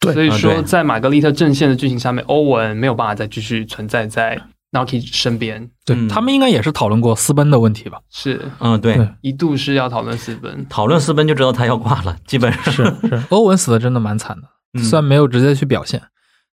[0.02, 4.42] 对所以说在玛格丽特阵线的剧情下面，欧文没有办法再继续存在在
[4.72, 6.10] Naki 身边，对、嗯。
[6.10, 8.00] 他们应该也是讨论过私奔的问题吧？
[8.10, 8.42] 是。
[8.60, 9.08] 嗯，对，对。
[9.22, 10.66] 一度是要讨论私奔。
[10.68, 12.64] 讨论私奔就知道他要挂了，基本上。
[12.66, 14.84] 是是， 欧文死的真的蛮惨的，嗯。
[14.84, 16.02] 虽然没有直接去表现，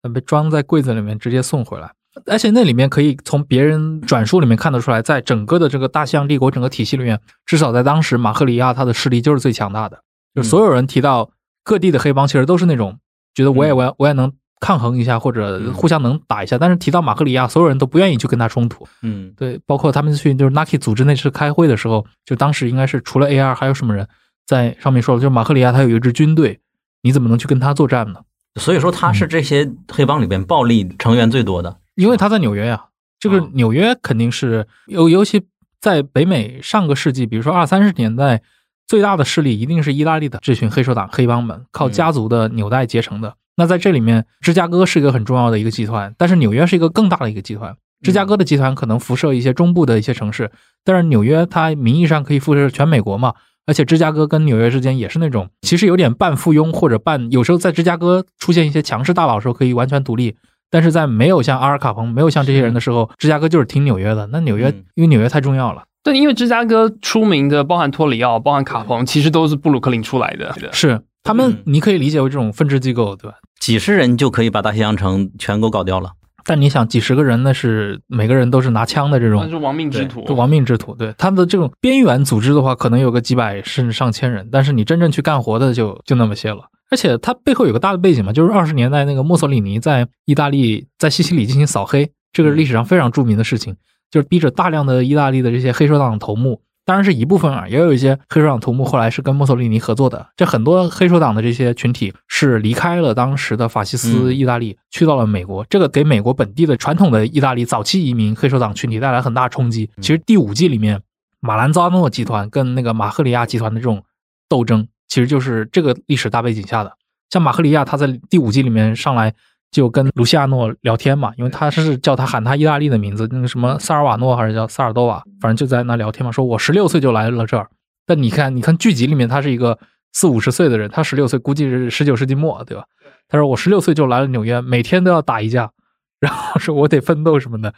[0.01, 1.91] 但被装在柜子里面直接送回来。
[2.27, 9.99] 而且那里面可以从别人转述里面看得出来，在整个的这个大西洋帝国整个体系里面，至少在当时马赫里亚他的势力就是最强大的。
[10.35, 11.31] 就所有人提到
[11.63, 12.99] 各地的黑帮，其实都是那种
[13.33, 16.57] 觉得我也我也我也能抗衡一下，或者嗯互相能打一下。
[16.57, 18.87] 但是提到马克里亚，所有人都不愿意去跟他冲突。
[19.01, 24.07] 嗯对，包括他们去就是 Nike 组织那次开会的时候，就当时应该是除了 AR 还有什么人
[24.45, 26.59] 在上面说了，就是马克里亚他有一支军队，
[27.01, 28.21] 你怎么能去跟他作战呢？
[28.59, 31.77] 所以说他是这些黑帮里边暴力成员最多的。
[31.95, 32.85] 因为他在纽约呀、
[33.19, 35.41] 这个哦纽约肯定是尤尤其
[35.81, 38.41] 在北美上个世纪，比如说二三十年代，
[38.87, 43.35] 最大的势力一定是意大利的这群黑手党黑帮们，靠家族的纽带结成的。
[43.55, 47.75] 那在这里面，芝加哥是一个很重要的一个集团，但是纽约是一个更大的一个集团。
[48.01, 50.51] 芝加哥的集团可能辐射一些中部的一些城市，
[50.83, 53.33] 但是纽约它名义上可以辐射全美国嘛。
[53.65, 60.35] 而且芝加哥跟纽约之间也是那种，其实有点半附庸或者半，有时候在芝加哥出现一些强势大佬的时候可以完全独立，
[60.73, 64.27] 但是在没有像阿尔卡彭、没有像这些人的时候，芝加哥就是听纽约的。
[64.31, 70.51] 那纽约嗯因为纽约太重要了，对，因为芝加哥出名的，包含托里奥、包含卡彭，其实都是布鲁克林出来的。
[70.71, 73.37] 是他们嗯，你可以理解为这种分支机构，对吧？
[73.59, 76.13] 几十人就可以把大西洋城全都搞掉了。
[76.43, 80.25] 但你想，几十个人那是每个人都是拿枪的这种那是亡命之徒。
[80.33, 86.63] 亡命之徒，对他们的这种边缘组织的话，可能有个几百甚至上千人，但是你真正去干活的就就那么些了。
[86.93, 93.75] 而且它背后有个大的背景嘛，就是二十年代那个墨索里尼在意大利在西西里进行扫黑，这个是历史上非常著名的事情，
[94.11, 100.27] 就是逼着大量的意大利的这些黑手党头目，当然是一部分啊，也有一些黑手党头目后来是跟墨索里尼合作的。
[100.37, 109.89] 这很多黑手党的这些群体是离开了当时的法西斯嗯意大利，去到了美国，这个给美国本地的传统的意大利早期移民黑手党群体带来很大冲击。
[109.99, 111.01] 其实第五季里面，
[111.39, 114.03] 马兰扎诺集团跟那个马赫里亚集团的这种
[114.47, 116.91] 斗争，其实就是这个历史大背景下的。
[117.29, 119.33] 像马赫里亚，他在第五季里面上来
[119.71, 127.67] 就跟卢西亚诺聊天嘛，因为他是叫他喊他意大利的名字，那个什么萨尔瓦诺还是叫萨尔多瓦，反正就在那聊天嘛，说我十六岁就来了这儿。
[128.05, 129.79] 但你看，你看剧集里面他是一个
[130.11, 132.83] 四五十岁的人，他十六岁估计是十九世纪末，对吧？
[133.27, 135.71] 他说我十六岁就来了纽约，每天都要打一架，
[136.19, 137.73] 然后说我得奋斗什么的。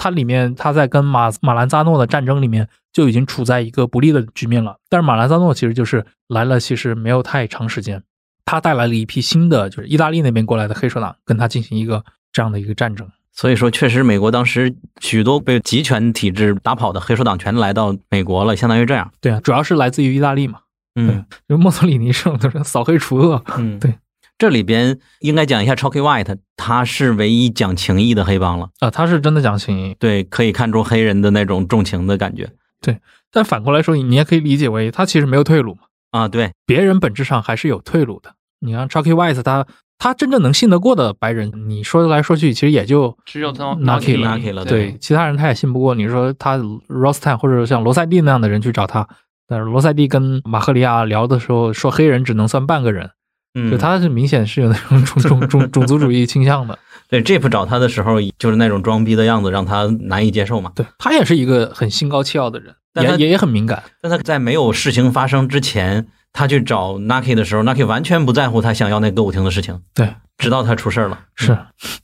[0.00, 4.78] 他里面他在跟马马兰扎诺的战争里面就已经处在一个不利的局面了。
[4.88, 8.02] 但是马兰扎诺其实就是来了，其实没有太长时间，
[8.46, 12.02] 他带来了一批新的，就是意大利那边过来的黑手党，跟他进行一个
[12.32, 13.06] 这样的一个战争。
[13.30, 19.12] 所以说，确实美国当时许多被集权体制打跑的黑手党全来到美国了，相当于这样。
[19.20, 20.60] 对啊，主要是来自于意大利嘛，
[20.94, 23.42] 嗯就墨索里尼这种都是扫黑除恶。
[23.58, 23.94] 嗯，对。
[24.40, 28.70] 这里边应该讲一下 Chalky White，他是唯一讲情义的黑帮了。
[28.78, 32.48] 啊，他是真的讲情义，对，可以看出黑人的那种重情的感觉
[32.80, 32.98] 对
[33.30, 36.26] 但反过来说，你也可以理解为他其实没有退路嘛，啊。
[36.26, 38.32] 对，别人本质上还是有退路的。
[38.60, 39.66] 你看 Chucky White，他
[39.98, 45.94] 他真正能信得过的白人，你说来说去，其实也就只有 Nucky Nucky 了对，其他人他也信不过。
[45.94, 46.56] 你说他
[46.88, 49.06] Rostan 或者像罗塞蒂那样的人去找他，
[49.46, 53.10] 但是罗塞蒂跟马赫利亚聊的时候说黑人只能算半个人，
[53.54, 56.78] 嗯，就他是明显是有那种种种种 种族主义倾向的。
[57.08, 60.70] 对 Jeep 找他的时候，就是那种装逼的样子，让他难以接受嘛。
[60.76, 63.82] 对他也是一个很心高气傲的人，但也也也很敏感。
[64.00, 71.26] 但他在没有事情发生之前，他去找 Naki 的时候，Naki 完全不在乎他想要那歌舞厅的事情，对，直到他出事了。
[71.34, 71.58] 是，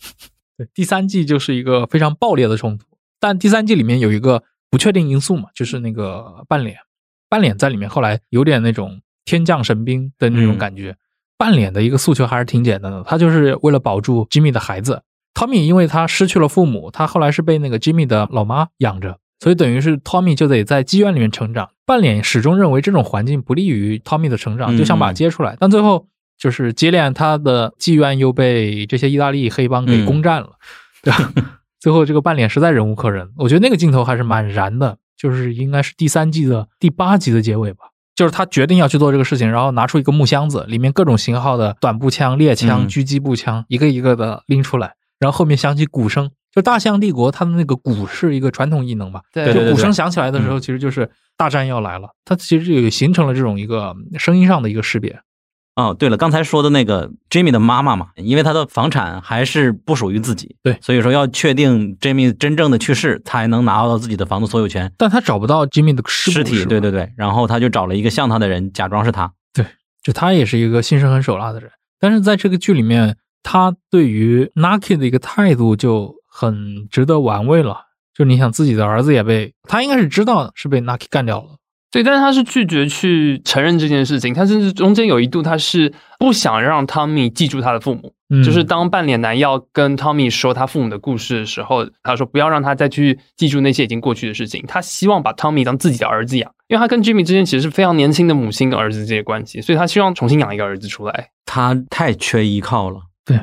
[0.59, 2.85] 对，第三季就是一个非常爆裂的冲突，
[3.21, 6.79] 但第三季里面有一个不确定因素嘛，就是那个半脸，
[7.29, 10.97] 半脸在里面后来有点那种天降神兵的那种嗯感觉。
[11.39, 15.03] 半脸的一个诉求还是挺简单的，他就是为了保住 Jimmy 的孩子。
[15.35, 21.69] Tommy 因为他失去了父母，他后来是被那个 Jimmy 的老妈养着，所以等于是 Tommy 就得在妓院里面成长。
[21.85, 26.07] 半脸始终认为这种环境不利于 Tommy 的成长，就想把他接出来，但最后
[26.39, 30.53] 就是接连他的妓院又被这些意大利黑帮给攻占了，
[31.03, 31.33] 对吧？
[31.79, 37.91] 最后这个半脸实在忍无可忍，我觉得那个镜头还是蛮燃的，就是应该是第三季的第八集的结尾吧。
[38.17, 46.31] 就是他决定要去做这个事情，然后拿出一个木箱子，里面各种型号的短步枪、猎枪、嗯狙击步枪，一个一个的拎出来，然后后面响起鼓声。
[46.51, 49.21] 就大象帝国，它的那个鼓是一个传统异能吧？
[49.31, 52.09] 对就鼓声响起来的时候，其实就是大战要来了。
[52.25, 55.21] 它其实也形成了这种一个声音上的一个识别。
[55.77, 64.91] 哦，对了，刚才说的那个 Jimmy 的妈妈嘛，因为他的房产还是不属于自己，对所以说要确定 Jimmy 真正的去世，才能拿到自己的房子所有权。
[64.97, 69.31] 但他找不到 Jimmy 的尸尸体，对对对，然后他就找了一个像他的人，假装是他。
[69.53, 69.67] 对
[70.03, 71.71] 就他也是一个心狠狠手辣的人，
[72.01, 77.83] 但是在这个剧里面，他对于 Naki 的一个态度就很值得玩味了。
[78.15, 81.56] 就你想自己的儿子也被他应该是知道是被 Naki 干掉了，
[81.97, 101.31] 对，但是他是拒绝去承认这件事情，他甚至中间有一度他是不想让汤米记住他的父母，嗯就是当半脸男要跟汤米说他父母的故事的时候，他说不要让他再去记住那些已经过去的事情，他希望把汤米当自己的儿子养，因为他跟 Jimmy 之间其实是非常年轻的母亲跟儿子这些关系，所以他希望重新养一个儿子出来。
[101.47, 103.01] 他太缺依靠了。
[103.25, 103.41] 对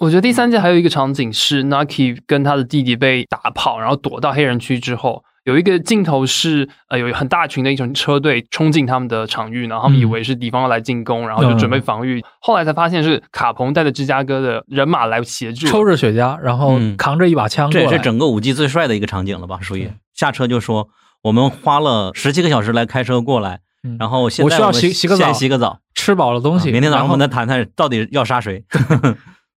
[0.00, 15.66] 我觉得第三季还有一个场景是 Naki 跟他的弟弟被打跑，然后躲到黑人区之后，有一个镜头是呃有很大群的一群车队冲进他们的场域，然后他们嗯以为是敌方要来进攻，然后就准备防御，后来才发现是卡彭带着芝加哥的人马来协助。
[15.66, 19.58] 抽着雪茄，然后嗯扛着一把枪这也是整个五 G 最帅的一个场景了吧？
[19.60, 20.88] 属于下车就说
[21.22, 28.64] 我们花了十七个小时来开车过来，嗯然后现在我需要在们洗洗个澡先洗个澡，吃饱了东西，啊明天早上我们再谈谈到底要杀谁。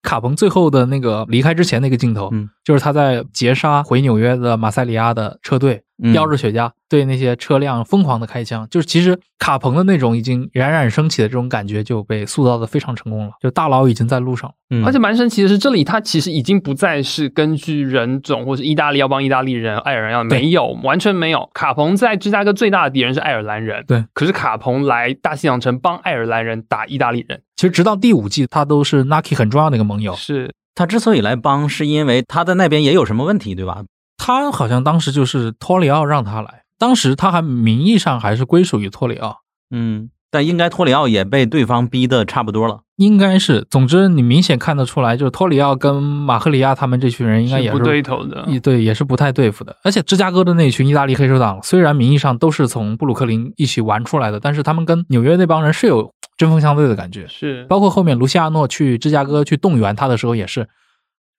[0.07, 2.49] 卡彭最后的那个离开之前那个镜头，嗯。
[2.65, 14.55] 就是他在截杀回纽约的马塞里亚的车队，嗯叼着雪茄对那些车辆疯狂的开枪，就是其实卡彭的那种已经冉冉升起的这种感觉就被塑造的非常成功了，就大佬已经在路上了。
[14.71, 21.49] 嗯而且蛮神奇的是，这里他其实已经不再是根据人种或是意大利要帮意大利人、爱尔兰要没有，完全没有。
[21.55, 24.05] 卡彭在芝加哥最大的敌人是爱尔兰人，对。
[24.13, 30.15] 可是卡彭来大西洋城帮爱尔兰人打意大利人，其实直到第五季，他都是 Naki 很重要的一个盟友。
[30.15, 33.85] 是他之所以来帮，是因为他在那边也有什么问题，对吧？
[34.17, 39.39] 他好像当时就是托里奥让他来，当时他还名义上还是归属于托里奥，
[39.71, 42.81] 嗯，但应该托里奥也被对方逼得差不多了。
[42.97, 43.67] 应该是。
[43.71, 48.43] 总之，你明显看得出来，就是托里奥跟马赫里亚他们这群人应该也不对头的。
[48.49, 49.77] 也对，也是不太对付的。
[49.85, 57.27] 而且芝加哥的那群意大利黑手党，虽然名义上都是从布鲁克林一起玩出来的，但是他们跟纽约那帮人是有针锋相对的感觉。
[57.29, 60.67] 是，包括后面卢西亚诺去芝加哥去动员他的时候，也是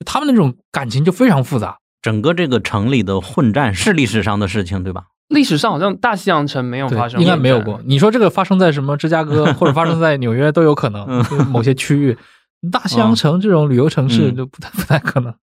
[0.06, 1.80] 他们那种感情就非常复杂。
[2.08, 5.08] 整个这个城里的混战是历史上的事情，对吧？
[5.28, 7.82] 历史上好像大西洋城没有发，生，应该没有过。。
[7.84, 12.18] 你说这个发生在什么芝加哥，或者发生在纽约都有可能，嗯某些区域。
[12.72, 15.34] 大西洋城这种旅游城市嗯就不太 不太可能。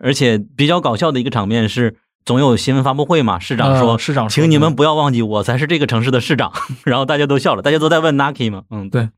[0.00, 6.52] 而且比较搞笑的一个场面是，总有新闻发布会嘛，市长说：“呃市长说请你们不要忘记，我才是这个城市的市长。”
[6.86, 9.08] 然后大家都笑了，大家都在问 Naki 嘛，嗯，对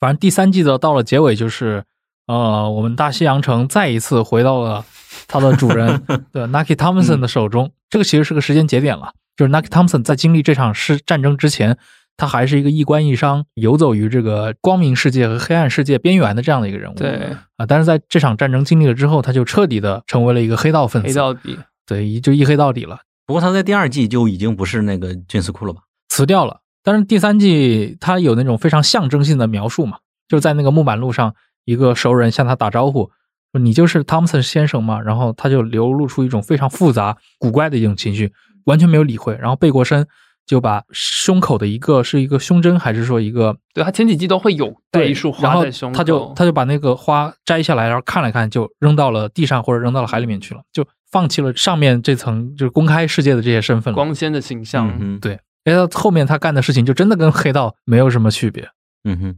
[0.00, 1.84] 反正第三季的到了结尾，就是
[2.26, 4.86] 呃，我们大西洋城再一次回到了
[5.26, 7.72] 它的主人 对 Nucky Thompson 的手中。
[7.88, 11.76] 这个其实是个时间节点了，就是 Nucky Thompson 在经历这场是战争之前，
[12.16, 16.94] 他还是一个一官一商，游走于这个光明世界和黑暗世界边缘的这样的一个人物。
[16.94, 21.58] 对，啊，但是在这场战争经历了之后，他就彻底的成为了一个黑道分子，黑到底。
[21.86, 22.98] 对，一就一黑到底了。
[23.26, 25.82] 不过他在第二季就已经不是那个军司库了吧？
[26.08, 26.60] 辞掉了。
[26.82, 29.98] 但是第三季他有那种非常象征性的描述嘛，
[30.28, 31.34] 就在那个木板路上，
[31.64, 33.10] 一个熟人向他打招呼，说
[33.58, 35.00] 你就是汤姆森先生嘛？
[35.00, 38.32] 然后他就流露出一种非常复杂、古怪的一种情绪，
[38.64, 39.36] 完全没有理会。
[39.40, 40.06] 然后背过身，
[40.46, 53.94] 就把胸口的一个是一个胸针，还是说一个对他前几季都会有带一束然后花在胸口，他就他就把那个花摘下来，然后看了看，就扔到了地上或者扔到了海里面去了，就放弃了上面这层就是公开世界的这些身份了。
[53.94, 54.96] 光鲜的形象。
[55.00, 58.68] 嗯，对，因为他后面他干的事情就真的跟黑道没有什么区别。
[59.04, 59.36] 嗯哼。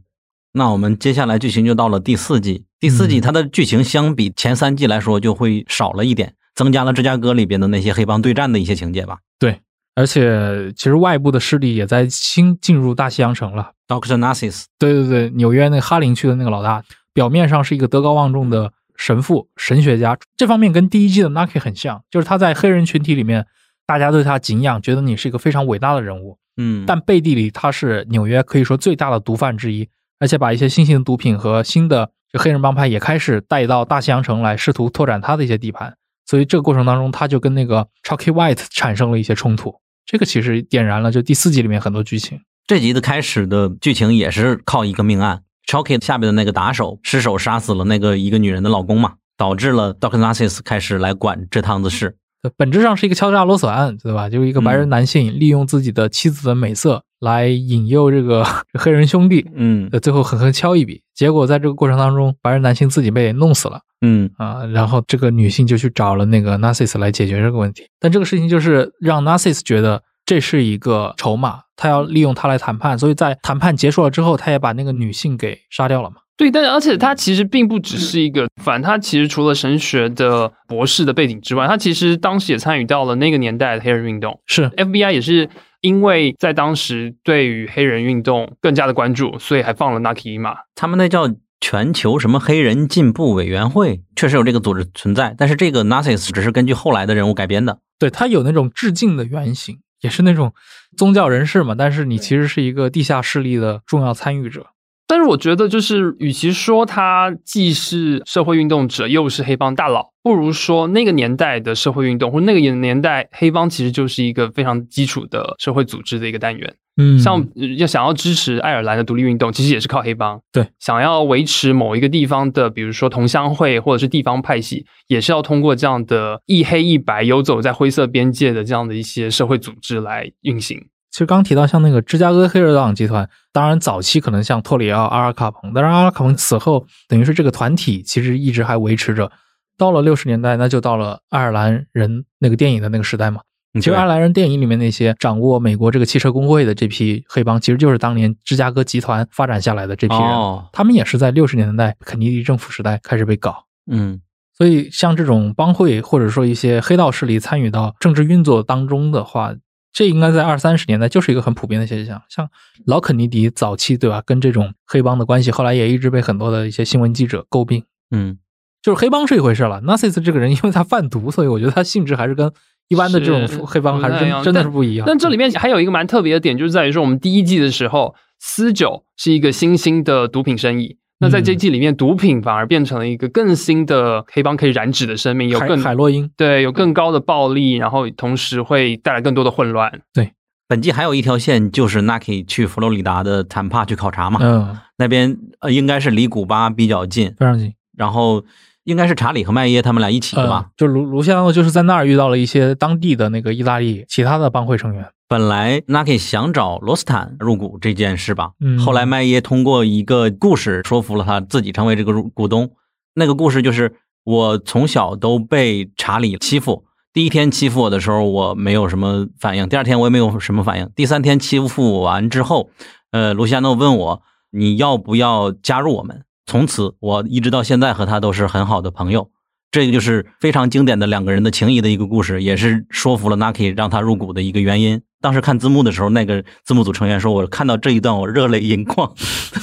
[0.53, 9.19] 那我们接下来剧情就到了第四季，第四季嗯它的剧情相比前三季来说就会少了一点，增加了芝加哥里边的那些黑帮对战的一些情节吧。
[9.37, 9.59] 对
[9.95, 13.73] 而且其实外部的势力也在新进入大西洋城了。
[13.87, 23.45] Doctor Narcissus，对对对，纽约那个哈林区的那个老大，表面上是一个德高望重的神父、神学家，这方面跟第一季的 Naki 很像，就是他在黑人群体里面，
[23.85, 29.89] 大家对他敬仰，觉得你是一个非常伟大的人物，嗯，但背地里他是纽约可以说最大的毒贩之一，
[30.19, 35.95] 而且把一些新型的毒品和新的这黑人帮派也开始带到大西洋城来，试图拓展他的一些地盘。
[36.25, 39.75] 所以这个过程当中，他就跟那个 Chucky White 产生了一些冲突。
[40.05, 42.39] 这个其实点燃了就第四集里面很多剧情。
[42.67, 52.17] 这集的开始的剧情也是靠一个命案，Chucky 下边的那个打手失手杀死了那个一个女人的老公嘛，导致了 Doctor Narcissus 开始来管这趟子事。
[52.55, 54.29] 本质上是一个敲诈勒索案，对吧？
[54.29, 58.45] 就是一个白人男性利用自己的妻子的美色，来引诱这个
[58.79, 61.01] 黑人兄弟，嗯呃，最后狠狠敲一笔。
[61.13, 67.83] 结果在这个过程当中，白人男性自己被弄死了嗯啊，然后这个女性就去找了那个 Narcissus 来解决这个问题。
[67.99, 76.17] 但这个事情就是让 Narcissus 觉得这是一个筹码，他要利用他来谈判，所以在谈判结束了之后，他也把那个女性给杀掉了嘛。
[76.39, 84.39] 对，但而且他其实并不只是一个反，他其实除了神学的博士的背景之外，他其实当时也参与到了那个年代的黑人运动。
[84.45, 85.49] 是 FBI 也是
[85.81, 90.55] 因为在当时对于黑人运动更加的关注，所以还放了 Naki 一马。
[90.75, 91.29] 他们那叫
[91.59, 97.79] 全球什么黑人进步委员会，确实有这个组织存在，但是这个 Narcissus 只是根据后来的人物改编的。
[97.99, 100.53] 对他有那种致敬的原型，也是那种
[100.95, 104.67] 宗教人士嘛，但是你其实是一个地下势力的重要参与者。
[105.09, 116.75] 但是我觉得，就是与其说他既是社会运动者，又是黑帮大佬，不如说那个年代的社会运动，或那个年代黑帮其实就是一个非常基础的社会组织的一个单元。
[117.01, 120.39] 嗯像呃要想要支持爱尔兰的独立运动，其实也是靠黑帮。
[120.51, 130.77] 对，想要维持某一个地方的，比如说同乡会或者是地方派系，也是要通过这样的一黑一白、游走在灰色边界的这样的一些社会组织来运行。
[131.19, 139.29] 其实刚提到像那个芝加哥黑人党集团，当然早期可能像托里奥、阿尔卡彭，但是阿尔卡彭死后，等于是这个团体其实一直还维持着。
[139.77, 143.41] 到了六十年代，那就到了爱尔兰人那个电影的那个时代嘛。
[143.73, 150.23] 其实爱尔兰人电影里面那些掌握美国这个汽车工会的这批黑帮，其实就是当年芝加哥集团发展下来的这批人。
[150.23, 153.65] 哦，他们也是在六十年代肯尼迪政府时代开始被搞。
[153.91, 154.21] 嗯
[154.57, 159.53] 所以，像这种帮会或者说一些黑道势力参与到政治运作当中的话，
[159.91, 162.21] 这应该在二三十年代就是一个很普遍的现象。
[162.29, 162.49] 像
[162.85, 164.21] 老肯尼迪早期，对吧？
[164.25, 167.83] 跟这种黑帮的关系，后来也一直被很多的一些新闻记者诟病。
[168.11, 168.37] 嗯
[168.81, 172.49] 就是黑帮是一回事了 n a s i s 这个人，因为他贩毒，所以我觉得他性质还是跟
[172.87, 175.05] 一般的这种黑帮还是真真的是不一样。
[175.05, 180.98] 但这里面还有一个蛮特别的点，就是在于说，我们第一季的时候，私酒是一个新兴的毒品生意。
[181.21, 190.01] 那在这一季里面，毒品反而变成了一个更新的黑帮可以染指的生命，有更海洛因，对有更高的暴力，然后同时会带来更多的混乱。
[190.13, 190.31] 对
[190.67, 197.73] 本季还有一条线就是 Naki 去佛罗里达的坦帕去考察嘛，嗯，那边呃应该是离古巴比较近，非常近。
[197.97, 198.45] 然后
[198.85, 205.05] 应该是查理和麦耶他们俩一起的吧呃。，就卢卢西安诺就是在那儿遇到了一些当地的那个意大利其他的帮会成员。
[205.29, 212.71] 本来 Naki 想找罗斯坦入股这件事吧，嗯后来麦耶通过一个故事说服了他自己成为这个入股东。
[213.13, 213.93] 那个故事就是
[214.23, 216.83] 我从小都被查理欺负，
[217.13, 222.71] 第一天欺负我的时候我没有什么反应，第二天我也没有什么反应，第三天欺负完之后，
[223.11, 226.23] 呃，卢西亚诺问我你要不要加入我们？
[226.47, 229.29] 从此我一直到现在和他都是很好的朋友。
[229.69, 235.03] 这个就是非常经典的两个人的情谊的一个故事，也是说服了 Naki 让他入股的一个原因。
[235.21, 239.13] 当时看字幕的时候，那个字幕组成员说：“我看到这一段，我热泪盈眶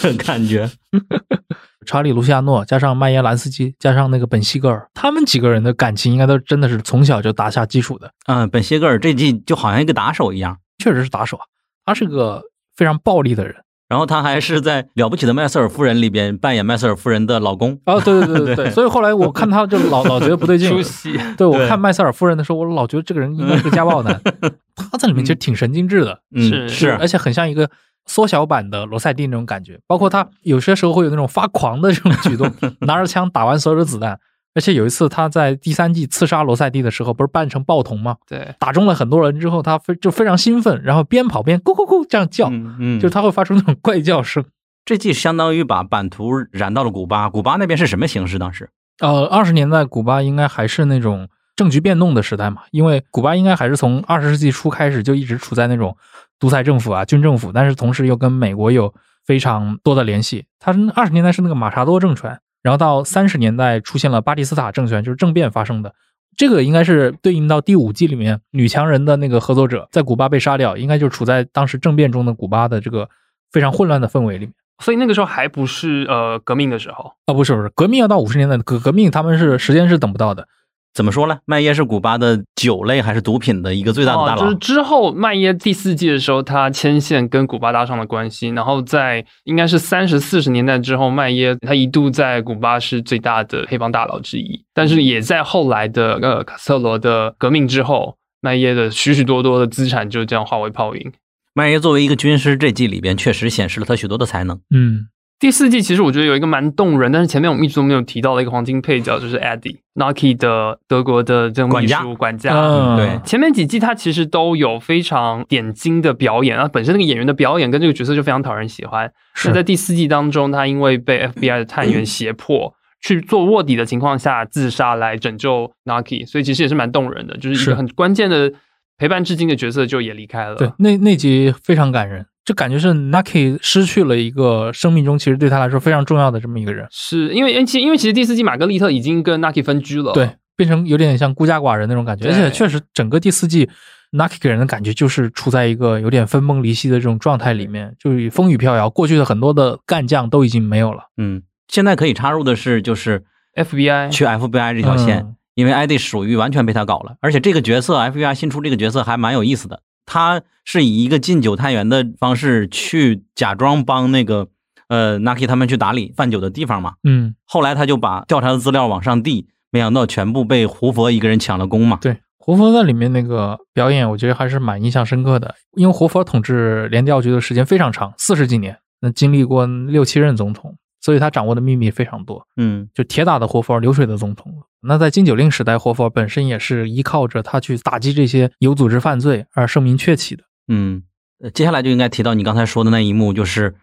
[0.02, 0.70] 的感觉。
[1.86, 11.44] 查理·卢西亚诺加上麦耶·兰斯基加上那个本·西格尔，他们几个人的感情应该都真的是从小就打下基础的。”嗯，本西格尔这季就好像一个打手一样，确实是打手啊，
[11.84, 12.42] 他是个
[12.76, 13.54] 非常暴力的人。
[13.88, 17.78] 然后他还是在《了不起的麦瑟尔夫人》里边扮演麦瑟尔夫人的老公。
[17.86, 20.82] 哦，对对对对对，所以后来我看他就老 老觉得不对劲出。
[20.82, 24.20] 戏，对我看麦瑟尔夫人的时候，我老觉得这个人应该是个家暴男。
[24.74, 27.70] 他在里面其实挺神经质的，嗯，是是而且很像一个
[28.06, 29.78] 缩小版的罗塞蒂那种感觉。
[29.86, 32.52] 包括他有些时候会有那种发狂的这种举动，
[32.86, 34.18] 拿着枪打完所有的子弹。
[34.56, 38.16] 而且有一次他在第三季刺杀罗塞蒂的时候，不是扮成暴童吗？
[38.26, 44.42] 对，打中了很多人之后，他非就非常兴奋，然后边跑边咕咕咕这样叫，嗯嗯，就是他会发出那种怪叫声。
[44.86, 47.28] 这季相当于把版图染到了古巴。
[47.28, 48.38] 古巴那边是什么形势？
[48.38, 48.70] 当时
[49.00, 55.94] 呃，二十年代古巴应该还是那种政局变动的时代嘛，因为古巴应该还是从二十世纪初开始就一直处在那种
[56.38, 58.94] 独裁政府啊、军政府，但是同时又跟美国有
[59.26, 60.46] 非常多的联系。
[60.58, 65.94] 他是二十年代是那个马查多政权，然后到三十年代出现了巴蒂斯塔政权，就是政变发生的。
[66.36, 73.08] 这个应该是对应到第五季里面女强人的那个合作者在古巴被杀掉，应该就处在当时政变中的古巴的这个
[73.52, 74.52] 非常混乱的氛围里面。
[74.82, 80.48] 所以那个时候还不是呃革命的时候，啊，不是不是，革命要到五十年代，革革命他们是时间是等不到的。
[80.96, 81.36] 怎么说呢？
[81.44, 84.42] 麦耶是古巴的酒类还是毒品的一个最大的大哦，佬？
[84.44, 101.12] 就是之后麦耶第四季的时候，他牵线跟古巴搭上了关系，然后在应该是三十四十年代之后，麦耶他一度在古巴是最大的黑帮大佬之一，但是也在后来的呃卡斯特罗的革命之后，麦耶的许许多多的资产就这样化为泡影。
[101.52, 104.58] 麦耶作为一个军师，这季里边确实显示了他许多的才能。
[104.74, 112.54] 嗯，第四季其实我觉得有一个蛮动人，但是前面我们一直都没有提到的一个黄金配角，就是 Eddie，Nike 的德国的这种秘管家书管家。
[112.54, 119.12] 嗯对前面几季他其实都有非常点睛的表演啊，本身那个演员的表演跟这个角色就非常讨人喜欢。
[119.34, 122.74] 是那在第四季当中，他因为被 FBI 的探员 胁迫。
[123.02, 128.52] 去做卧底的情况下自杀来拯救 Naki，所以其实也是蛮动人的，就是一个很关键的
[128.96, 130.56] 陪伴至今的角色就也离开了。
[130.56, 143.68] 对，那那集非常感人，就感觉是 Naki 失去了一个生命中其实对他来说非常重要的这么一个人，是因为因为其因为其实第四季玛格丽特已经跟 Nucky 分居了，对，变成有点像孤家寡人那种感觉，而且确实整个第四季
[144.12, 153.24] Naki 给人的感觉就是处在一个有点分崩离析的这种状态里面，就是风雨飘摇，过去的很多的干将都已经没有了，嗯，现在可以插入的是，就是
[153.56, 155.32] ，FBI 去 FBI 这条线，嗯。
[155.56, 164.48] 因为艾迪属于完全被他搞了，而且这个角色 FBI 新出这个角色还蛮有意思的，他是以一个禁酒探员的方式去假装帮那个
[164.88, 171.98] 呃 Naki 他们去打理贩酒的地方嘛，嗯，后来他就把调查的资料往上递，没想到全部被胡佛一个人抢了功嘛。
[172.00, 172.18] 对。
[172.38, 180.76] 胡佛在里面那个表演，我觉得还是蛮印象深刻的，因为胡佛统治联调局的时间非常长，四十几年，那经历过六七任总统，
[181.06, 182.44] 所以他掌握的秘密非常多。
[182.56, 184.52] 嗯就铁打的活佛，流水的总统。
[184.80, 190.42] 那在禁酒令时代，活佛本身也是依靠着他去打击这些有组织犯罪而声名鹊起的。
[190.66, 191.04] 嗯，
[191.38, 193.76] 呃接下来就应该提到你刚才说的那一幕，就是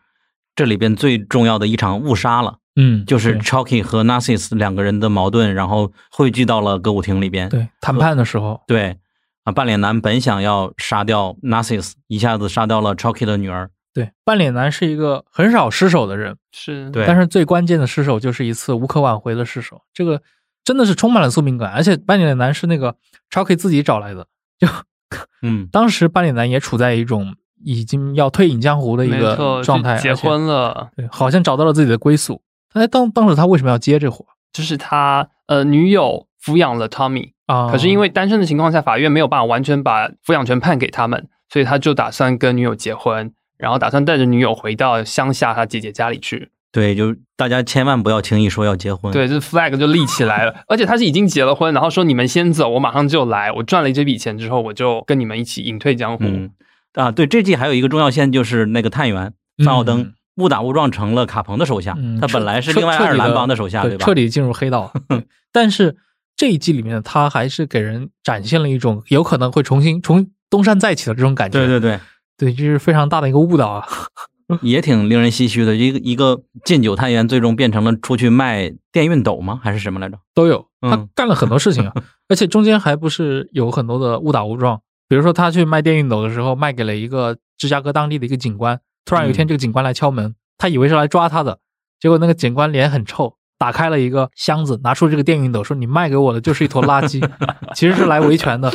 [0.54, 7.48] 这里边最重要的一场误杀了，嗯，就是 Chalky 和 Narcissus 两个人的矛盾，然后汇聚到了歌舞厅里边。
[7.48, 8.98] 对谈判的时候，对
[9.46, 13.70] 啊，半脸男本想要杀掉 Narcissus，一下子杀掉了 Chalky 的女儿。
[13.94, 19.82] 对半脸男是一个很少失手的人，是对但是最关键的失手就是一次无可挽回的失手。
[19.94, 20.22] 这个
[20.64, 22.96] 真的是充满了宿命感，而且半脸男是那个
[23.30, 24.68] Chucky 自己找来的，就
[25.44, 32.42] 嗯，当时半脸男也处在一种已经要退隐江湖的一个，状态，结婚了，对，好像找到了自己的归宿。
[32.74, 37.70] 哎，当当时他为什么要接这活就是他呃女友抚养了 Tommy，啊？
[37.72, 46.50] 可是因为单身的情况下，法院没有办法完全把抚养权判给他们，所以他就打算跟女友结婚，然后打算带着女友回到乡下他姐姐家里去。
[46.72, 56.24] 对，就大家千万不要轻易说要结婚。，对，这 flag 就立起来了，而且他是已经结了婚，然后说你们先走，我马上就来，我赚了这笔钱之后，我就跟你们一起隐退江湖。
[56.26, 56.50] 嗯
[56.94, 64.04] 啊，对，这季还有一个重要线就是那个探员范奥登嗯误打误撞成了卡彭的手下，嗯他本来是另外爱尔兰帮的手下，对，吧？
[64.04, 64.92] 彻底进入黑道。
[65.54, 65.96] 但是
[66.36, 71.60] 这一季里面，他还是给人展现了一种有可能会重新重东山再起的这种感觉。
[71.60, 72.00] 对对对，
[72.44, 73.88] 对，这是非常大的一个误导啊。
[74.62, 75.74] 也挺令人唏嘘的。
[75.76, 79.60] 一个一个禁酒探员，最终变成了出去卖电熨斗吗？
[79.64, 80.20] 还是什么来着？
[80.36, 81.94] 都有，嗯他干了很多事情啊，
[82.28, 84.82] 而且中间还不是有很多的误打误撞。
[85.08, 88.80] 比如说，他去卖电熨斗的时候，卖给了一个芝加哥当地的一个警官。
[89.06, 91.60] 突然有一天，嗯这个警官来敲门，他以为是来抓他的，
[92.00, 97.26] 结果那个警官脸很臭，打开了一个箱子，拿出这个电熨斗，说：“你卖给我的就是一坨垃圾。
[97.74, 98.70] ”其实是来维权的。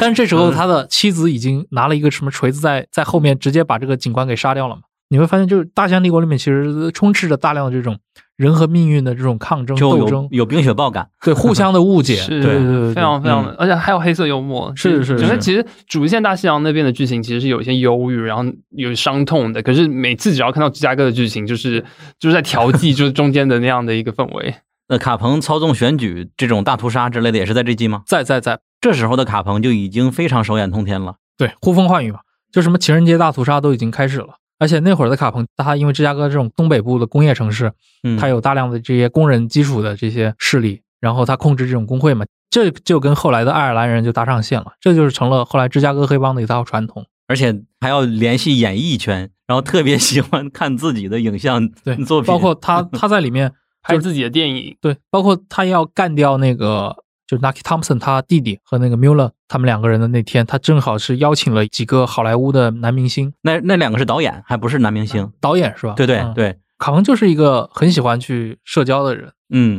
[0.00, 4.82] 但是这时候，他的妻子已经拿了一个什么锤子在在后面，直接把这个警官给杀掉了嘛。
[5.10, 7.96] 你会发现，就是大西洋帝国里面其实充斥着大量的这种
[8.40, 11.06] 人和命运的这种抗争就有斗争，有冰雪暴感。
[11.22, 14.72] 对互相的误解，是对对对对，非常非常的，嗯而且还有黑色幽默。
[14.74, 19.62] 是是是整个其实主线大西洋那边的剧情其实是有一些忧郁，然后有伤痛的。
[19.62, 21.84] 可是每次只要看到芝加哥的剧情，就是
[22.18, 24.54] 就是在调剂， 就是中间的那样的一个氛围。
[24.88, 28.00] 那卡彭操纵选举这种大屠杀之类的，也是在这季吗？
[28.06, 31.16] 在在在，这时候的卡彭就已经非常手眼通天了。
[31.36, 34.39] 对呼风唤雨嘛，就什么情人节大屠杀都已经开始了。
[34.60, 37.72] 而且那会儿的卡彭，他因为芝加哥这种东北部的工业城市，
[38.04, 47.04] 嗯，他有大量的这些工人基础的这些势力，然后他控制这种工会嘛，这就跟后来的爱尔兰人就搭上线了，这就是成了后来芝加哥黑帮的一套传统。
[47.26, 56.96] 而且还要联系演艺圈，然后特别喜欢看自己的影像 对，作品，包括他他在里面拍自己的电影，对，包括他要干掉那个
[57.30, 65.30] 就是 Nucky Thompson 他弟弟和那个 Mueller 他们两个人的那天，他正好是邀请了几个好莱坞的男明星那那两个是导演，还不是男明星。
[65.40, 65.94] 导演是吧？
[65.96, 69.30] 对对嗯对，卡彭就是一个很喜欢去社交的人。
[69.54, 69.78] 嗯。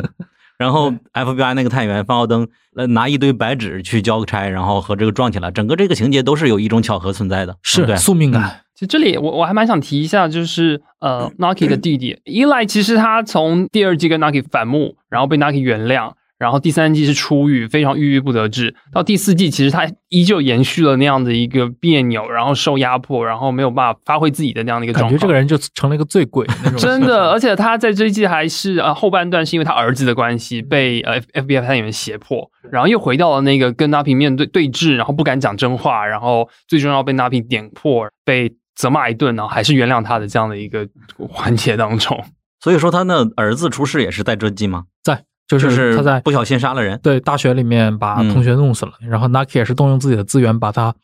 [0.57, 16.11] 然后 FBI 那个探员方奥登呃拿一堆白纸去交差，然后和这个撞起来，整个这个情节都是有一种巧合存在的，是对，宿命感，其实这里我我还蛮想提一下，就是呃， Naki 的弟弟 Eli，其实他从第二季跟 Naki 反目，然后被 Naki 原谅，
[16.41, 18.75] 然后第三季是出狱，非常郁郁不得志。
[18.91, 25.11] 到第四季，其实他依旧延续了那样的一个别扭，然后受压迫，然后没有办法发挥自己的那样的一个状况。
[25.11, 26.79] 感觉这个人就成了一个醉鬼那种。
[26.81, 40.87] 真的，而且他在这一季还是呃后半段是因为他儿子的关系被呃 F FBI 探员胁迫，然后又回到了那个跟 Napi 面对对峙，然后不敢讲真话，然后最终要被 Napi 点破，被责骂一顿，然后还是原谅他的这样的一个
[41.29, 42.19] 环节当中。
[42.59, 44.85] 所以说他的儿子出事也是在这季吗？
[45.03, 46.99] 在就就是他在不小心杀了人。
[47.03, 50.95] 对大学里面把嗯同学弄死了，然后 Naki 也是动用自己的资源把他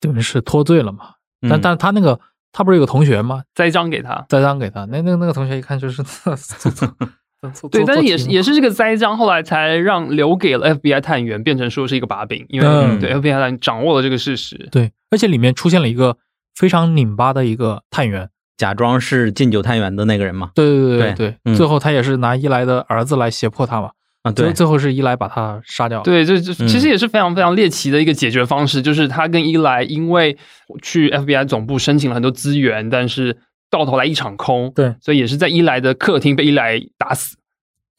[0.00, 1.10] 等于是脱罪了嘛。
[1.42, 2.18] 但嗯但他那个
[2.52, 3.42] 他不是有个同学吗？
[3.54, 6.02] 栽赃给他，栽赃给他，那那那个同学一看就是
[7.70, 14.68] 对，但是也是是也是这个栽赃，后来才让留给了 FBI 探员变成说是一个把柄，因为、嗯对 FBI 探员掌握了这个事实。
[14.72, 16.16] 对，而且里面出现了一个
[16.56, 18.28] 非常拧巴的一个探员，
[18.58, 20.50] 假装是禁酒探员的那个人嘛。
[20.54, 23.90] 对对对对嗯最后他也是拿伊莱的儿子来胁迫他嘛，
[24.24, 30.36] 啊，对，最最后是伊莱把他杀掉，，对，这这嗯其实也是非常非常猎奇的一个解决方式，就是他跟伊莱因为
[30.82, 33.38] 去 FBI 总部申请了很多资源，但是
[33.70, 37.36] 到头来一场空，对，所以也是在伊莱的客厅被伊莱打死。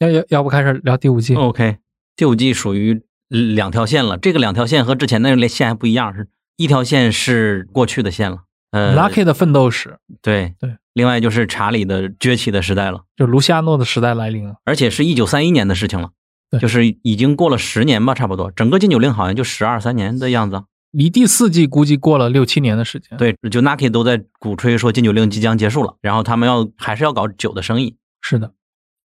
[0.00, 1.76] 要要要不开始聊第五季，OK，
[2.16, 4.16] 第五季属于两条线了。
[4.18, 8.38] 这个两条线和之前那个线还不一样，是一条线是过去的线了。
[8.70, 14.56] 呃 Lucky 的奋斗史，对对，另外就是查理的崛起的时代了，就卢西亚诺的时代来临了。
[14.64, 16.10] 而且是一九三一年的事情了，
[16.50, 18.50] 对就是已经过了十年吧，差不多。
[18.50, 20.62] 整个禁酒令好像就十二三年的样子。
[20.92, 27.96] 离第四季估计过了六七年的时间。，对，就 Nike 都在鼓吹说禁酒令即将结束了，然后他们要还是要搞酒的生意。
[28.20, 28.52] 是的，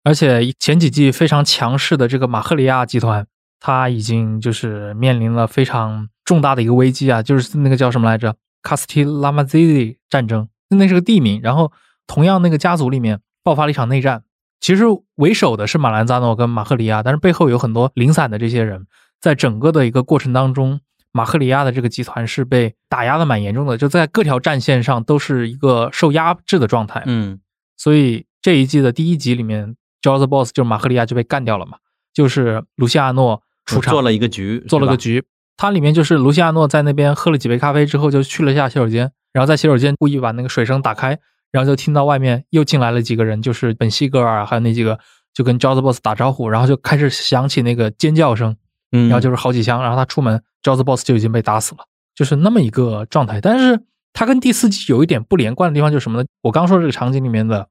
[0.04, 3.28] 而且前几季非常强势的这个马赫里亚集团，
[3.60, 8.36] 它已经就是面临了非常重大的一个危机啊，就是那个叫什么来着？
[8.66, 11.40] 卡斯提拉马兹蒂战争，那是个地名。
[11.42, 11.72] 然后
[12.08, 14.24] 同样那个家族里面爆发了一场内战，
[14.60, 14.84] 其实
[15.16, 18.88] 为首的是马兰扎诺跟马赫里亚，但是背后有很多零散的这些人，
[19.22, 20.82] 在整个的一个过程当中。
[21.12, 27.04] 马赫里亚的这个集团是被打压的蛮严重的，就在各条战线上都是一个受压制的状态。
[27.06, 27.40] 嗯
[27.78, 31.78] 所以这一季的第一集里面 j o the Boss 就是马赫利亚就被干掉了嘛，
[32.14, 35.24] 就是卢西亚诺出场做了一个局，做了个局，
[35.58, 41.18] 它里面就是卢西亚诺在那边喝了几杯咖啡之后就去了一下洗手间，然后在洗手间故意把那个水声打开，
[41.52, 45.00] 然后就听到外面又进来了几个人，就是本西格尔还有那几个
[45.34, 48.56] 就跟 j o the Boss 打招呼，然后就开始响起那个尖叫声，
[48.92, 53.40] 嗯，然后就是好几枪，然后他出门 j o the Boss 就已经被打死了，就是那么一个状态。
[53.40, 53.82] 但是
[54.14, 56.28] 他跟第四季有一点不连贯的地方，就是什么呢？
[56.42, 57.68] 我刚说这个场景里面的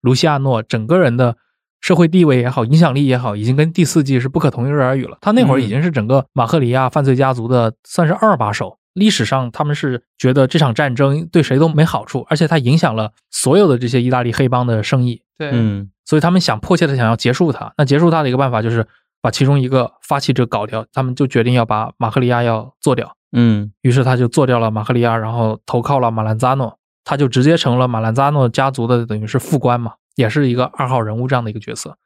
[0.00, 1.36] 卢西亚诺整个人的
[1.84, 5.18] 社会地位也好，影响力也好，已经跟第四季是不可同日而语了。
[5.20, 8.78] 他那会儿已经是整个马赫里亚犯罪家族的算是二把手。
[8.94, 15.20] 历史上他们是觉得这场战争对谁都没好处，而且它影响了所有的这些意大利黑帮的生意。
[15.36, 17.70] 对，嗯所以他们想迫切的想要结束它。
[17.76, 18.86] 那结束它的一个办法就是
[19.20, 23.14] 把其中一个发起者搞掉，他们就决定要把马赫利亚要做掉。
[23.36, 31.96] 嗯于是他就做掉了马赫利亚，然后投靠了马兰扎诺，他就直接成了马兰扎诺家族的等于是副官嘛，也是一个二号人物这样的一个角色，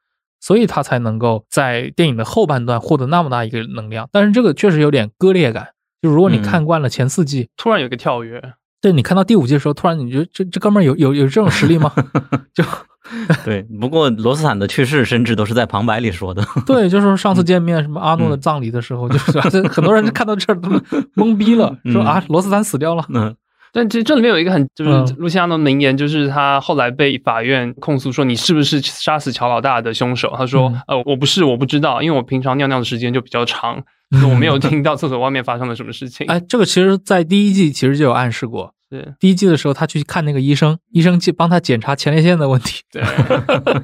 [0.40, 4.08] 所以他才能够在电影的后半段获得那么大一个能量。
[4.12, 5.68] 但是这个确实有点割裂感，
[6.00, 11.92] 就如果你嗯看惯了前四季，突然有一个跳跃，对你看到第五季的时候，突然你觉得这这哥们儿有有有这种实力吗？
[12.54, 12.64] 就
[13.44, 13.62] 对。
[13.80, 16.44] 不过罗斯坦的去世甚至都是在旁白里说的。
[16.66, 20.68] 对，就是上次见面什么阿诺的葬礼的时候，就是 很多人看到这儿都
[21.16, 23.04] 懵逼了，说嗯啊罗斯坦死掉了。
[23.08, 23.34] 嗯
[23.72, 30.32] 但其实这里面有一个很就是嗯路西亚诺的名言，就是他后来被法院控诉说你是不是杀死乔老大的凶手？
[30.36, 33.82] 他说嗯：“呃，我不是，我不知道，因为我平常尿尿的时间就比较长，
[34.28, 36.26] 我没有听到厕所外面发生了什么事情。
[36.28, 38.74] ”哎，这个其实，在第一季其实就有暗示过。
[38.90, 42.82] 对，第一季的时候，他去看那个医生，医生去帮他检查前列腺的问题。
[42.90, 43.02] 对，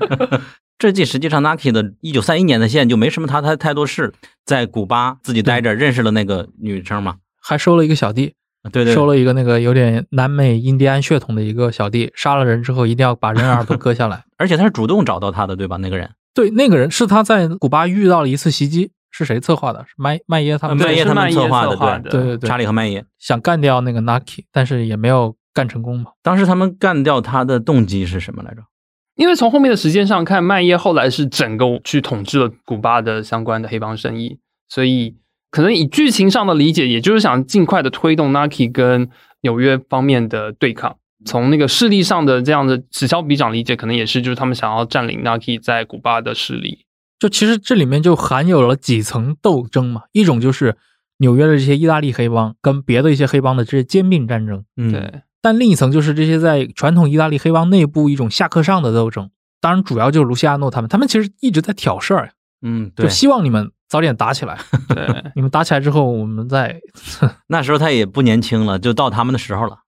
[0.79, 4.15] 这季实际上 Naki 的1931年的线就没什么他太太多事，
[4.47, 7.17] 在古巴自己待着，认识了那个女生嘛。
[7.43, 8.33] 还收了一个小弟，
[8.73, 14.25] 对对，收了一个那个有点南美印第安血统的一个小弟，杀了人之后一定要把人耳朵割下来。
[14.39, 15.77] 而且他是主动找到他的，对吧？
[15.77, 19.85] 那个人，对，那个人是他在古巴遇到了一次袭击，是谁策划的？
[19.87, 23.05] 是麦麦耶他们麦耶他们是曼耶策划的划对对对对查理和麦耶。
[23.19, 26.13] 想干掉那个 Naki，但是也没有干成功嘛。
[26.23, 28.63] 当时他们干掉他的动机是什么来着？
[29.17, 35.15] 因为从后面的时间上看，麦耶后来是整个去统治了古巴的相关的黑帮生意，所以
[35.55, 39.09] 可能以剧情上的理解，也就是想尽快的推动 Nike 跟
[39.43, 40.97] 纽约方面的对抗。
[41.25, 46.81] 从那个势力上的这样的此消彼长理解，可能也是就是他们想要占领 Nike 在古巴的势力。
[47.21, 50.77] 就其实这里面就含有了几层斗争嘛，一种就是
[51.19, 59.31] 纽约的这些意大利黑帮跟别的一些黑帮的这些兼并战争，嗯，对，但另一层就是这些在传统意大利黑帮内部一种下课上的斗争。
[59.61, 64.59] 当然，主要就是卢西亚诺他们，他们其实一直在挑事儿，嗯，对就，希望你们早点打起来。
[64.89, 66.81] 对，你们打起来之后，我们再
[67.49, 69.79] 那时候他也不年轻了，就到他们的时候了，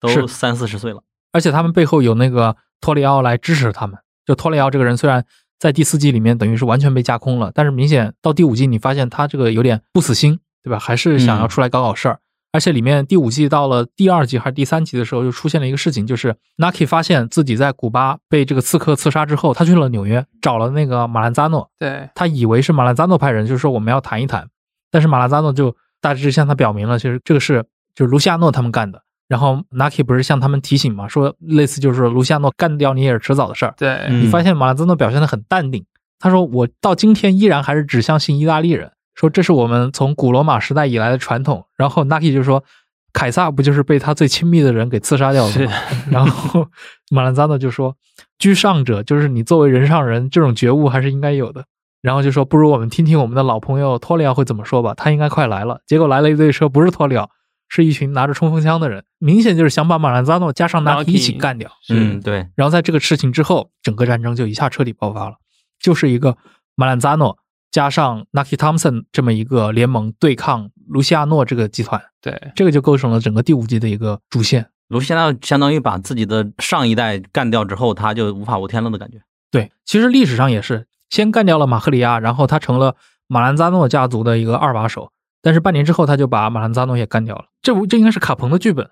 [0.00, 1.02] 都三四十岁了。
[1.32, 3.98] 而且他们背后有那个托里奥来支持他们。
[4.26, 5.22] 就托雷奥这个人，虽然
[5.58, 10.78] 在第四季里面等于是完全被架空了，但是明显到第五季，你发现他这个有点不死心，对吧？
[10.78, 12.20] 还是想要出来搞搞事儿。
[12.54, 24.46] 而且里面第五季到了第二集还是第三集的时候，就出现了一个事情，就是 Naki 发现自己在古巴被这个刺客刺杀之后，他去了纽约，找了那个马兰扎诺，对，他以为是马兰扎诺派人，就是说我们要谈一谈，
[24.92, 29.02] 但是马兰扎诺就大致向他表明了，其实这个是就是卢西亚诺他们干的。
[29.26, 33.74] 然后 Naki 不是向他们提醒嘛，说类似就是卢西亚诺干掉你也是迟早的事儿。
[33.76, 35.84] 对，嗯你发现马兰扎诺表现的很淡定，
[36.20, 41.66] 他说我到今天依然还是只相信意大利人，说这是我们从古罗马时代以来的传统。
[41.76, 42.64] 然后 Naki 就说，
[43.12, 45.72] 凯撒不就是被他最亲密的人给刺杀掉的吗？
[46.10, 46.66] 然后
[47.10, 47.96] 马兰扎诺就说，
[48.38, 51.64] 居上者就是你作为人上人，这种觉悟还是应该有的。
[52.02, 55.80] 然后就说，不如我们听听我们的老朋友托里奥会怎么说吧，他应该快来了。
[55.86, 57.30] 结果来了一队车，不是托里奥，
[57.68, 61.70] 是一群拿着冲锋枪的人，明显就是想把马兰扎诺加上 Naki 一起干掉。
[61.88, 65.36] 嗯，对，然后在这个事情之后，整个战争就一下彻底爆发了，
[65.80, 66.36] 就是一个
[66.74, 67.38] 马兰扎诺
[67.74, 74.68] 加上 Naki Thompson 这么一个联盟对抗卢西亚诺这个集团，对，这个就构成了整个第五季的一个主线。
[74.86, 79.20] 卢西亚诺相当于把自己的上一代干掉之后，他就无法无天了的感觉。
[79.50, 82.94] 对，其实历史上也是先干掉了马赫里亚，然后他成了
[83.26, 85.10] 马兰扎诺家族的一个二把手，
[85.42, 87.46] 但是半年之后他就把马兰扎诺也干掉了。
[87.60, 88.88] 这不这应该是卡彭的剧本，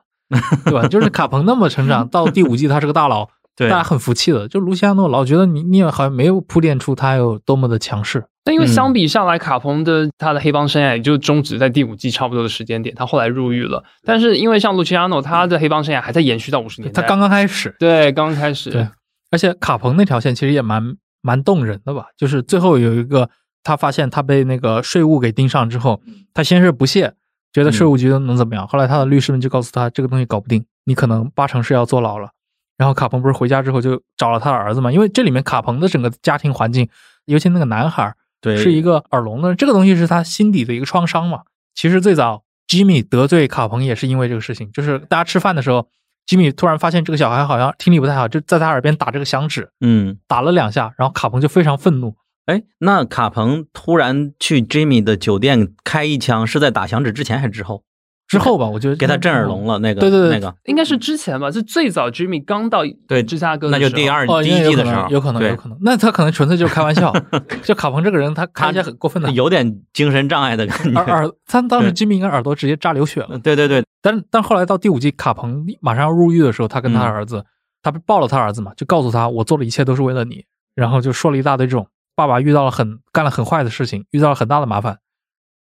[0.64, 0.88] 对吧？
[0.90, 4.48] 就是卡彭那么成长， 到第五季他是个大佬，对大家很服气的。
[4.48, 8.24] 就卢西亚诺老觉得你你也好像没有铺垫出他有多么的强势。
[8.44, 13.84] 但因为嗯相比上来，卡彭的他的黑帮生涯也就终止在第五季差不多的时间点，他后来入狱了。
[14.04, 18.88] 但是因为像路奇亚诺，他的黑帮生涯还在延续到五十年代，他刚刚开始，对刚刚开始，对
[19.30, 22.06] 而且卡彭那条线其实也蛮蛮动人的吧？
[22.16, 23.30] 就是最后有一个
[23.62, 26.02] 他发现他被那个税务给盯上之后，
[26.34, 27.14] 他先是不屑，
[27.52, 28.66] 觉得税务局能怎么样？
[28.66, 32.30] 后来他的律师们就告诉他，这个东西搞不定，你可能八成是要坐牢了。
[32.76, 34.90] 然后卡彭不是回家之后就找了他的儿子嘛？
[34.90, 36.88] 因为这里面卡彭的整个家庭环境，
[37.26, 41.42] 尤其那个男孩儿对，是一个耳聋的，这个东西是他心底的一个创伤嘛。
[41.74, 45.88] 其实最早 Jimmy 得罪卡彭也是因为这个事情，就是大家吃饭的时候
[46.26, 52.16] ，Jimmy 突然发现这个小孩好像听力不太好，就在他耳边打这个响指，嗯，打了两下，然后卡彭就非常愤怒。
[52.46, 57.84] 哎，那卡彭突然去 Jimmy 的酒店开一枪，是在打响指之前还是之后？
[58.32, 65.76] 之后吧，我觉得给他震耳聋了，那个，对对对那个，应该是之前吧，就最早 Jimmy 刚到对芝加哥的那就第二哦，第一季的时候，有可能，有可能。
[65.82, 67.12] 那他可能纯粹就是开玩笑。
[67.62, 70.98] 就卡彭这个人，他看起来很过分的有点精神障碍的感觉。
[70.98, 73.28] 耳耳，他当时 Jimmy 应该耳朵直接扎流血了。
[73.32, 77.44] 嗯对对对，但但后来到第五季，卡彭马上要入狱的时候，他跟他嗯儿子，
[77.82, 80.44] 他抱了他儿子嘛，就告诉他，我做的一切都是为了你。
[80.74, 84.98] 然后就说了一大堆这种爸爸遇到了很干了很坏的事情，遇到了很大的麻烦，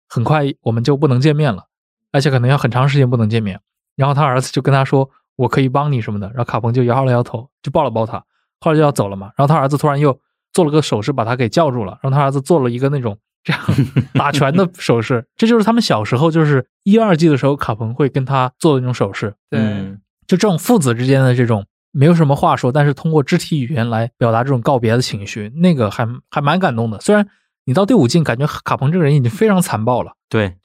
[0.09, 1.67] 很快我们就不能见面了，
[2.17, 3.61] 而且可能要很长时间不能见面。
[3.95, 6.27] 然后他儿子就跟他说，我可以帮你什么的。
[6.29, 8.25] 然后卡彭就摇了摇头，就抱了抱他。
[8.61, 10.19] 后来就要走了嘛，然后他儿子突然又
[10.55, 11.99] 做了个手势，把他给叫住了。
[12.03, 13.63] 然后他儿子做了一个那种这样
[14.15, 19.35] 打拳的手势，这就是他们小时候就是一二季的时候，卡彭会跟他做的那种手势。
[19.51, 26.99] 对，嗯就这种父子之间的这种没有什么话说，但是通过肢体语言来表达这种告别的情绪，那个还还蛮感动的。
[27.01, 27.29] 虽然
[27.65, 30.57] 你到第五季感觉卡彭这个人已经非常残暴了，对，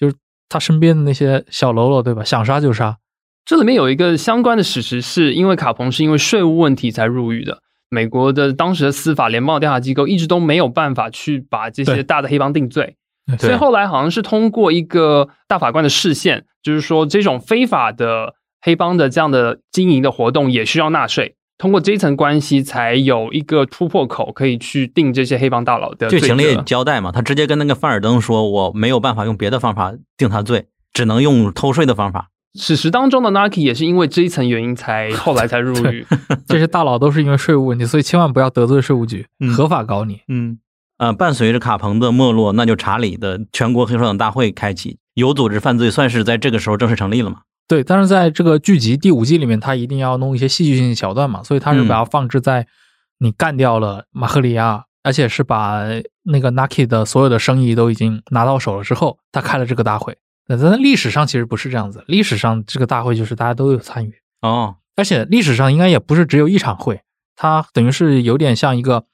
[0.51, 2.23] 他身边的那些小喽啰，对吧？
[2.25, 2.97] 想杀就杀。
[3.45, 7.59] 这里面有一个相关的史实，是因为卡彭是因为税务问题才入狱的。
[7.89, 12.95] 美国的当时的司法联邦调查机构一直都没有办法去把这些大的黑帮定罪，
[13.39, 21.35] 所以后来好像是通过一个大法官的视线，就是说这种非法的黑帮的这样的经营的活动也需要纳税。
[21.61, 26.25] 通过这一层关系，才有一个突破口，可以去定这些黑帮大佬的罪责。
[26.25, 32.29] 剧情里也交代嘛，他直接跟那个范尔登说，我没有办法用别的方法定他罪，只能用偷税的方法。
[32.55, 36.03] 史实当中的 Naki 也是因为这一层原因才后来才入狱。
[36.49, 40.21] 这些大佬都是因为税务问题，所以千万不要得罪税务局，嗯合法搞你。
[40.29, 40.57] 嗯，
[40.97, 47.41] 呃，伴随着卡彭的没落，那就查理的全国黑手党大会开启，有组织犯罪算是在这个时候正式成立了嘛？
[47.67, 52.67] 对，但是在这个剧集第五季里面，他一定要弄一些戏剧性的桥段嘛，所以他是把它放置在
[53.19, 55.83] 你干掉了马赫里亚，而且是把
[56.23, 60.17] 那个 Naki 的所有的生意都已经拿到手了之后，他开了这个大会。
[60.47, 67.01] 那在历史上其实不是这样子，历史上这个大会就是大家都有参与，哦，而且历史上应该也不是只有一场会，
[67.37, 69.05] 它等于是有点像一个，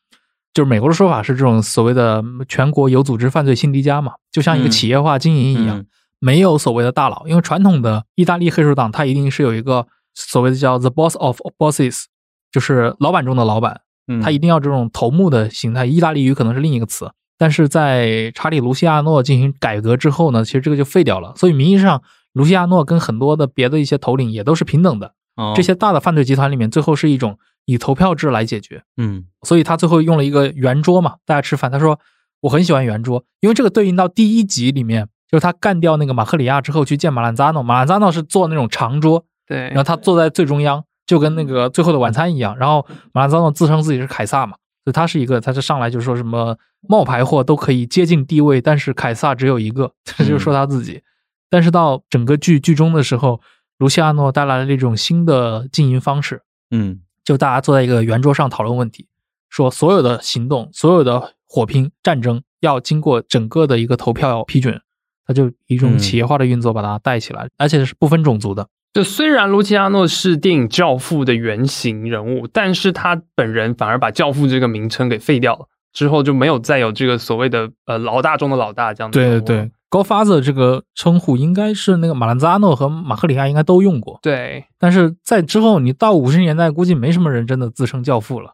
[0.52, 5.78] 就是美国的说法是这种所谓的全国有组织犯罪新迪加嘛，就像一个嗯企业化经营一样。
[5.78, 5.86] 嗯
[6.20, 12.06] 没有所谓的大佬，因为传统的意大利黑手党，它一定是有一个所谓的叫 the boss of bosses，
[12.52, 15.86] 就是老板中的老板，嗯他一定要这种头目的形态。
[15.86, 21.34] 意大利语可能是另一个词，但是在查理·卢西亚诺进行改革之后呢，其实这个就废掉了。
[21.36, 22.02] 所以名义上，
[22.34, 25.14] 卢西亚诺跟很多的别的一些头领也都是平等的。
[25.36, 28.84] 哦这些大的犯罪集团里面，最后是一种以投票制来解决。
[28.98, 31.72] 嗯所以他最后用了一个圆桌嘛，大家吃饭。
[31.72, 32.00] 他说
[32.42, 42.58] 我很喜欢圆桌，因为这个对应到第一集里面就是他干掉那个马克里亚之后去见马兰扎诺，马兰扎诺是坐那种长桌，对，然后他坐在最中央，就跟那个《最后的晚餐》一样。
[42.58, 44.56] 然后马兰扎诺自称自己是凯撒嘛，
[44.86, 51.02] 所以他是一个，他是上来就说什么冒牌货都可以接近地位，但是凯撒只有一个，他 就是说他自己。
[51.50, 53.42] 但是到整个剧剧中的时候，
[53.78, 56.42] 卢西亚诺带来了一种新的经营方式，
[56.72, 59.08] 嗯就大家坐在一个圆桌上讨论问题，
[59.50, 64.82] 说所有的行动、所有的火拼战争要经过整个的一个投票批准，
[65.28, 68.68] 他就以一种嗯企业化的运作把它带起来，而且是不分种族的。
[68.94, 88.54] 就虽然卢奇亚诺是电影《教父》的原型人物，但是他本人反而把“教父”这个名称给废掉了，之后就没有再有这个所谓的呃老大中的老大这样的对对对 Go Father 这个称呼应该是那个马兰扎诺和马克里亚应该都用过，对但是在之后你到五十年代，估计没什么人真的自称教父了。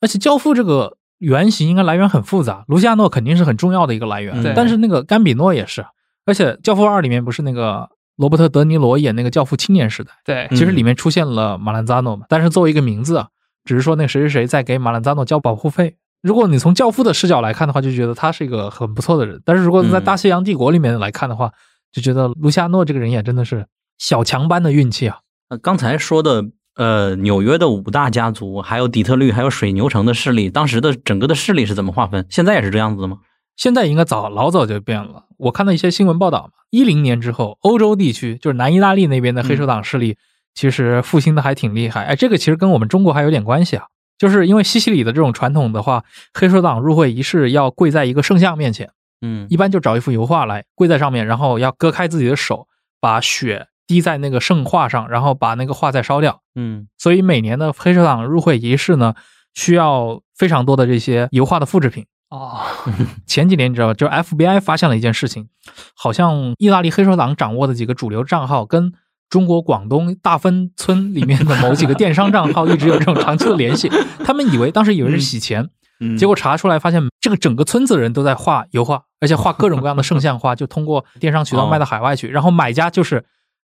[0.00, 5.86] 而且教父这个原型应该来源很复杂，卢西亚诺肯定是很重要的一个来源，对但是那个甘比诺也是。
[6.26, 13.28] 而且《教父二》里面不是那个罗伯特·德尼罗演那个教父青年时代，对其实里面出现了马兰扎诺嘛，但是作为一个名字啊，
[13.64, 15.96] 只是说那个谁谁谁在给马兰扎诺交保护费。
[16.22, 19.40] 如果你从教父的视角来看的话，就觉得他是一个很不错的人。
[19.44, 21.52] 但是如果在嗯大西洋帝国里面来看的话，
[21.92, 23.66] 就觉得卢西亚诺这个人也真的是
[23.98, 25.18] 小强般的运气啊。
[25.48, 26.44] 呃刚才说的，
[26.74, 32.26] 呃，纽约的五大家族，还有底特律，还有水牛城的势力，当时的整个的势力是怎么划分？
[32.28, 33.18] 现在也是这样子的吗？
[33.56, 35.24] 现在应该早老早就变了。
[35.38, 40.16] 我看到一些新闻报道嘛，一零年之后，欧洲地区就是南意大利那边的黑手党势力，
[40.54, 42.04] 其实复兴的还挺厉害。
[42.04, 43.86] 哎，这个其实跟我们中国还有点关系啊，
[44.18, 52.68] 就是因为西西里的这种传统的话，黑手党入会仪式要跪在一个圣像面前，嗯一般就找一幅油画来跪在上面，然后要割开自己的手，
[53.00, 56.40] 把血滴在那个圣画上，然后把那个画再烧掉。
[56.54, 59.14] 嗯所以每年的黑手党入会仪式呢，
[59.54, 62.06] 需要非常多的这些油画的复制品。
[62.28, 62.60] 哦，
[63.26, 65.48] 前几年你知道吧，就 FBI 发现了一件事情，
[65.94, 68.92] 好像意大利黑手党掌握的几个主流账号跟
[69.28, 73.90] 中国广东大芬村里面的某几个电商账号一直有这种长期的联系。
[74.24, 75.68] 他们以为当时以为是洗钱，
[76.00, 83.24] 嗯，结果查出来发现这个整个村子的人都在画油画，而且画各种各样的圣像画，就通过电商渠道卖到海外去， 然后买家就是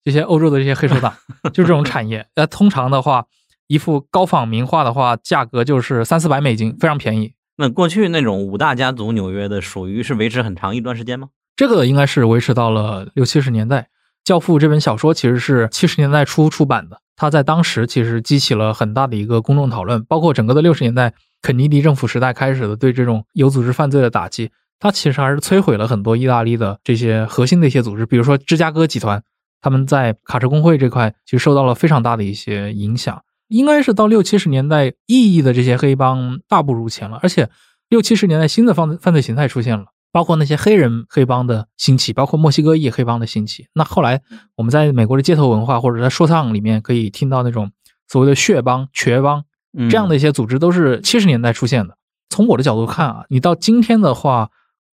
[0.04, 1.14] 这些欧洲的这些黑手党，
[1.54, 2.26] 就是这种产业。
[2.36, 3.26] 那通常的话，
[3.68, 7.34] 一幅高仿名画的话，价格就是三四百美金，非常便宜。
[7.58, 11.30] 那过去那种五大家族纽约的，属于是维持很长一段时间吗？
[11.56, 13.82] 这个应该是维持到了六七十年代。
[14.26, 29.22] 《教父》这本小说其实是七十年代初出版的，它在当时其实激起了很大的一个公众讨论，包括整个的六十年代肯尼迪政府时代开始的对这种有组织犯罪的打击，它其实还是摧毁了很多意大利的这些核心的一些组织，比如说芝加哥集团，
[29.62, 33.22] 他们在卡车工会这块其实受到了非常大的一些影响。
[33.48, 37.50] 应该是到六七十年代，意义的这些黑帮大不如前了，而且
[37.90, 39.86] 六七十年代新的犯犯罪形态出现了。
[40.12, 43.68] 包括那些黑人黑帮的兴起，包括墨西哥裔黑帮的兴起。
[43.74, 44.22] 那后来
[44.56, 47.74] 我们在美国的街头文化或者在说唱里面可以听到那种
[48.08, 49.44] 所谓的血帮、瘸帮
[49.78, 51.98] 嗯这样的一些组织，都是七十年代出现的。
[52.30, 54.52] 从我的角度看啊，你到今天的话，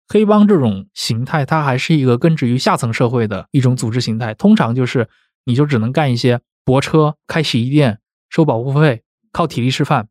[0.08, 4.32] 黑帮这种形态，它还是一个根植于下层社会的一种组织形态。
[4.32, 5.06] 通常就是
[5.44, 7.98] 你就只能干一些泊车、开洗衣店、
[8.30, 9.02] 收保护费、
[9.32, 10.08] 靠体力吃饭。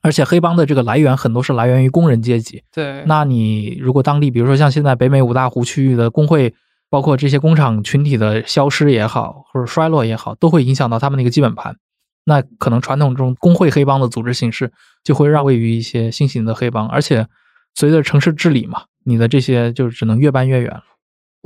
[0.00, 6.54] 而且黑帮的这个来源很多是来源于工人阶级，对，那你如果当地，比如说像现在北美五大湖区域的工会，
[6.88, 11.76] 包括这些工厂群体的消失也好，或者衰落也好，都会影响到他们的一个基本盘。
[12.24, 14.72] 那可能传统中工会黑帮的组织形式
[15.02, 17.26] 就会让位于一些新型的黑帮，而且
[17.74, 20.84] 随着城市治理嘛，你的这些就只能越搬越远了。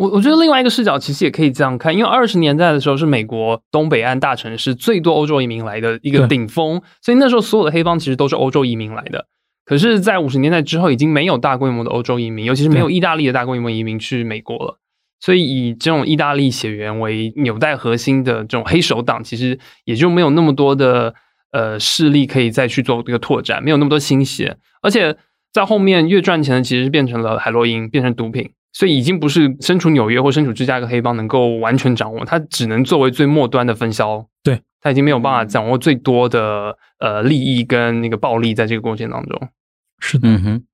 [0.02, 9.26] 我我觉得另外一个视角其实也可以这样看，因为二十年代的时候是美国东北岸大城市最多欧洲移民来的一个顶峰，所以那时候所有的黑帮其实都是欧洲移民来的。
[9.64, 14.80] 可是，在五十年代之后，已经没有大规模的欧洲移民，尤其是没有意大利的大规模移民去美国了。
[15.20, 21.14] 所以，以这种意大利血缘为纽带核心的这种黑手党，其实也就没有那么多的
[21.52, 24.56] 呃势力可以再去做这个拓展，没有那么多新血。
[24.82, 25.16] 而且
[25.52, 28.50] 在后面越赚钱的，其实变成了海洛因，变成毒品。
[28.72, 34.26] 所以已经不是身处纽约或身处芝加哥黑帮能够完全掌握，它只能作为最末端的分销。
[34.42, 39.48] 对，它已经没有办法掌握最多的呃利益跟那个暴力在这个过程当中。
[39.98, 40.64] 是的，嗯哼，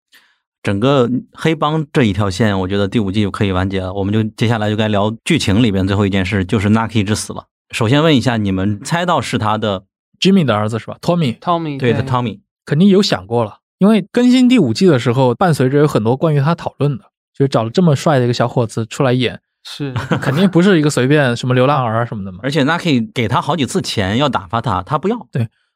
[0.63, 3.93] 整个黑帮这一条线，我觉得第五季就可以完结了。
[3.93, 7.47] 我们就接下来就该聊剧情里边最后一件事，就是 Naki 之死了。
[7.71, 9.85] 首先问一下，你们猜到是他的
[10.19, 12.41] Jimmy 的儿子是吧？Tommy Tommy 对的 Tommy？
[12.65, 17.05] 肯定有想过了，因为更新第五季的时候，伴随着有很多关于他讨论的，
[17.39, 22.41] 就是找了这么帅的一个小伙子出来演，是 肯定不是一个随便什么流浪儿什么的嘛。
[22.43, 25.17] 而且 Naki 给他好几次钱要打发他，他不要。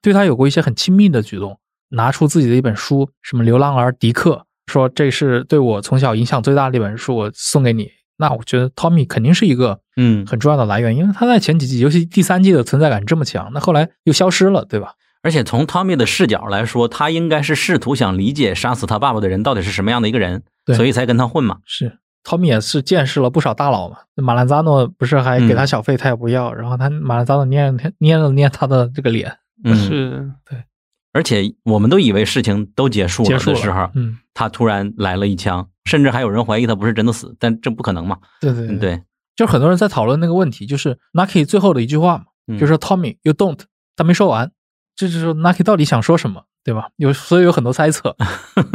[0.03, 1.61] 对他有过一些很亲密的举动，
[1.91, 14.95] 拿出自己的一本书，什么《流浪儿迪克》，说这是对我从小影响最大的一本书，我送给你，那我觉得 Tommy 肯定是一个嗯，很重要的来源，因为他在前几季，尤其第三季的存在感这么强，那后来又消失了，对吧？
[15.23, 21.59] 而且从 Tommy 的视角来说，他应该是试图想理解杀死他爸爸的人到底是什么样的一个人，对所以才跟他混嘛。
[21.65, 23.99] 是，Tommy 也是见识了不少大佬嘛。
[24.15, 30.33] 那马兰扎诺不是还给他小费，他也不要，然后他马兰扎诺捏了捏了捏他的这个脸，嗯，是
[31.13, 38.17] 而且我们都以为事情都结束结束了了的时候，嗯，他突然来了一枪，甚至还有人怀疑他不是真的死，但这不可能嘛？
[38.41, 39.03] 对对嗯，，对，
[39.37, 43.59] 就很多人在讨论那个问题，就是 Nucky 最后的一句话嘛，嗯就是 Tommy you don't，
[43.95, 44.51] 他没说完，
[44.97, 46.89] 这就是说 Nucky 到底想说什么，对吧？
[46.97, 48.17] 有所以有很多猜测，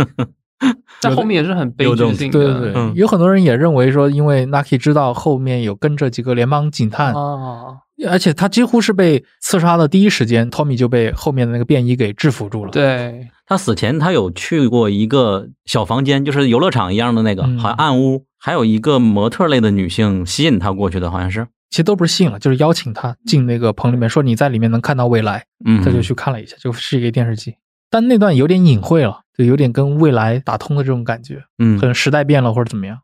[1.00, 2.92] 在后面也是很悲剧性的，对对对，嗯。
[2.96, 7.78] 有很多人也认为说，因为 Naki 知道后面有跟着几个联邦警探，啊，
[8.10, 12.72] 而且他几乎是被刺杀的第一时间，Tommy 就被后面的那个便衣给制服住了。
[12.72, 17.60] 对，他死前他有去过一个小房间，就是游乐场一样的那个，嗯。
[17.60, 21.48] 好像暗屋，还有一个模特类的女性吸引他过去的，好像是。
[21.70, 27.56] 其实都不是吸引了，就是邀请他进那个棚里面，说你在里面能看到未来，嗯，他就去看了一下，就是一个电视机。
[27.90, 33.00] 但那段有点隐晦了，就有点跟未来打通的这种感觉，嗯可，能时代变了或者怎么样。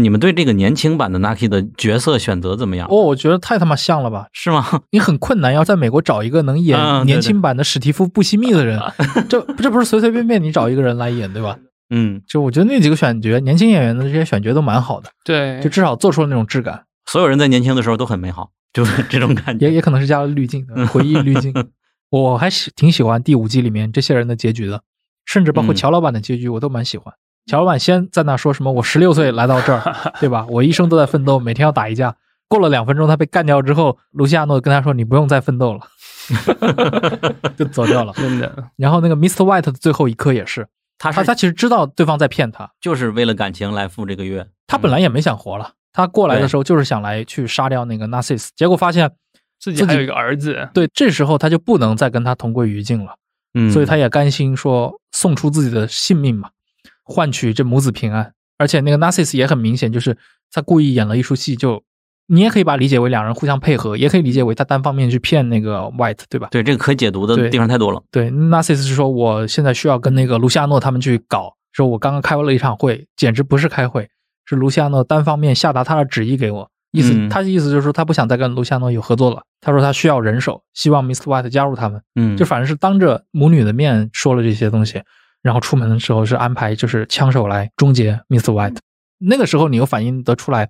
[0.00, 2.88] 你们对这个年轻版的 Naki 的角色选择怎么样？
[2.88, 4.28] 哦，我觉得太他妈像了吧！
[4.32, 4.64] 是吗？
[4.90, 8.80] 你很困难，要在美国找一个能嗯演年轻版的史蒂夫·布西密的人，
[9.28, 11.58] 这这不是随随便便你找一个人来演，对吧？
[11.90, 19.66] 嗯，就我觉得那几个选角，年轻演员的这些选角都蛮好的，对，就至少做出了那种质感，所有人在年轻的时候都很美好，就是这种感觉。
[19.66, 21.52] 也也可能是加了滤镜的回忆滤镜。
[22.08, 24.82] 我还喜挺喜欢第五季里面这些人的结局的，
[25.32, 27.14] 甚至包括嗯乔老板的结局我都蛮喜欢。
[27.46, 29.82] 乔老板先在那说什么我十六岁来到这儿，
[30.20, 30.44] 对吧？
[30.50, 32.14] 我一生都在奋斗，每天要打一架。
[32.48, 35.80] 过了两分钟，他被干掉之后，卢西亚诺跟他说：“你不用再奋斗了。
[37.56, 38.12] ”就走掉了。
[38.20, 39.42] 真的，然后那个 Mr.
[39.42, 40.68] White 的最后一刻也是，
[40.98, 44.46] 他是他他其实知道对方在骗他，就是为了感情来赴这个约。
[44.66, 49.10] 他本来也没想活了，他过来的时候就是想来去杀掉那个 Narcissus，结果发现
[49.58, 53.14] 自己还有一个儿子，对，这时候他就不能再跟他同归于尽了，
[53.54, 56.50] 嗯，所以他也甘心说送出自己的性命嘛，
[57.04, 58.32] 换取这母子平安。
[58.58, 60.16] 而且那个 Narcissus 也很明显，就是
[60.52, 61.82] 他故意演了一出戏，就
[62.28, 66.48] 你也可以把它理解为两人互相配合，也可以理解为他单方面去骗那个 White，对吧？
[66.50, 68.00] 对这个可解读的地方太多了。
[68.10, 74.08] 对，Narcissus 是说我现在需要跟那个卢西亚诺他们去搞，说我刚刚开了一场会，简直不是开会，
[74.44, 76.70] 是卢西亚诺单方面下达他的旨意给我。
[76.92, 79.42] 意思，嗯他的意思就是说他不想再跟卢西亚诺有合作了。
[79.60, 81.22] 他说他需要人手，希望 Mr.
[81.22, 82.00] White 加入他们。
[82.14, 85.02] 嗯，就反正是当着母女的面说了这些东西，
[85.42, 88.52] 然后出门的时候是安排就是枪手来终结 Mr.
[88.52, 88.76] White。
[89.18, 90.68] 那个时候你又反映得出来，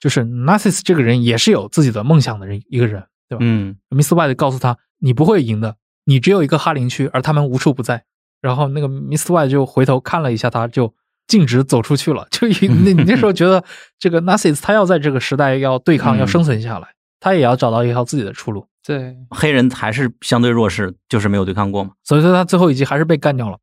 [0.00, 3.38] 就是 Narcissus 这个人也是有自己的梦想的人一个人，对吧？
[3.40, 4.14] 嗯 Mr.
[4.14, 8.04] White 告诉他，你不会赢的，你只有一个哈林区，而他们无处不在。
[8.40, 9.32] 然后那个 Mr.
[9.32, 10.94] White 就回头看了一下他，就
[11.28, 12.26] 径直走出去了。
[12.32, 12.48] 就
[12.84, 13.62] 那你那时候觉得
[14.00, 16.88] 这个 Narcissus 他要在这个时代要对抗，嗯要生存下来，
[17.20, 18.66] 他也要找到一条自己的出路。
[18.84, 21.90] 对，黑人还是相对弱势，就是没有对抗过嘛。
[22.02, 23.58] 所以说他最后一集还是被干掉了。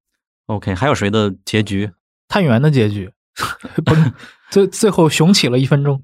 [0.46, 1.90] OK，还有谁的结局？
[2.28, 3.12] 探员的结局，
[3.84, 4.14] 不是
[4.52, 6.04] 最最后雄起了一分钟，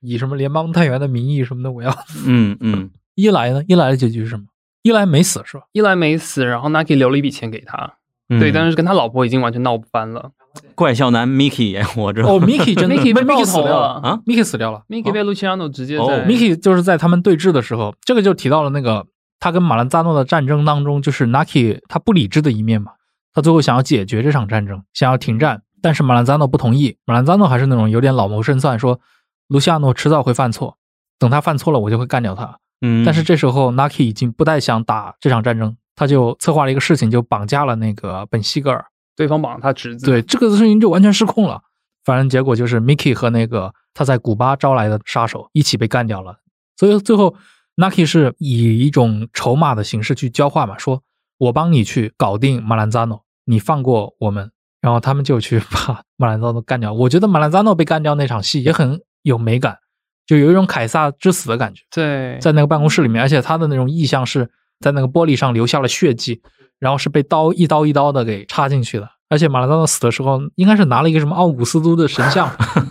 [0.00, 1.92] 以什么联邦探员的名义什么的，我要
[2.24, 3.62] 嗯嗯，伊莱呢？
[3.66, 4.44] 伊莱的结局是什么？
[4.82, 5.64] 伊莱没死是吧？
[5.72, 7.94] 伊莱没死，然后 Nike 留了一笔钱给他，
[8.28, 10.30] 嗯对，但是跟他老婆已经完全闹翻了
[10.74, 12.22] 怪笑男 Mickey 也活着。
[12.26, 14.82] 哦，Miki 真的 Mickey 被 Mickey 爆头死掉了了啊，Miki 死掉了。
[14.88, 19.06] ，Miki 被 Luciano 直接哦在 Miki 就是在他们对峙的时候，这个就提到了那个
[19.40, 22.92] 他跟马兰扎诺的战争当中，就是 Naki 他不理智的一面嘛。
[23.32, 26.96] 他最后想要解决这场战争，想要停战，但是马兰扎诺不同意。
[27.04, 28.98] 马兰扎诺还是那种有点老谋深算，说
[29.46, 30.76] 卢西亚诺迟早会犯错，
[31.18, 32.58] 等他犯错了，我就会干掉他。
[32.80, 38.84] 嗯，但是这时候 Naki 已经不太想打这场战争，他就策划了一个事情，就绑架了那个本西格尔。
[39.16, 41.60] 对方绑了他侄子，对，这个事情就完全失控了。
[42.04, 46.36] 反正结果就是 Mickey 和那个他在古巴招来的杀手一起被干掉了。
[46.76, 47.34] 所以最后
[47.76, 51.02] Naki 是以一种筹码的形式去交换嘛，说
[51.38, 54.52] 我帮你去搞定马兰扎诺，你放过我们。
[54.80, 56.92] 然后他们就去把马兰扎诺干掉。
[56.92, 59.76] 我觉得马兰扎诺被干掉那场戏也很有美感，
[60.24, 61.82] 就有一种凯撒之死的感觉。
[61.90, 64.48] 对，在那个办公室里面，而且他的那种意象是
[64.80, 66.40] 在那个玻璃上留下了血迹，
[66.78, 69.08] 然后是被刀一刀一刀的给插进去的。
[69.30, 72.50] 而且马拉多纳死的时候，应该是拿了一个什么奥古斯都的神像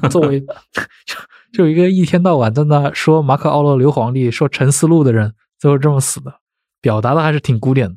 [0.10, 0.40] 作为，
[1.52, 6.36] 就就一个一天到晚在那说马可奥洛留皇帝说沉思录的人，最后这么死的，
[6.80, 7.96] 表达的还是挺古典的。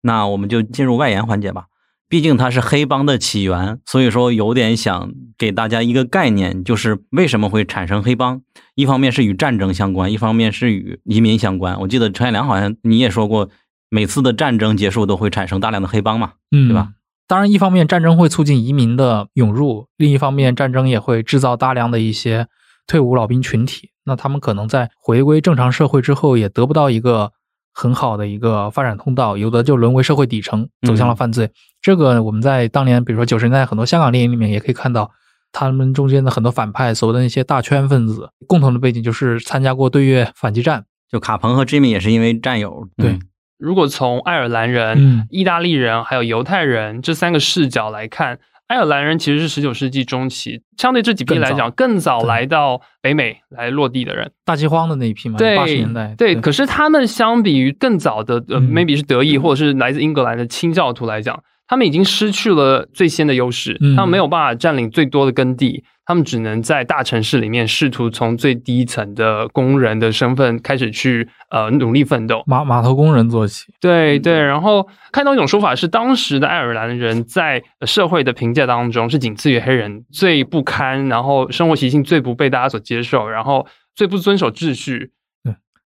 [0.00, 1.66] 那我们就进入外延环节吧。
[2.12, 8.42] 毕竟它是黑帮的起源，所以说有点想给大家一个概念，就是为什么会产生黑帮。
[8.74, 11.80] 一方面是与战争相关，一方面是与移民相关。
[11.80, 13.48] 我记得陈海良好像你也说过，
[13.88, 16.32] 每次的战争结束都会产生大量的黑帮嘛。
[16.50, 16.90] 嗯，对吧？
[17.26, 22.46] 当然，一方面战争会促进移民的涌入，另一方面战争也会制造大量的一些
[22.86, 23.88] 退伍老兵群体。
[24.04, 27.32] 那他们可能在回归正常社会之后，也得不到一个
[27.72, 31.50] 很好的一个发展通道，有的就沦为社会底层，走向了犯罪。
[31.80, 35.10] 这个我们在当年，比如说九十年代很多香港电影里面也可以看到，
[35.50, 40.84] 他们中间的很多反派，所谓的那些大圈分子，共同的背景就是参加过对越反击战。
[41.10, 42.88] 就卡彭和 Jimmy 也是因为战友。
[42.96, 43.20] 对嗯
[43.58, 54.30] 如果从爱尔兰人、嗯意大利人还有犹太人这三个视角来看，爱尔兰人其实是十九世纪中期，相对这几批来讲更早来到北美来落地的人。
[54.44, 56.14] 大饥荒的那一批嘛，对，八十年代。
[56.16, 72.42] 对，可是他们相比于更早的呃、嗯 m a y b e 是德裔或者是来自英格兰的清教徒来讲，他们已经失去了最先的优势，嗯他们没有办法占领最多的耕地，他们只能在大城市里面试图从最低层的工人的身份开始去呃努力奋斗。
[72.46, 73.72] 码码头工人做起。
[73.80, 83.66] 对对，然后看到一种说法是，当时的爱尔兰人在呃社会的评价当中是仅次于黑人最不堪，然后生活习性最不被大家所接受，然后
[83.96, 85.12] 最不遵守秩序。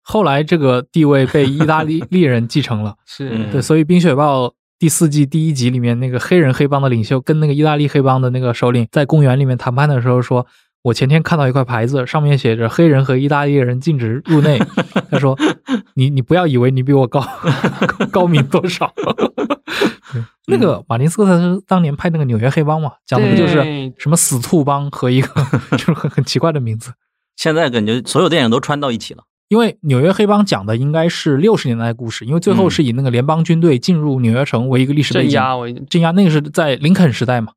[0.02, 2.96] 后来这个地位被意大利 利人继承了。
[3.06, 4.46] 是嗯对，所以《冰雪暴》
[4.78, 10.46] 第四季第一集里面那个黑人黑帮的领袖跟那个意大利黑帮的那个首领在公园里面谈判的时候说。
[10.82, 14.56] 我前天看到一块牌子，上面写着“黑人和意大利人禁止入内”。
[15.10, 15.36] 他说
[15.94, 17.26] ：“你你不要以为你比我高
[18.12, 18.94] 高明多少。”
[20.46, 25.28] 那个马丁斯科塞斯当年拍那个《纽约黑帮》嘛，讲的不就是什么死兔帮和一个
[25.76, 26.92] 就是很很奇怪的名字。
[27.34, 29.24] 现在感觉所有电影都穿到一起了。
[29.48, 32.70] 因为纽约黑帮讲的应该是六十年代的故事，因为最后嗯。
[32.70, 37.52] 是以那个联邦军队进入纽约城为一个历史背景，镇压为镇压那个是在林肯时代嘛，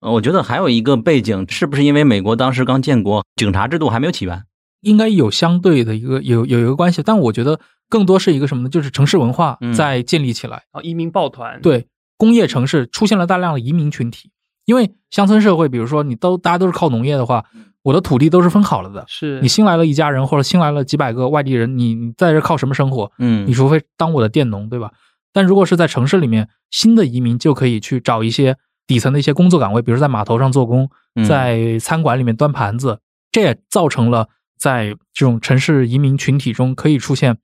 [0.00, 4.44] 呃我觉得还有一个背景，是不是因为美国当时刚建国，警察制度还没有起源？
[4.82, 7.58] 应该有相对的一个有有一个关系，但我觉得
[7.88, 8.68] 更多是一个什么呢？
[8.68, 9.72] 就是城市文化嗯。
[9.72, 11.86] 在建立起来，然后移民抱团，对
[12.16, 14.30] 工业城市出现了大量的移民群体，
[14.64, 17.44] 因为乡村社会，比如说你都大家都是靠农业的话，
[17.82, 23.10] 我的土地都是分好了的，是你新来了一家人或者新来了几百个外地人，你你在这靠什么生活？
[23.18, 24.92] 嗯你除非当我的佃农，对吧？
[25.32, 28.56] 但如果是在城市里面，新的移民就可以去找一些
[28.86, 33.00] 底层的一些工作岗位，比如在码头上做工，嗯在餐馆里面端盘子，
[33.30, 34.28] 这也造成了
[34.58, 37.38] 在这种城市移民群体中可以出现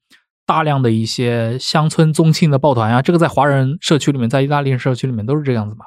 [0.46, 3.02] 大量的一些乡村宗亲的抱团啊。
[3.02, 5.86] 这个在华人社区里面，在意大利人社区里面都是这样子嘛。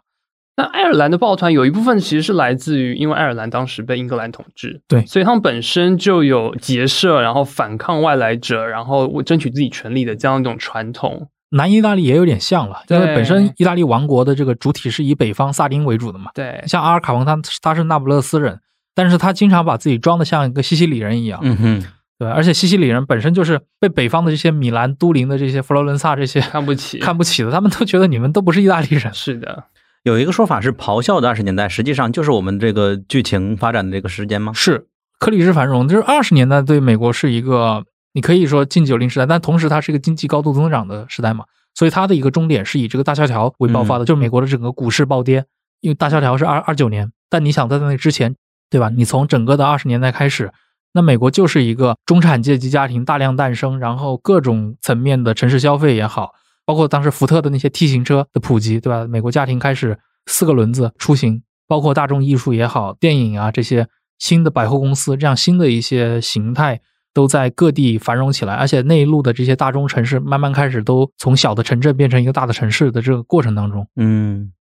[0.57, 11.29] 那爱尔兰的抱团有一部分其实是来自于，因为爱尔兰当时被英格兰统治，对所以他们本身就有结社，然后反抗外来者，然后争取自己权利的这样一种传统。
[11.53, 16.31] 南意大利也有点像了，因为本身意大利王国的这个主体是以北方萨丁为主的嘛。
[16.33, 18.59] 对，像阿尔卡彭他他是那不勒斯人，
[18.95, 21.83] 但是他经常把自己装的像一个西西里人一样，嗯哼，
[22.17, 22.29] 对？
[22.29, 29.13] 而且西西里人本身就是被北方的这些米兰、都灵的这些佛罗伦萨这些看不起，看不起的，他们都觉得你们都不是意大利人。
[29.13, 29.65] 是的，
[30.03, 34.51] 有一个说法是咆哮的二十年代，实际上就是我们这个剧情发展的这个时间吗？
[34.53, 34.87] 是
[35.19, 37.83] 克里斯繁荣，就是二十年代对美国是一个，
[38.13, 41.45] 你可以说近九零时代，但同时它是一个经济高度增长的时代嘛，
[41.75, 45.45] 所以它的一个终点是以这个大萧条为爆发的，就是美国的整个股市暴跌，
[45.81, 48.35] 因为大萧条是二二九年，但你想在那之前，
[48.71, 48.89] 对吧？
[48.89, 50.51] 你从整个的二十年代开始，
[50.93, 56.31] 那美国就是一个中产阶级家庭大量诞生，然后各种层面的城市消费也好，
[56.65, 59.07] 包括当时福特的那些 T 型车的普及，对吧？
[59.07, 63.87] 美国家庭开始四个轮子出行，包括大众艺术也好，电影啊这些
[64.19, 66.79] 新的百货公司，这样新的一些形态
[67.13, 74.53] 都在各地繁荣起来，而且内陆的这些大中城市慢慢开始都从小的城镇变成一个大的城市的这个过程当中，嗯，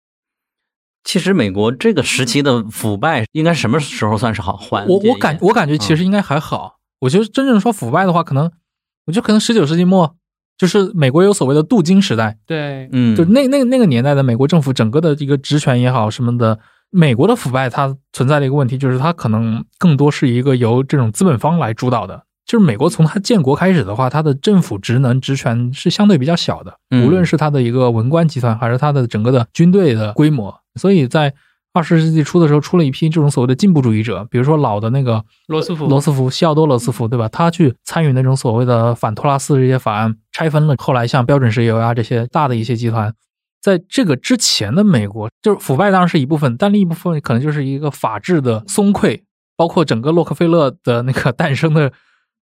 [1.04, 4.88] 其实美国这个时期的腐败应该什么时候算是好缓？
[4.88, 6.78] 我我感我感觉其实应该还好。
[7.02, 8.52] 我觉得真正说腐败的话，可能
[9.06, 10.16] 我觉得可能十九世纪末，
[10.60, 16.60] 就是美国有所谓的镀金时代，对，嗯，就那那那个年代的美国政府整个的一个职权也好什么的，
[16.92, 22.24] 美国的腐败它存在的一个问题就是它可能更多是一个由这种资本方来主导的。
[22.46, 30.54] 就是美国从它建国开始的话，它的政府职能职权是相对比较小的，嗯无论是它的一个文官集团，还是它的整个的军队的规模。
[30.76, 31.34] 所以在
[31.72, 37.30] 二十世纪初的时候，出了一批这种所谓的进步主义者，比如说老的那个罗斯福，罗斯福、西奥多·罗斯福，对吧？
[37.30, 43.14] 他去参与那种所谓的反托拉斯这些法案，拆分了后来像标准石油啊这些大的一些集团。
[43.62, 49.22] 在这个之前的美国，就是腐败当然是一部分，但另一部分可能就是一个法治的松溃，
[49.56, 51.92] 包括整个洛克菲勒的那个 诞生的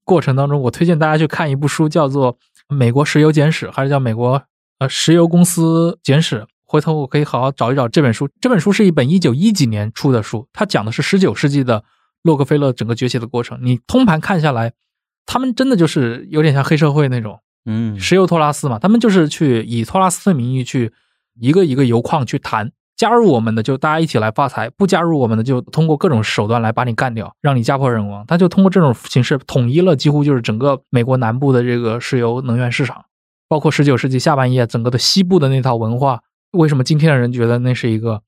[0.06, 2.34] 过程当中，我推荐大家去看一部书，叫做
[2.70, 4.42] 《美国石油简史》，还是叫《美国
[4.80, 6.42] 呃石油公司简史》。
[6.68, 8.30] 回头我可以好好找一找这本书。
[8.42, 11.84] 这本书是一本一九一几年出的书，它讲的是十九世纪的
[12.24, 13.58] 洛克菲勒整个崛起的过程。
[13.62, 14.74] 你通盘看下来，
[15.26, 20.92] 他们真的就是有点像黑社会那种嗯石油托拉斯嘛，他们就是去以托拉斯的名义去
[21.40, 28.26] 一个一个油矿去谈，加入我们的就大家一起来发财，不加入我们的就通过各种手段来把你干掉，让你家破人亡。
[28.28, 33.06] 他就通过这种形式统一了几乎就是整个美国南部的这个石油能源市场，
[33.48, 36.24] 包括十九世纪下半叶整个的西部的那套文化。
[36.58, 38.22] 为什么今天的人觉得那是一个，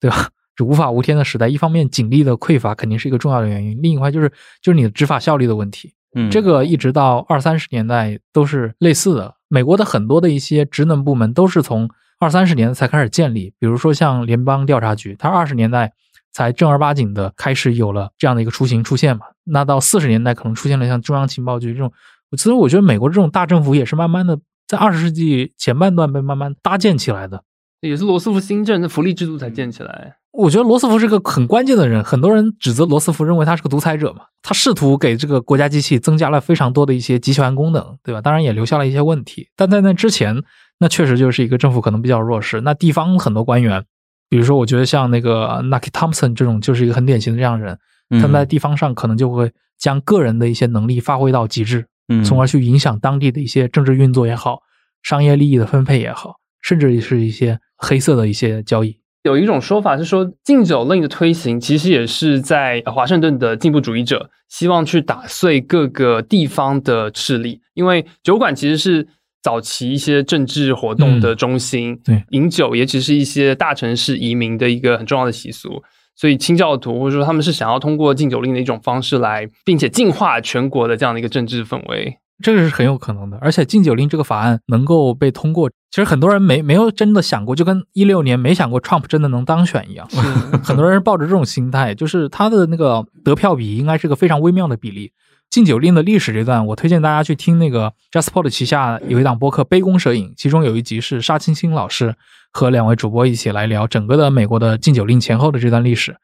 [0.00, 0.28] 对吧？
[0.56, 1.46] 就无法无天的时代。
[1.46, 4.28] 一方面警力的匮乏肯定是一个重要的原因，另一块就是
[4.60, 5.94] 就是你的执法效率的问题。
[6.16, 9.34] 嗯，这个一直到二三十年代都是类似的。
[9.46, 11.88] 美国的很多的一些职能部门都是从
[12.18, 15.92] 二三十年才开始建立，比如说像联邦调查局，它二十年代
[16.32, 19.26] 才正儿八经的开始有了这样的一个雏形出现嘛。
[19.44, 21.92] 那到四十年代可能出现了像中央情报局这种。
[22.32, 27.44] 其实我觉得美国这种大政府也是慢慢的在二十世纪前半段被慢慢搭建起来的，
[27.80, 30.16] 也是罗斯福新政的福利制度才建起来。
[30.32, 34.24] 我觉得罗斯福是个很关键的人，很多人指责罗斯福，认为他是个独裁者嘛。
[34.42, 38.20] 他试图给这个国家机器增加了非常多的一些集权功能，对吧？
[38.20, 39.48] 当然也留下了一些问题。
[39.56, 40.42] 但在那之前，
[40.78, 42.60] 那确实就是一个政府可能比较弱势。
[42.60, 43.84] 那地方很多官员，
[44.28, 47.78] 比如说我觉得像那个 Nucky Thompson 这种，就是一个很典型的这样的人。
[48.10, 54.60] 他们在地方上可能就会将个人的一些能力发挥到极致，嗯，从而去影响当地的一些政治运作也好，
[55.02, 58.98] 商业利益的分配也好，甚至是一些黑色的一些交易。
[59.24, 69.06] 有一种说法是说，禁酒令的推行其实也是在华盛顿的进步主义者希望去打碎各个地方的势力，因为酒馆其实是
[69.42, 75.82] 早期一些政治活动的中心，对，饮酒也只是一些大城市移民的一个很重要的习俗，
[76.14, 82.16] 所以清教徒或者说他们是想要通过禁酒令的一种方式来，并且净化全国的这样的一个政治氛围。
[82.42, 90.08] 这个是很有可能的，而且禁酒令这个法案能够被通过，其实很多人没没有真的想过，就跟一六年没想过 Trump 真的能当选一样。
[90.62, 95.12] 很多人是抱着这种心态，就是他的那个得票比应该是个非常微妙的比例。
[95.50, 102.14] 禁酒令的历史这段，我推荐大家去听那个 JustPod 旗下有一档播客《杯弓蛇影》，其中有一集是沙青青老师
[102.52, 106.14] 和两位主播一起来聊整个的美国的禁酒令前后的这段历史，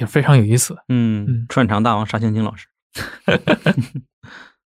[0.00, 0.76] 也非常有意思。
[0.88, 2.66] 嗯，串场大王沙青青老师。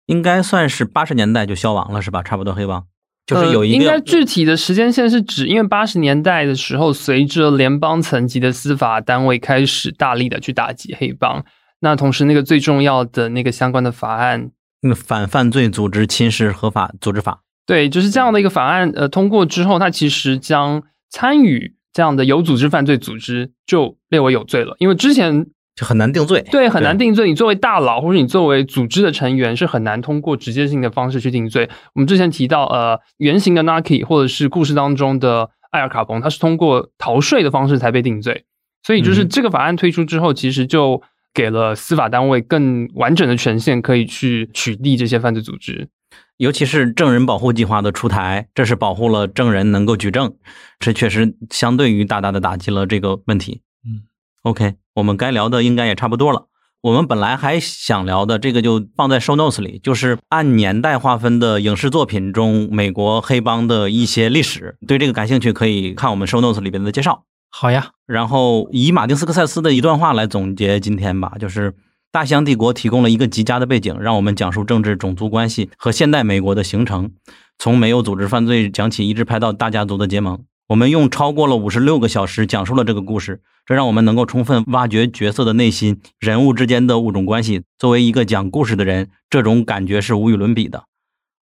[0.10, 2.24] 应该算是八十年代就消亡了，是吧？
[2.24, 2.84] 差不多黑帮
[3.28, 3.84] 就是有一个。
[3.84, 11.46] 应该具体的时间线是指，因为八十年代的时候，随着联邦层级的司法单位开始大力的去打击黑帮，
[11.82, 14.50] 那同时那个最重要的那个相关的法案，
[14.82, 20.82] 那个反犯罪组织侵蚀合法组织法，对，就是这样的一个法案，呃，通过之后，它其实将
[21.12, 25.46] 参与这样的有组织犯罪组织就列为有罪了，因为之前。
[25.80, 27.30] 就很难定罪，对，很难定罪。
[27.30, 31.70] 你作为大佬，或者你作为组织的成员，是很难通过直接性的方式去定罪。
[31.94, 38.44] 我们之前提到，呃，原型的 Nike，或者是故事当中的艾尔卡彭，他是通过逃税的方式才被定罪。
[38.84, 41.02] 所以，就是这个法案推出之后，其实就
[41.34, 45.88] 给了司法单位更完整的权限，可以去取缔这些犯罪组织。
[46.36, 50.34] 尤其是证人保护计划的出台，这是保护了证人能够举证，
[50.78, 53.62] 这确实相对于大大的打击了这个问题。
[53.86, 54.04] 嗯。
[54.44, 56.46] OK，我们该聊的应该也差不多了。
[56.82, 64.78] 我们本来还想聊的这个就放在 show notes 里，就是按年代划分的影视作品中美国黑帮的一些历史。
[64.88, 67.26] 对这个感兴趣，可以看我们 show notes 里边的介绍。
[67.52, 71.76] 好呀，然后以马丁斯科塞斯的一段话来总结今天吧，就是
[72.14, 77.12] 大西洋帝国提供了一个极佳的背景，让我们讲述政治种族关系和现代美国的形成，
[77.58, 80.40] 从没有组织犯罪讲起，一直拍到大家族的结盟。
[80.70, 87.62] 我们用超过了五十六个小时讲述了这个故事，这让我们能够充分挖掘角色的内心、人物之间的物种关系。
[87.78, 90.86] 作为一个讲故事的人，这种感觉是无与伦比的。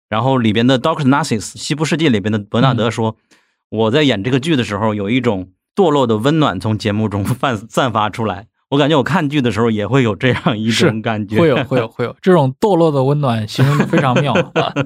[0.09, 3.15] 然后里边的 Doctor Narcis，西部世界里边的伯纳德说
[3.71, 8.47] ：“我在演这个剧的时候，有一种堕落的温暖从节目中 散散发出来。
[8.71, 14.33] 我感觉我看剧的时候也会有这样一种感觉，会有会有会有这种堕落的温暖，形容的非常妙。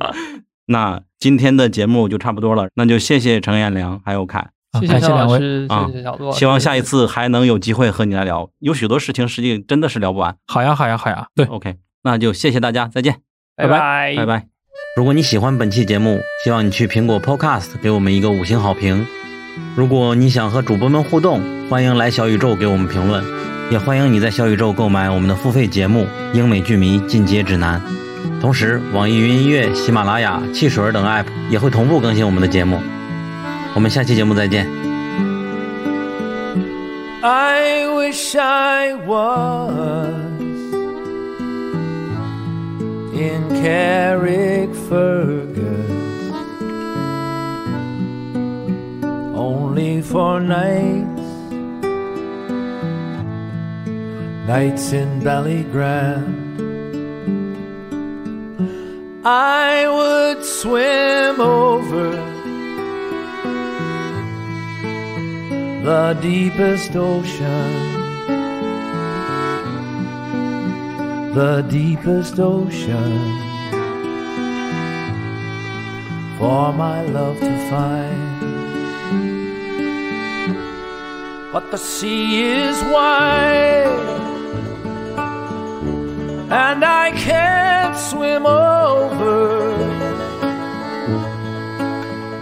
[0.69, 1.01] 那。
[1.21, 4.49] 今天的节目就差不多了，那就谢谢程彦良还有凯，
[4.79, 10.35] 谢谢两位啊，谢谢小洛，希望下一次还能有机会和你来聊，有许多事情实际真的是聊不完。
[10.47, 13.17] 好呀，好呀，好呀，对，OK，那就谢谢大家，再见，
[13.55, 14.47] 拜拜，拜拜。
[14.95, 19.05] 如果你喜欢本期节目，希望你去苹果 Podcast 给我们一个五星好评。
[19.75, 23.23] 如果你想和主播们互动，欢迎来小宇宙给我们评论，
[23.69, 27.81] 也欢迎你在小宇宙购买我们的付费节目《英美剧迷进阶指南》。
[28.41, 32.79] 同时，网易云音乐、喜马拉雅、汽水等 App 也会同步更新我们的节目。
[33.74, 34.66] 我们下期节目再见。
[37.22, 40.14] I wish I was
[43.12, 45.56] in Carrickfergus
[49.34, 51.22] only for nights,
[54.46, 56.44] nights in Ballygrand.
[59.24, 62.29] I would swim over
[65.83, 67.73] the deepest ocean,
[71.33, 73.11] the deepest ocean,
[76.37, 78.21] for my love to find.
[81.51, 83.87] But the sea is wide,
[86.51, 89.77] and I can't swim over.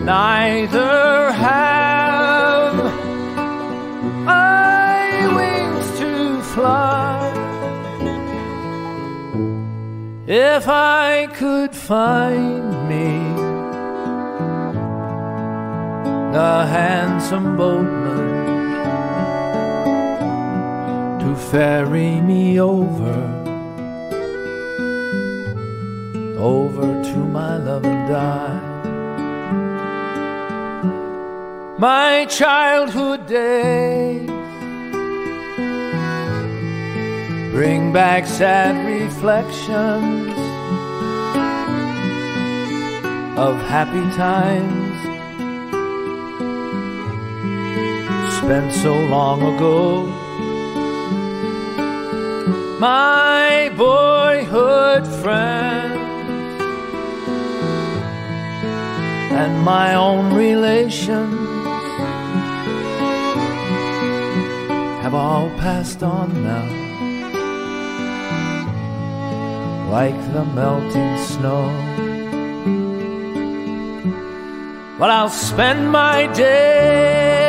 [0.04, 1.69] Neither have
[10.32, 13.18] If I could find me
[16.38, 18.28] a handsome boatman
[21.20, 23.20] to ferry me over,
[26.38, 28.60] over to my love and die.
[31.80, 34.39] My childhood days
[37.60, 40.32] bring back sad reflections
[43.38, 44.98] of happy times
[48.38, 50.06] spent so long ago.
[52.80, 56.00] My boyhood friends
[59.42, 61.66] and my own relations
[65.04, 66.79] have all passed on now
[69.90, 71.66] like the melting snow.
[75.00, 77.40] But I'll spend my day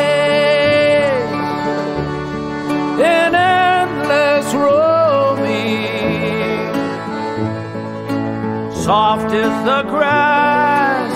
[2.97, 5.85] in endless roaming,
[8.85, 11.13] soft as the grass.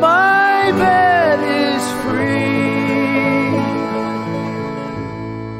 [0.00, 3.60] My bed is free.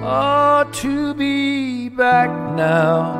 [0.03, 3.18] Oh, to be back now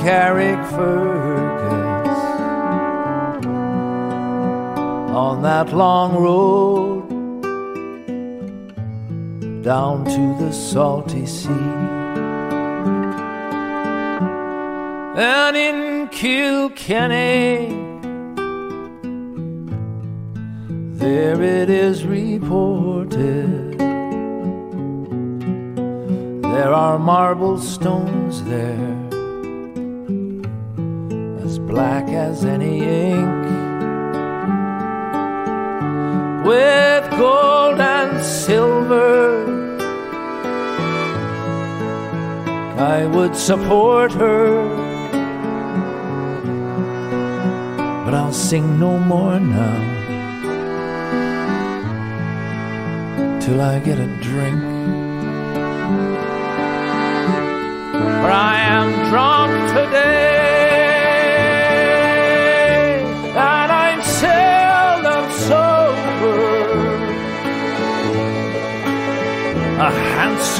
[0.00, 2.20] Carrickfergus
[5.14, 7.06] on that long road
[9.62, 11.50] down to the salty sea.
[15.16, 17.68] And in Kilkenny,
[20.98, 23.78] there it is reported.
[26.42, 28.96] There are marble stones there,
[31.70, 33.44] black as any ink,
[36.44, 39.46] with gold and silver.
[42.76, 44.64] I would support her,
[48.04, 49.80] but I'll sing no more now
[53.40, 54.60] till I get a drink.
[58.20, 60.59] For I am drunk today,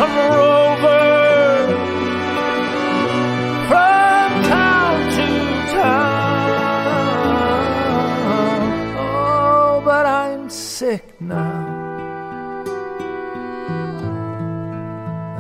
[0.01, 1.05] handsome rover
[3.69, 5.29] from town to
[5.73, 7.11] town.
[8.99, 11.69] Oh, but I'm sick now.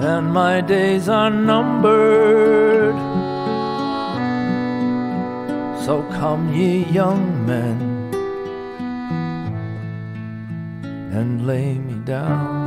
[0.01, 2.97] and my days are numbered.
[5.85, 7.79] So come ye young men
[11.13, 12.60] and lay me down.